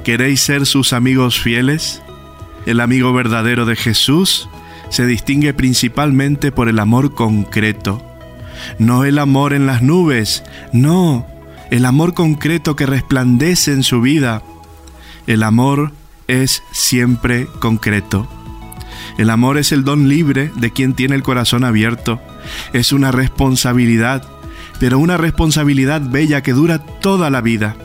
¿Queréis 0.05 0.41
ser 0.41 0.67
sus 0.67 0.93
amigos 0.93 1.41
fieles? 1.41 2.03
El 2.67 2.81
amigo 2.81 3.13
verdadero 3.13 3.67
de 3.67 3.77
Jesús 3.77 4.49
se 4.89 5.07
distingue 5.07 5.53
principalmente 5.53 6.53
por 6.53 6.69
el 6.69 6.79
amor 6.79 7.15
concreto. 7.15 8.10
No 8.79 9.05
el 9.05 9.19
amor 9.19 9.53
en 9.53 9.67
las 9.67 9.83
nubes, 9.83 10.43
no, 10.73 11.27
el 11.71 11.85
amor 11.85 12.15
concreto 12.15 12.77
que 12.77 12.87
resplandece 12.87 13.73
en 13.73 13.83
su 13.83 14.01
vida. 14.01 14.43
El 15.27 15.43
amor 15.43 15.93
es 16.27 16.63
siempre 16.73 17.47
concreto. 17.61 18.29
El 19.19 19.31
amor 19.31 19.59
es 19.59 19.73
el 19.73 19.85
don 19.85 20.09
libre 20.09 20.51
de 20.57 20.73
quien 20.73 20.95
tiene 20.95 21.15
el 21.15 21.23
corazón 21.23 21.65
abierto. 21.65 22.21
Es 22.73 22.93
una 22.93 23.13
responsabilidad, 23.13 24.27
pero 24.79 24.99
una 24.99 25.17
responsabilidad 25.17 26.01
bella 26.01 26.43
que 26.43 26.53
dura 26.53 26.79
toda 26.79 27.31
la 27.31 27.41
vida. 27.41 27.77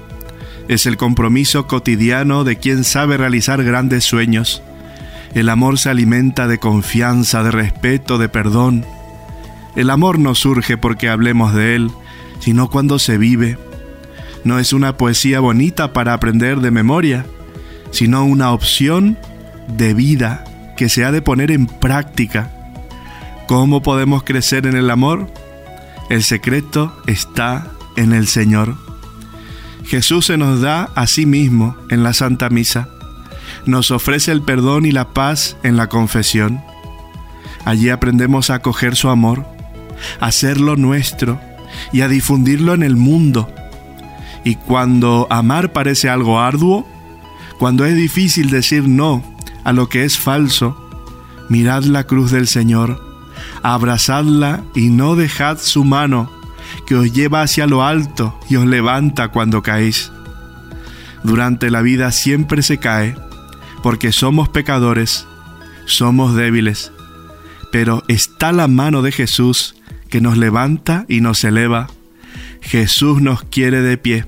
Es 0.67 0.85
el 0.85 0.97
compromiso 0.97 1.67
cotidiano 1.67 2.43
de 2.43 2.57
quien 2.57 2.83
sabe 2.83 3.17
realizar 3.17 3.63
grandes 3.63 4.03
sueños. 4.03 4.63
El 5.33 5.49
amor 5.49 5.77
se 5.77 5.89
alimenta 5.89 6.47
de 6.47 6.59
confianza, 6.59 7.43
de 7.43 7.51
respeto, 7.51 8.17
de 8.17 8.29
perdón. 8.29 8.85
El 9.75 9.89
amor 9.89 10.19
no 10.19 10.35
surge 10.35 10.77
porque 10.77 11.09
hablemos 11.09 11.53
de 11.53 11.75
él, 11.75 11.91
sino 12.39 12.69
cuando 12.69 12.99
se 12.99 13.17
vive, 13.17 13.57
no 14.45 14.59
es 14.59 14.73
una 14.73 14.95
poesía 14.95 15.39
bonita 15.39 15.91
para 15.91 16.13
aprender 16.13 16.59
de 16.59 16.71
memoria, 16.71 17.25
sino 17.91 18.23
una 18.25 18.51
opción 18.51 19.17
de 19.67 19.93
vida 19.93 20.43
que 20.77 20.87
se 20.87 21.03
ha 21.03 21.11
de 21.11 21.21
poner 21.21 21.51
en 21.51 21.65
práctica. 21.65 22.51
¿Cómo 23.47 23.81
podemos 23.81 24.23
crecer 24.23 24.67
en 24.67 24.75
el 24.75 24.89
amor? 24.91 25.27
El 26.09 26.23
secreto 26.23 26.95
está 27.07 27.71
en 27.95 28.13
el 28.13 28.27
Señor. 28.27 28.75
Jesús 29.85 30.27
se 30.27 30.37
nos 30.37 30.61
da 30.61 30.89
a 30.95 31.07
sí 31.07 31.25
mismo 31.25 31.75
en 31.89 32.03
la 32.03 32.13
Santa 32.13 32.49
Misa. 32.49 32.89
nos 33.65 33.89
ofrece 33.89 34.31
el 34.31 34.43
perdón 34.43 34.85
y 34.85 34.91
la 34.91 35.13
paz 35.13 35.57
en 35.63 35.75
la 35.75 35.87
confesión. 35.87 36.61
Allí 37.65 37.89
aprendemos 37.89 38.51
a 38.51 38.55
acoger 38.55 38.95
su 38.95 39.09
amor, 39.09 39.45
hacerlo 40.19 40.75
nuestro 40.75 41.39
y 41.91 42.01
a 42.01 42.07
difundirlo 42.07 42.73
en 42.73 42.83
el 42.83 42.95
mundo. 42.95 43.49
Y 44.43 44.55
cuando 44.55 45.27
amar 45.29 45.73
parece 45.73 46.09
algo 46.09 46.39
arduo, 46.39 46.87
cuando 47.57 47.85
es 47.85 47.95
difícil 47.95 48.49
decir 48.49 48.87
no 48.87 49.23
a 49.63 49.73
lo 49.73 49.89
que 49.89 50.03
es 50.03 50.17
falso, 50.17 50.77
mirad 51.49 51.83
la 51.83 52.05
cruz 52.05 52.31
del 52.31 52.47
Señor, 52.47 53.01
abrazadla 53.63 54.63
y 54.75 54.89
no 54.89 55.15
dejad 55.15 55.57
su 55.57 55.83
mano, 55.83 56.31
que 56.85 56.95
os 56.95 57.11
lleva 57.11 57.41
hacia 57.41 57.67
lo 57.67 57.83
alto 57.83 58.39
y 58.49 58.57
os 58.57 58.65
levanta 58.65 59.29
cuando 59.29 59.61
caéis. 59.61 60.11
Durante 61.23 61.71
la 61.71 61.81
vida 61.81 62.11
siempre 62.11 62.61
se 62.61 62.77
cae, 62.77 63.15
porque 63.81 64.11
somos 64.11 64.49
pecadores, 64.49 65.25
somos 65.85 66.35
débiles, 66.35 66.91
pero 67.71 68.03
está 68.07 68.51
la 68.51 68.67
mano 68.67 69.01
de 69.01 69.11
Jesús 69.11 69.75
que 70.15 70.21
nos 70.21 70.37
levanta 70.37 71.03
y 71.09 71.19
nos 71.19 71.43
eleva. 71.43 71.89
Jesús 72.61 73.21
nos 73.21 73.43
quiere 73.43 73.81
de 73.81 73.97
pie. 73.97 74.25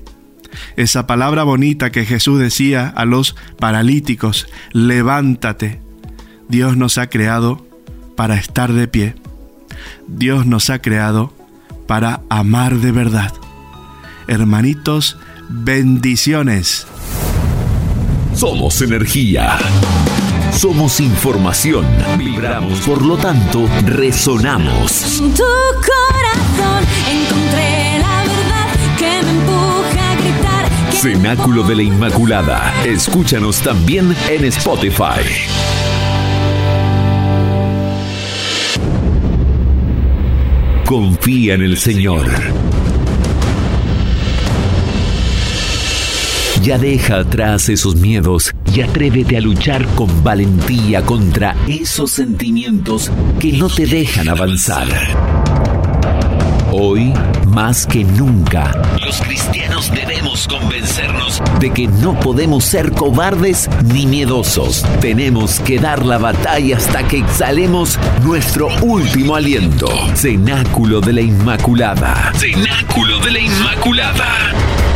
Esa 0.76 1.06
palabra 1.06 1.44
bonita 1.44 1.88
que 1.88 2.04
Jesús 2.04 2.38
decía 2.38 2.92
a 2.94 3.06
los 3.06 3.36
paralíticos, 3.58 4.48
levántate. 4.72 5.80
Dios 6.46 6.76
nos 6.76 6.98
ha 6.98 7.06
creado 7.06 7.66
para 8.16 8.34
estar 8.34 8.74
de 8.74 8.86
pie. 8.86 9.14
Dios 10.06 10.44
nos 10.44 10.68
ha 10.68 10.82
creado 10.82 11.32
para 11.86 12.20
amar 12.28 12.76
de 12.80 12.92
verdad. 12.92 13.32
Hermanitos, 14.26 15.16
bendiciones. 15.48 16.86
Somos 18.34 18.82
energía. 18.82 19.56
Somos 20.58 20.98
información. 20.98 21.86
Vibramos, 22.18 22.80
por 22.80 23.06
lo 23.06 23.16
tanto, 23.16 23.68
resonamos. 23.84 25.20
En 25.20 25.32
tu 25.32 25.44
corazón 25.44 26.84
encontré 27.08 28.00
la 28.00 28.24
verdad 28.24 28.68
que 28.98 29.22
me 29.22 29.30
empuja 29.30 30.10
a 30.10 30.16
gritar. 30.16 30.68
Cenáculo 30.94 31.62
de 31.62 31.76
la 31.76 31.82
Inmaculada. 31.84 32.74
Escúchanos 32.84 33.62
también 33.62 34.12
en 34.28 34.46
Spotify. 34.46 35.22
Confía 40.84 41.54
en 41.54 41.62
el 41.62 41.78
Señor. 41.78 42.26
Ya 46.62 46.76
deja 46.76 47.20
atrás 47.20 47.68
esos 47.68 47.96
miedos 47.96 48.52
y 48.74 48.80
atrévete 48.80 49.36
a 49.36 49.40
luchar 49.40 49.86
con 49.94 50.22
valentía 50.22 51.02
contra 51.02 51.56
esos 51.66 52.10
sentimientos 52.10 53.10
que 53.38 53.52
no 53.52 53.68
te 53.68 53.86
dejan 53.86 54.28
avanzar. 54.28 54.88
Hoy, 56.70 57.14
más 57.46 57.86
que 57.86 58.04
nunca, 58.04 58.72
los 59.02 59.20
cristianos 59.22 59.90
debemos 59.90 60.46
convencernos 60.46 61.42
de 61.58 61.72
que 61.72 61.86
no 61.86 62.18
podemos 62.20 62.64
ser 62.64 62.92
cobardes 62.92 63.70
ni 63.92 64.06
miedosos. 64.06 64.84
Tenemos 65.00 65.60
que 65.60 65.78
dar 65.78 66.04
la 66.04 66.18
batalla 66.18 66.76
hasta 66.76 67.06
que 67.08 67.18
exhalemos 67.18 67.98
nuestro 68.22 68.68
último 68.82 69.34
aliento. 69.34 69.88
Cenáculo 70.14 71.00
de 71.00 71.12
la 71.14 71.20
Inmaculada. 71.22 72.32
Cenáculo 72.34 73.18
de 73.20 73.30
la 73.30 73.38
Inmaculada. 73.38 74.87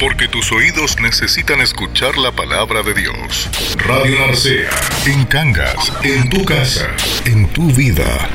Porque 0.00 0.28
tus 0.28 0.50
oídos 0.50 0.98
necesitan 0.98 1.60
escuchar 1.60 2.16
la 2.16 2.32
palabra 2.32 2.82
de 2.82 2.94
Dios. 2.94 3.50
Radio 3.86 4.18
Narcea, 4.18 4.70
en 5.04 5.26
Cangas, 5.26 5.92
en 6.02 6.30
tu 6.30 6.42
casa, 6.42 6.88
en 7.26 7.46
tu 7.48 7.70
vida. 7.70 8.26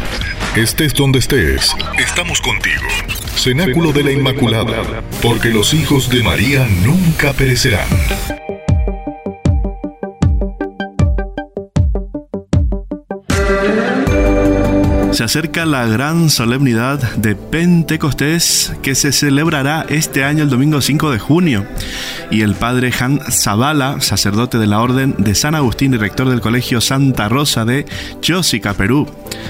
Estés 0.55 0.93
donde 0.93 1.18
estés, 1.18 1.76
estamos 1.97 2.39
contigo. 2.39 2.84
Cenáculo 3.36 3.91
de 3.93 4.03
la 4.03 4.11
Inmaculada, 4.11 5.03
porque 5.24 5.49
los 5.49 5.74
hijos 5.74 6.07
de 6.11 6.22
María 6.22 6.68
nunca 6.84 7.34
perecerán. 7.34 7.88
Se 15.16 15.24
acerca 15.24 15.66
la 15.66 15.86
gran 15.88 16.30
solemnidad 16.30 16.99
de 17.16 17.38
Pentecostés 17.38 18.74
que 18.82 18.95
se 18.95 19.13
celebrará 19.13 19.86
este 19.88 20.26
año 20.26 20.43
el 20.43 20.49
domingo 20.49 20.82
5 20.82 21.09
de 21.09 21.20
junio. 21.20 21.66
Y 22.32 22.41
el 22.41 22.53
padre 22.53 22.91
Han 22.99 23.22
Zavala, 23.32 24.01
sacerdote 24.01 24.57
de 24.57 24.68
la 24.68 24.82
Orden 24.82 25.16
de 25.18 25.34
San 25.34 25.55
Agustín 25.55 25.93
y 25.93 25.97
rector 25.97 26.28
del 26.28 26.41
Colegio 26.41 26.82
Santa 26.82 27.30
Rosa 27.30 27.63
de 27.63 27.86
Chosica, 28.20 28.74
Perú, 28.74 29.07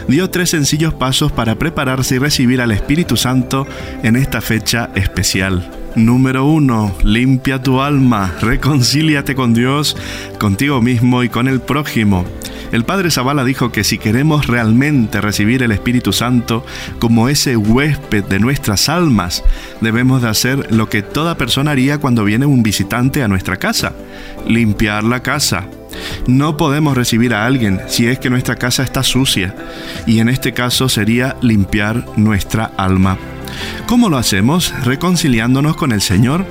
dio 0.08 0.30
tres 0.30 0.52
sencillos 0.52 0.94
pasos 0.94 1.32
para 1.32 1.56
prepararse 1.56 2.18
y 2.18 2.20
recibir 2.20 2.62
al 2.62 2.70
Espíritu 2.70 3.18
Santo 3.18 3.66
en 4.04 4.18
esta 4.18 4.42
fecha 4.42 4.92
especial. 4.94 5.85
Número 5.96 6.46
uno, 6.46 6.94
limpia 7.04 7.62
tu 7.62 7.82
alma, 7.82 8.34
reconcíliate 8.42 9.34
con 9.34 9.54
Dios, 9.54 9.96
contigo 10.40 10.82
mismo 10.82 11.24
y 11.24 11.30
con 11.30 11.48
el 11.48 11.62
prójimo. 11.62 12.26
El 12.74 12.84
padre 12.84 13.12
Zavala 13.12 13.46
dijo 13.46 13.72
que 13.72 13.86
si 13.86 13.98
queremos 13.98 14.48
realmente 14.48 15.22
recibir 15.22 15.64
el 15.64 15.72
Espíritu 15.72 16.12
Santo 16.12 16.66
como 17.00 17.30
ese 17.30 17.56
huésped 17.56 18.26
de 18.26 18.40
nuestras 18.40 18.90
almas, 18.90 19.44
debemos 19.80 20.22
de 20.22 20.28
hacer 20.28 20.74
lo 20.74 20.90
que 20.90 21.02
toda 21.02 21.38
persona 21.38 21.72
haría 21.72 22.00
cuando 22.00 22.26
viene 22.26 22.46
un 22.46 22.62
visitante 22.62 23.24
a 23.24 23.30
nuestra 23.30 23.56
casa, 23.56 23.94
limpiar 24.46 25.06
la 25.06 25.22
casa. 25.22 25.66
No 26.28 26.58
podemos 26.58 26.98
recibir 26.98 27.34
a 27.34 27.46
alguien 27.46 27.80
si 27.88 28.08
es 28.08 28.20
que 28.20 28.30
nuestra 28.30 28.58
casa 28.58 28.84
está 28.84 29.02
sucia, 29.02 29.56
y 30.06 30.20
en 30.20 30.28
este 30.28 30.52
caso 30.52 30.90
sería 30.90 31.38
limpiar 31.42 32.06
nuestra 32.18 32.72
alma. 32.76 33.18
¿Cómo 33.88 34.10
lo 34.10 34.18
hacemos? 34.18 34.74
Reconciliándonos 34.84 35.76
con 35.76 35.92
el 35.92 36.02
Señor. 36.02 36.46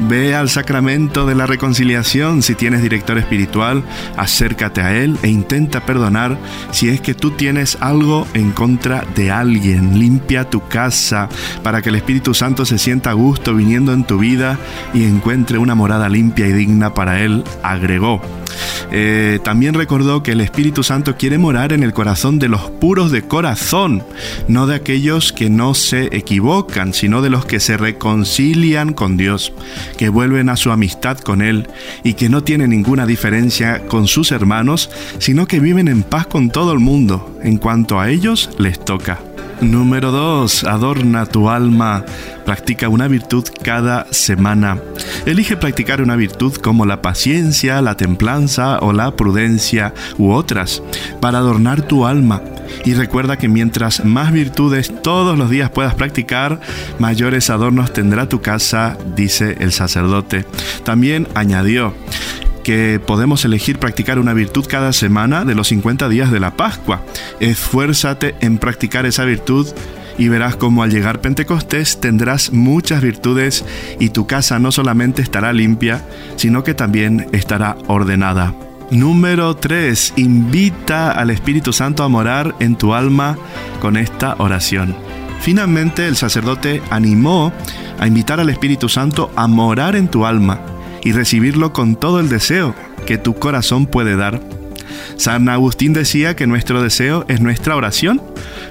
Ve 0.00 0.34
al 0.34 0.48
sacramento 0.48 1.26
de 1.26 1.34
la 1.34 1.46
reconciliación 1.46 2.42
si 2.42 2.54
tienes 2.54 2.82
director 2.82 3.18
espiritual, 3.18 3.84
acércate 4.16 4.80
a 4.80 4.94
Él 4.94 5.16
e 5.22 5.28
intenta 5.28 5.86
perdonar 5.86 6.36
si 6.72 6.88
es 6.88 7.00
que 7.00 7.14
tú 7.14 7.30
tienes 7.30 7.78
algo 7.80 8.26
en 8.34 8.52
contra 8.52 9.04
de 9.14 9.30
alguien. 9.30 9.98
Limpia 9.98 10.50
tu 10.50 10.66
casa 10.68 11.28
para 11.62 11.82
que 11.82 11.90
el 11.90 11.94
Espíritu 11.96 12.34
Santo 12.34 12.64
se 12.64 12.78
sienta 12.78 13.10
a 13.10 13.14
gusto 13.14 13.54
viniendo 13.54 13.92
en 13.92 14.04
tu 14.04 14.18
vida 14.18 14.58
y 14.92 15.04
encuentre 15.04 15.58
una 15.58 15.74
morada 15.74 16.08
limpia 16.08 16.46
y 16.46 16.52
digna 16.52 16.94
para 16.94 17.20
Él, 17.20 17.44
agregó. 17.62 18.20
Eh, 18.90 19.40
también 19.42 19.74
recordó 19.74 20.22
que 20.22 20.32
el 20.32 20.40
Espíritu 20.40 20.82
Santo 20.82 21.16
quiere 21.16 21.38
morar 21.38 21.72
en 21.72 21.82
el 21.82 21.92
corazón 21.92 22.38
de 22.38 22.48
los 22.48 22.70
puros 22.70 23.10
de 23.10 23.22
corazón, 23.22 24.04
no 24.48 24.66
de 24.66 24.76
aquellos 24.76 25.32
que 25.32 25.50
no 25.50 25.74
se 25.74 26.16
equivocan, 26.16 26.94
sino 26.94 27.22
de 27.22 27.30
los 27.30 27.44
que 27.44 27.60
se 27.60 27.76
reconcilian 27.76 28.92
con 28.92 29.16
Dios, 29.16 29.52
que 29.96 30.08
vuelven 30.08 30.48
a 30.48 30.56
su 30.56 30.70
amistad 30.70 31.18
con 31.18 31.42
Él 31.42 31.68
y 32.02 32.14
que 32.14 32.28
no 32.28 32.42
tienen 32.42 32.70
ninguna 32.70 33.06
diferencia 33.06 33.86
con 33.86 34.06
sus 34.06 34.32
hermanos, 34.32 34.90
sino 35.18 35.46
que 35.46 35.60
viven 35.60 35.88
en 35.88 36.02
paz 36.02 36.26
con 36.26 36.50
todo 36.50 36.72
el 36.72 36.80
mundo, 36.80 37.38
en 37.42 37.58
cuanto 37.58 38.00
a 38.00 38.10
ellos 38.10 38.50
les 38.58 38.78
toca. 38.84 39.33
Número 39.60 40.10
2. 40.10 40.64
Adorna 40.64 41.26
tu 41.26 41.48
alma. 41.48 42.04
Practica 42.44 42.88
una 42.88 43.08
virtud 43.08 43.44
cada 43.62 44.06
semana. 44.10 44.78
Elige 45.26 45.56
practicar 45.56 46.02
una 46.02 46.16
virtud 46.16 46.54
como 46.56 46.84
la 46.84 47.00
paciencia, 47.00 47.80
la 47.80 47.96
templanza 47.96 48.78
o 48.80 48.92
la 48.92 49.16
prudencia 49.16 49.94
u 50.18 50.32
otras 50.32 50.82
para 51.20 51.38
adornar 51.38 51.82
tu 51.82 52.06
alma. 52.06 52.42
Y 52.84 52.94
recuerda 52.94 53.38
que 53.38 53.48
mientras 53.48 54.04
más 54.04 54.32
virtudes 54.32 54.92
todos 55.02 55.38
los 55.38 55.48
días 55.48 55.70
puedas 55.70 55.94
practicar, 55.94 56.60
mayores 56.98 57.50
adornos 57.50 57.92
tendrá 57.92 58.28
tu 58.28 58.42
casa, 58.42 58.98
dice 59.16 59.56
el 59.60 59.72
sacerdote. 59.72 60.44
También 60.84 61.28
añadió, 61.34 61.94
que 62.64 62.98
podemos 62.98 63.44
elegir 63.44 63.78
practicar 63.78 64.18
una 64.18 64.32
virtud 64.32 64.66
cada 64.68 64.92
semana 64.92 65.44
de 65.44 65.54
los 65.54 65.68
50 65.68 66.08
días 66.08 66.32
de 66.32 66.40
la 66.40 66.56
Pascua. 66.56 67.04
Esfuérzate 67.38 68.34
en 68.40 68.58
practicar 68.58 69.06
esa 69.06 69.24
virtud 69.24 69.68
y 70.18 70.28
verás 70.28 70.56
cómo 70.56 70.82
al 70.82 70.90
llegar 70.90 71.20
Pentecostés 71.20 72.00
tendrás 72.00 72.52
muchas 72.52 73.02
virtudes 73.02 73.64
y 74.00 74.08
tu 74.08 74.26
casa 74.26 74.58
no 74.58 74.72
solamente 74.72 75.22
estará 75.22 75.52
limpia, 75.52 76.02
sino 76.34 76.64
que 76.64 76.74
también 76.74 77.28
estará 77.32 77.76
ordenada. 77.86 78.54
Número 78.90 79.54
3. 79.54 80.14
Invita 80.16 81.12
al 81.12 81.30
Espíritu 81.30 81.72
Santo 81.72 82.02
a 82.02 82.08
morar 82.08 82.54
en 82.60 82.76
tu 82.76 82.94
alma 82.94 83.36
con 83.80 83.96
esta 83.96 84.36
oración. 84.38 84.96
Finalmente 85.40 86.08
el 86.08 86.16
sacerdote 86.16 86.82
animó 86.90 87.52
a 87.98 88.06
invitar 88.06 88.40
al 88.40 88.50
Espíritu 88.50 88.88
Santo 88.88 89.30
a 89.36 89.46
morar 89.46 89.94
en 89.96 90.08
tu 90.08 90.24
alma 90.26 90.73
y 91.04 91.12
recibirlo 91.12 91.72
con 91.72 91.96
todo 91.96 92.20
el 92.20 92.28
deseo 92.28 92.74
que 93.06 93.18
tu 93.18 93.34
corazón 93.34 93.86
puede 93.86 94.16
dar. 94.16 94.40
San 95.16 95.48
Agustín 95.48 95.92
decía 95.92 96.34
que 96.34 96.46
nuestro 96.46 96.82
deseo 96.82 97.24
es 97.28 97.40
nuestra 97.40 97.76
oración. 97.76 98.20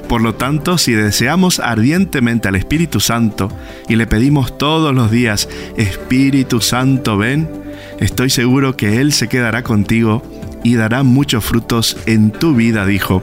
Por 0.07 0.21
lo 0.21 0.35
tanto, 0.35 0.77
si 0.77 0.93
deseamos 0.93 1.59
ardientemente 1.59 2.47
al 2.47 2.55
Espíritu 2.55 2.99
Santo 2.99 3.49
y 3.87 3.95
le 3.95 4.07
pedimos 4.07 4.57
todos 4.57 4.93
los 4.93 5.11
días, 5.11 5.47
Espíritu 5.77 6.59
Santo, 6.59 7.17
ven, 7.17 7.49
estoy 7.99 8.29
seguro 8.29 8.75
que 8.75 8.99
Él 8.99 9.13
se 9.13 9.29
quedará 9.29 9.63
contigo 9.63 10.23
y 10.63 10.75
dará 10.75 11.03
muchos 11.03 11.43
frutos 11.43 11.97
en 12.05 12.31
tu 12.31 12.55
vida, 12.55 12.85
dijo. 12.85 13.21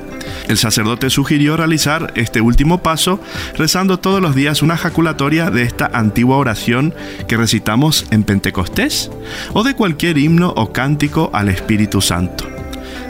El 0.48 0.58
sacerdote 0.58 1.10
sugirió 1.10 1.56
realizar 1.56 2.12
este 2.14 2.40
último 2.40 2.82
paso 2.82 3.20
rezando 3.56 3.98
todos 3.98 4.20
los 4.20 4.34
días 4.34 4.62
una 4.62 4.76
jaculatoria 4.76 5.50
de 5.50 5.62
esta 5.62 5.90
antigua 5.92 6.36
oración 6.36 6.94
que 7.26 7.36
recitamos 7.36 8.06
en 8.10 8.22
Pentecostés 8.22 9.10
o 9.52 9.62
de 9.64 9.74
cualquier 9.74 10.18
himno 10.18 10.52
o 10.56 10.72
cántico 10.72 11.30
al 11.32 11.48
Espíritu 11.48 12.00
Santo. 12.00 12.46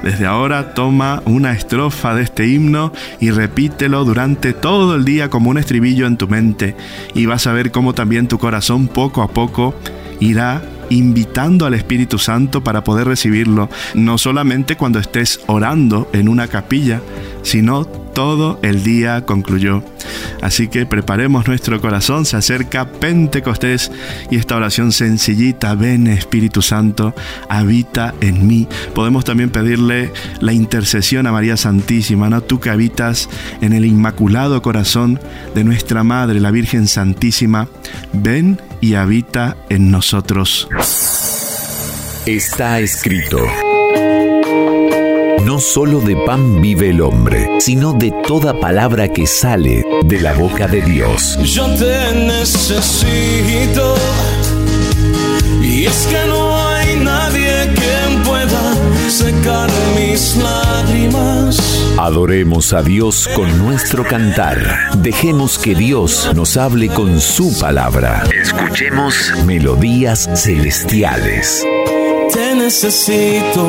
Desde 0.03 0.27
ahora 0.27 0.73
toma 0.73 1.23
una 1.27 1.53
estrofa 1.53 2.15
de 2.15 2.23
este 2.23 2.47
himno 2.47 2.93
y 3.21 3.31
repítelo 3.31 4.05
durante 4.05 4.55
todo 4.55 4.95
el 4.95 5.05
día 5.05 5.29
como 5.29 5.51
un 5.51 5.59
estribillo 5.59 6.07
en 6.07 6.17
tu 6.17 6.27
mente 6.27 6.75
y 7.15 7.27
vas 7.27 7.47
a 7.47 7.53
ver 7.53 7.71
cómo 7.71 7.93
también 7.93 8.27
tu 8.27 8.39
corazón 8.39 8.89
poco 8.89 9.23
a 9.23 9.29
poco 9.29 9.75
irá 10.19 10.63
invitando 10.91 11.67
al 11.67 11.75
Espíritu 11.75 12.19
Santo 12.19 12.63
para 12.63 12.85
poder 12.85 13.07
recibirlo, 13.07 13.71
no 13.95 14.19
solamente 14.19 14.77
cuando 14.77 14.99
estés 14.99 15.41
orando 15.47 16.09
en 16.13 16.29
una 16.29 16.49
capilla, 16.49 17.01
sino 17.43 17.87
todo 17.87 18.59
el 18.63 18.83
día 18.83 19.25
concluyó. 19.25 19.83
Así 20.43 20.69
que 20.69 20.87
preparemos 20.87 21.47
nuestro 21.47 21.81
corazón, 21.81 22.25
se 22.25 22.37
acerca 22.37 22.91
Pentecostés 22.91 23.91
y 24.31 24.37
esta 24.37 24.57
oración 24.57 24.93
sencillita, 24.93 25.75
ven 25.75 26.07
Espíritu 26.07 26.63
Santo, 26.63 27.15
habita 27.49 28.15
en 28.21 28.47
mí. 28.47 28.67
Podemos 28.95 29.25
también 29.25 29.51
pedirle 29.51 30.13
la 30.41 30.53
intercesión 30.53 31.27
a 31.27 31.33
María 31.33 31.57
Santísima, 31.57 32.29
¿no? 32.29 32.43
Tú 32.43 32.59
que 32.59 32.71
habitas 32.71 33.29
en 33.61 33.73
el 33.73 33.85
inmaculado 33.85 34.61
corazón 34.63 35.21
de 35.55 35.65
nuestra 35.65 36.05
Madre, 36.05 36.41
la 36.41 36.51
Virgen 36.51 36.89
Santísima, 36.89 37.69
ven 38.13 38.59
y 38.81 38.95
habita 38.95 39.57
en 39.69 39.91
nosotros. 39.91 40.69
Está 42.27 42.81
escrito. 42.81 43.39
No 45.45 45.59
solo 45.59 46.01
de 46.01 46.17
pan 46.17 46.61
vive 46.61 46.91
el 46.91 47.01
hombre, 47.01 47.49
sino 47.61 47.93
de 47.93 48.13
toda 48.27 48.61
palabra 48.61 49.09
que 49.09 49.27
sale 49.27 49.85
de 50.05 50.21
la 50.21 50.35
boca 50.35 50.67
de 50.67 50.83
Dios. 50.83 51.39
Yo 51.43 51.67
te 51.75 52.15
necesito. 52.15 53.95
Y 55.63 55.87
es 55.87 56.07
que 56.11 56.27
no 56.29 56.50
secar 59.11 59.69
mis 59.97 60.37
lágrimas. 60.37 61.59
Adoremos 61.99 62.73
a 62.73 62.83
Dios 62.83 63.29
con 63.35 63.59
nuestro 63.59 64.05
cantar. 64.05 64.97
Dejemos 64.99 65.59
que 65.59 65.75
Dios 65.75 66.31
nos 66.35 66.57
hable 66.57 66.89
con 66.89 67.21
su 67.21 67.59
palabra. 67.59 68.25
Escuchemos 68.33 69.33
melodías 69.45 70.29
celestiales. 70.37 71.67
Te 72.33 72.55
necesito. 72.55 73.67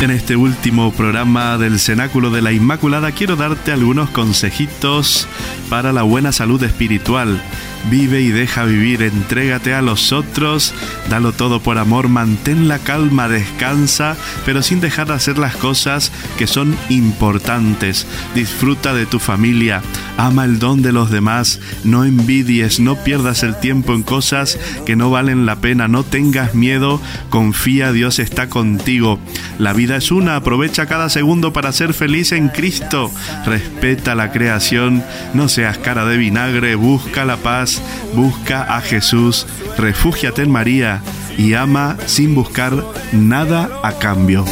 En 0.00 0.10
este 0.10 0.34
último 0.34 0.92
programa 0.92 1.58
del 1.58 1.78
Cenáculo 1.78 2.30
de 2.30 2.42
la 2.42 2.52
Inmaculada 2.52 3.12
quiero 3.12 3.36
darte 3.36 3.70
algunos 3.70 4.10
consejitos 4.10 5.28
para 5.68 5.92
la 5.92 6.02
buena 6.02 6.32
salud 6.32 6.62
espiritual. 6.62 7.40
Vive 7.90 8.20
y 8.20 8.28
deja 8.28 8.64
vivir, 8.64 9.02
entrégate 9.02 9.74
a 9.74 9.82
los 9.82 10.12
otros, 10.12 10.74
dalo 11.10 11.32
todo 11.32 11.60
por 11.60 11.78
amor, 11.78 12.08
mantén 12.08 12.68
la 12.68 12.78
calma, 12.78 13.28
descansa, 13.28 14.16
pero 14.46 14.62
sin 14.62 14.80
dejar 14.80 15.08
de 15.08 15.14
hacer 15.14 15.38
las 15.38 15.56
cosas 15.56 16.12
que 16.38 16.46
son 16.46 16.76
importantes. 16.88 18.06
Disfruta 18.34 18.94
de 18.94 19.06
tu 19.06 19.18
familia, 19.18 19.82
ama 20.16 20.44
el 20.44 20.58
don 20.58 20.82
de 20.82 20.92
los 20.92 21.10
demás, 21.10 21.60
no 21.84 22.04
envidies, 22.04 22.80
no 22.80 22.96
pierdas 22.96 23.42
el 23.42 23.58
tiempo 23.58 23.94
en 23.94 24.02
cosas 24.02 24.58
que 24.86 24.96
no 24.96 25.10
valen 25.10 25.46
la 25.46 25.56
pena, 25.56 25.88
no 25.88 26.04
tengas 26.04 26.54
miedo, 26.54 27.00
confía, 27.30 27.92
Dios 27.92 28.18
está 28.18 28.48
contigo. 28.48 29.18
La 29.58 29.72
vida 29.72 29.96
es 29.96 30.10
una, 30.10 30.36
aprovecha 30.36 30.86
cada 30.86 31.08
segundo 31.08 31.52
para 31.52 31.72
ser 31.72 31.94
feliz 31.94 32.32
en 32.32 32.48
Cristo. 32.48 33.10
Respeta 33.46 34.14
la 34.14 34.32
creación, 34.32 35.04
no 35.34 35.48
seas 35.48 35.78
cara 35.78 36.04
de 36.04 36.16
vinagre, 36.16 36.74
busca 36.74 37.24
la 37.24 37.36
paz, 37.36 37.71
busca 38.14 38.76
a 38.76 38.80
Jesús, 38.80 39.46
refúgiate 39.78 40.42
en 40.42 40.50
María 40.50 41.02
y 41.38 41.54
ama 41.54 41.96
sin 42.06 42.34
buscar 42.34 42.72
nada 43.12 43.68
a 43.82 43.92
cambio. 43.92 44.44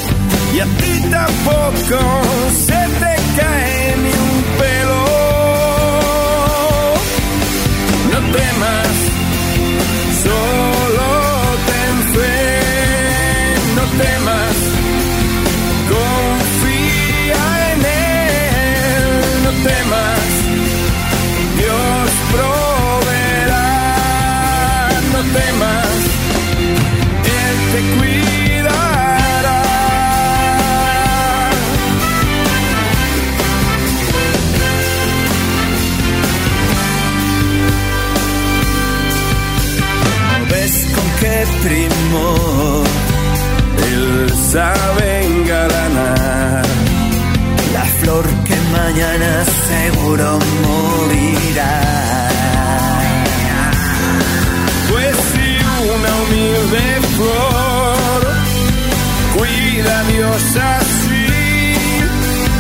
Mañana 49.11 49.45
seguro 49.45 50.39
morirá? 50.63 51.81
Pues 54.91 55.17
una 55.97 56.11
humilde 56.23 57.01
flor 57.17 58.23
cuida 59.37 59.99
a 59.99 60.05
Dios 60.05 60.43
así, 60.57 61.75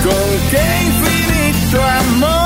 con 0.04 0.28
qué 0.50 0.64
infinito 0.86 1.82
amor 1.82 2.39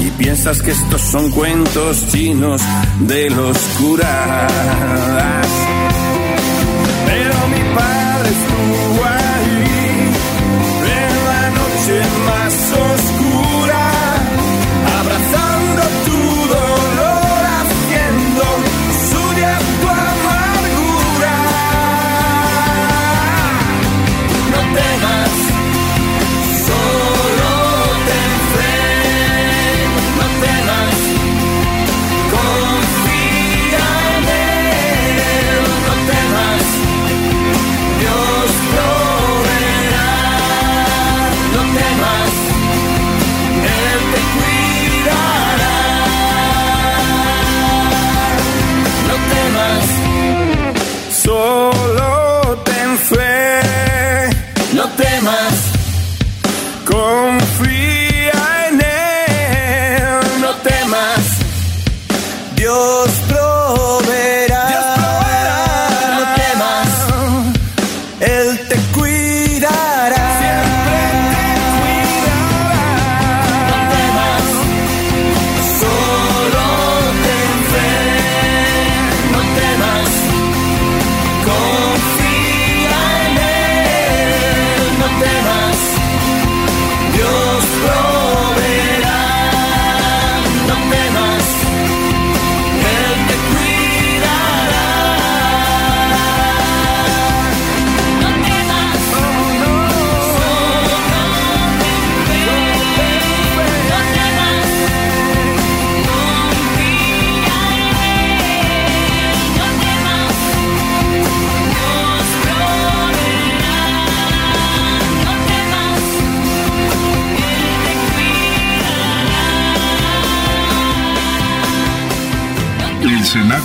y 0.00 0.10
piensas 0.12 0.62
que 0.62 0.70
estos 0.70 1.00
son 1.02 1.30
cuentos 1.30 2.06
chinos 2.10 2.62
de 3.00 3.28
los 3.28 3.58
curas. 3.78 4.50
Pero 7.06 7.48
mi 7.48 7.74
padre 7.74 8.07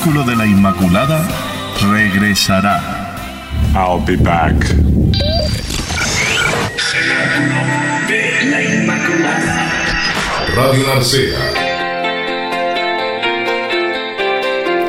Cenáculo 0.04 0.26
de 0.26 0.36
la 0.36 0.46
Inmaculada 0.46 1.26
regresará. 1.90 3.16
I'll 3.74 4.06
be 4.06 4.18
back. 4.18 4.54
Cenáculo 6.76 7.62
de 8.10 8.44
la 8.52 8.62
Inmaculada. 8.64 9.72
Radio 10.58 10.88
Narcea 10.88 11.40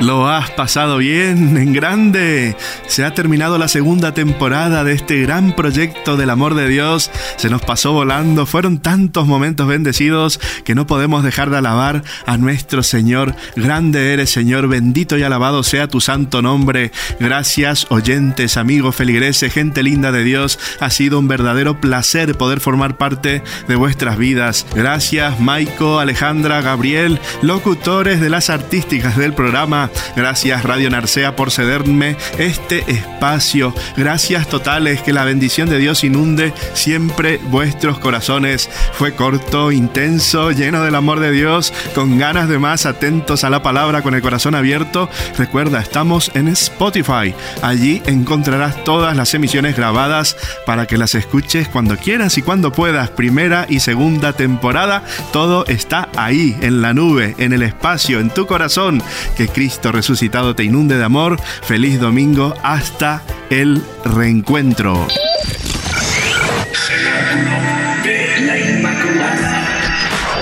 Lo 0.00 0.28
has 0.28 0.50
pasado 0.50 0.98
bien, 0.98 1.58
en 1.58 1.72
grande. 1.72 2.56
Se 2.94 3.04
ha 3.04 3.12
terminado 3.12 3.58
la 3.58 3.66
segunda 3.66 4.14
temporada 4.14 4.84
de 4.84 4.92
este 4.92 5.20
gran 5.20 5.56
proyecto 5.56 6.16
del 6.16 6.30
amor 6.30 6.54
de 6.54 6.68
Dios. 6.68 7.10
Se 7.34 7.50
nos 7.50 7.60
pasó 7.60 7.92
volando. 7.92 8.46
Fueron 8.46 8.78
tantos 8.78 9.26
momentos 9.26 9.66
bendecidos 9.66 10.38
que 10.62 10.76
no 10.76 10.86
podemos 10.86 11.24
dejar 11.24 11.50
de 11.50 11.56
alabar 11.56 12.04
a 12.24 12.36
nuestro 12.36 12.84
Señor. 12.84 13.34
Grande 13.56 14.12
eres, 14.12 14.30
Señor. 14.30 14.68
Bendito 14.68 15.18
y 15.18 15.24
alabado 15.24 15.64
sea 15.64 15.88
tu 15.88 16.00
santo 16.00 16.40
nombre. 16.40 16.92
Gracias, 17.18 17.88
oyentes, 17.90 18.56
amigos, 18.56 18.94
feligreses, 18.94 19.52
gente 19.52 19.82
linda 19.82 20.12
de 20.12 20.22
Dios. 20.22 20.60
Ha 20.78 20.90
sido 20.90 21.18
un 21.18 21.26
verdadero 21.26 21.80
placer 21.80 22.38
poder 22.38 22.60
formar 22.60 22.96
parte 22.96 23.42
de 23.66 23.74
vuestras 23.74 24.18
vidas. 24.18 24.68
Gracias, 24.72 25.40
Maico, 25.40 25.98
Alejandra, 25.98 26.60
Gabriel, 26.60 27.18
locutores 27.42 28.20
de 28.20 28.30
las 28.30 28.50
artísticas 28.50 29.16
del 29.16 29.34
programa. 29.34 29.90
Gracias 30.14 30.62
Radio 30.62 30.90
Narcea 30.90 31.34
por 31.34 31.50
cederme 31.50 32.16
este 32.38 32.83
espacio. 32.86 33.74
Gracias 33.96 34.48
totales, 34.48 35.02
que 35.02 35.12
la 35.12 35.24
bendición 35.24 35.68
de 35.68 35.78
Dios 35.78 36.04
inunde 36.04 36.52
siempre 36.74 37.38
vuestros 37.50 37.98
corazones. 37.98 38.68
Fue 38.92 39.14
corto, 39.14 39.72
intenso, 39.72 40.50
lleno 40.50 40.82
del 40.82 40.94
amor 40.94 41.20
de 41.20 41.30
Dios, 41.30 41.72
con 41.94 42.18
ganas 42.18 42.48
de 42.48 42.58
más, 42.58 42.86
atentos 42.86 43.44
a 43.44 43.50
la 43.50 43.62
palabra, 43.62 44.02
con 44.02 44.14
el 44.14 44.22
corazón 44.22 44.54
abierto. 44.54 45.08
Recuerda, 45.36 45.80
estamos 45.80 46.30
en 46.34 46.48
Spotify. 46.48 47.34
Allí 47.62 48.02
encontrarás 48.06 48.84
todas 48.84 49.16
las 49.16 49.34
emisiones 49.34 49.76
grabadas 49.76 50.36
para 50.66 50.86
que 50.86 50.98
las 50.98 51.14
escuches 51.14 51.68
cuando 51.68 51.96
quieras 51.96 52.38
y 52.38 52.42
cuando 52.42 52.72
puedas. 52.72 53.10
Primera 53.10 53.66
y 53.68 53.80
segunda 53.80 54.32
temporada, 54.32 55.04
todo 55.32 55.64
está 55.66 56.08
ahí, 56.16 56.56
en 56.60 56.82
la 56.82 56.94
nube, 56.94 57.34
en 57.38 57.52
el 57.52 57.62
espacio, 57.62 58.20
en 58.20 58.30
tu 58.30 58.46
corazón. 58.46 59.02
Que 59.36 59.48
Cristo 59.48 59.92
resucitado 59.92 60.54
te 60.54 60.64
inunde 60.64 60.98
de 60.98 61.04
amor. 61.04 61.40
Feliz 61.62 62.00
domingo 62.00 62.54
hasta 62.74 63.22
el 63.50 63.80
reencuentro. 64.04 65.06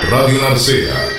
Radio 0.09 0.41
Narcea 0.41 1.12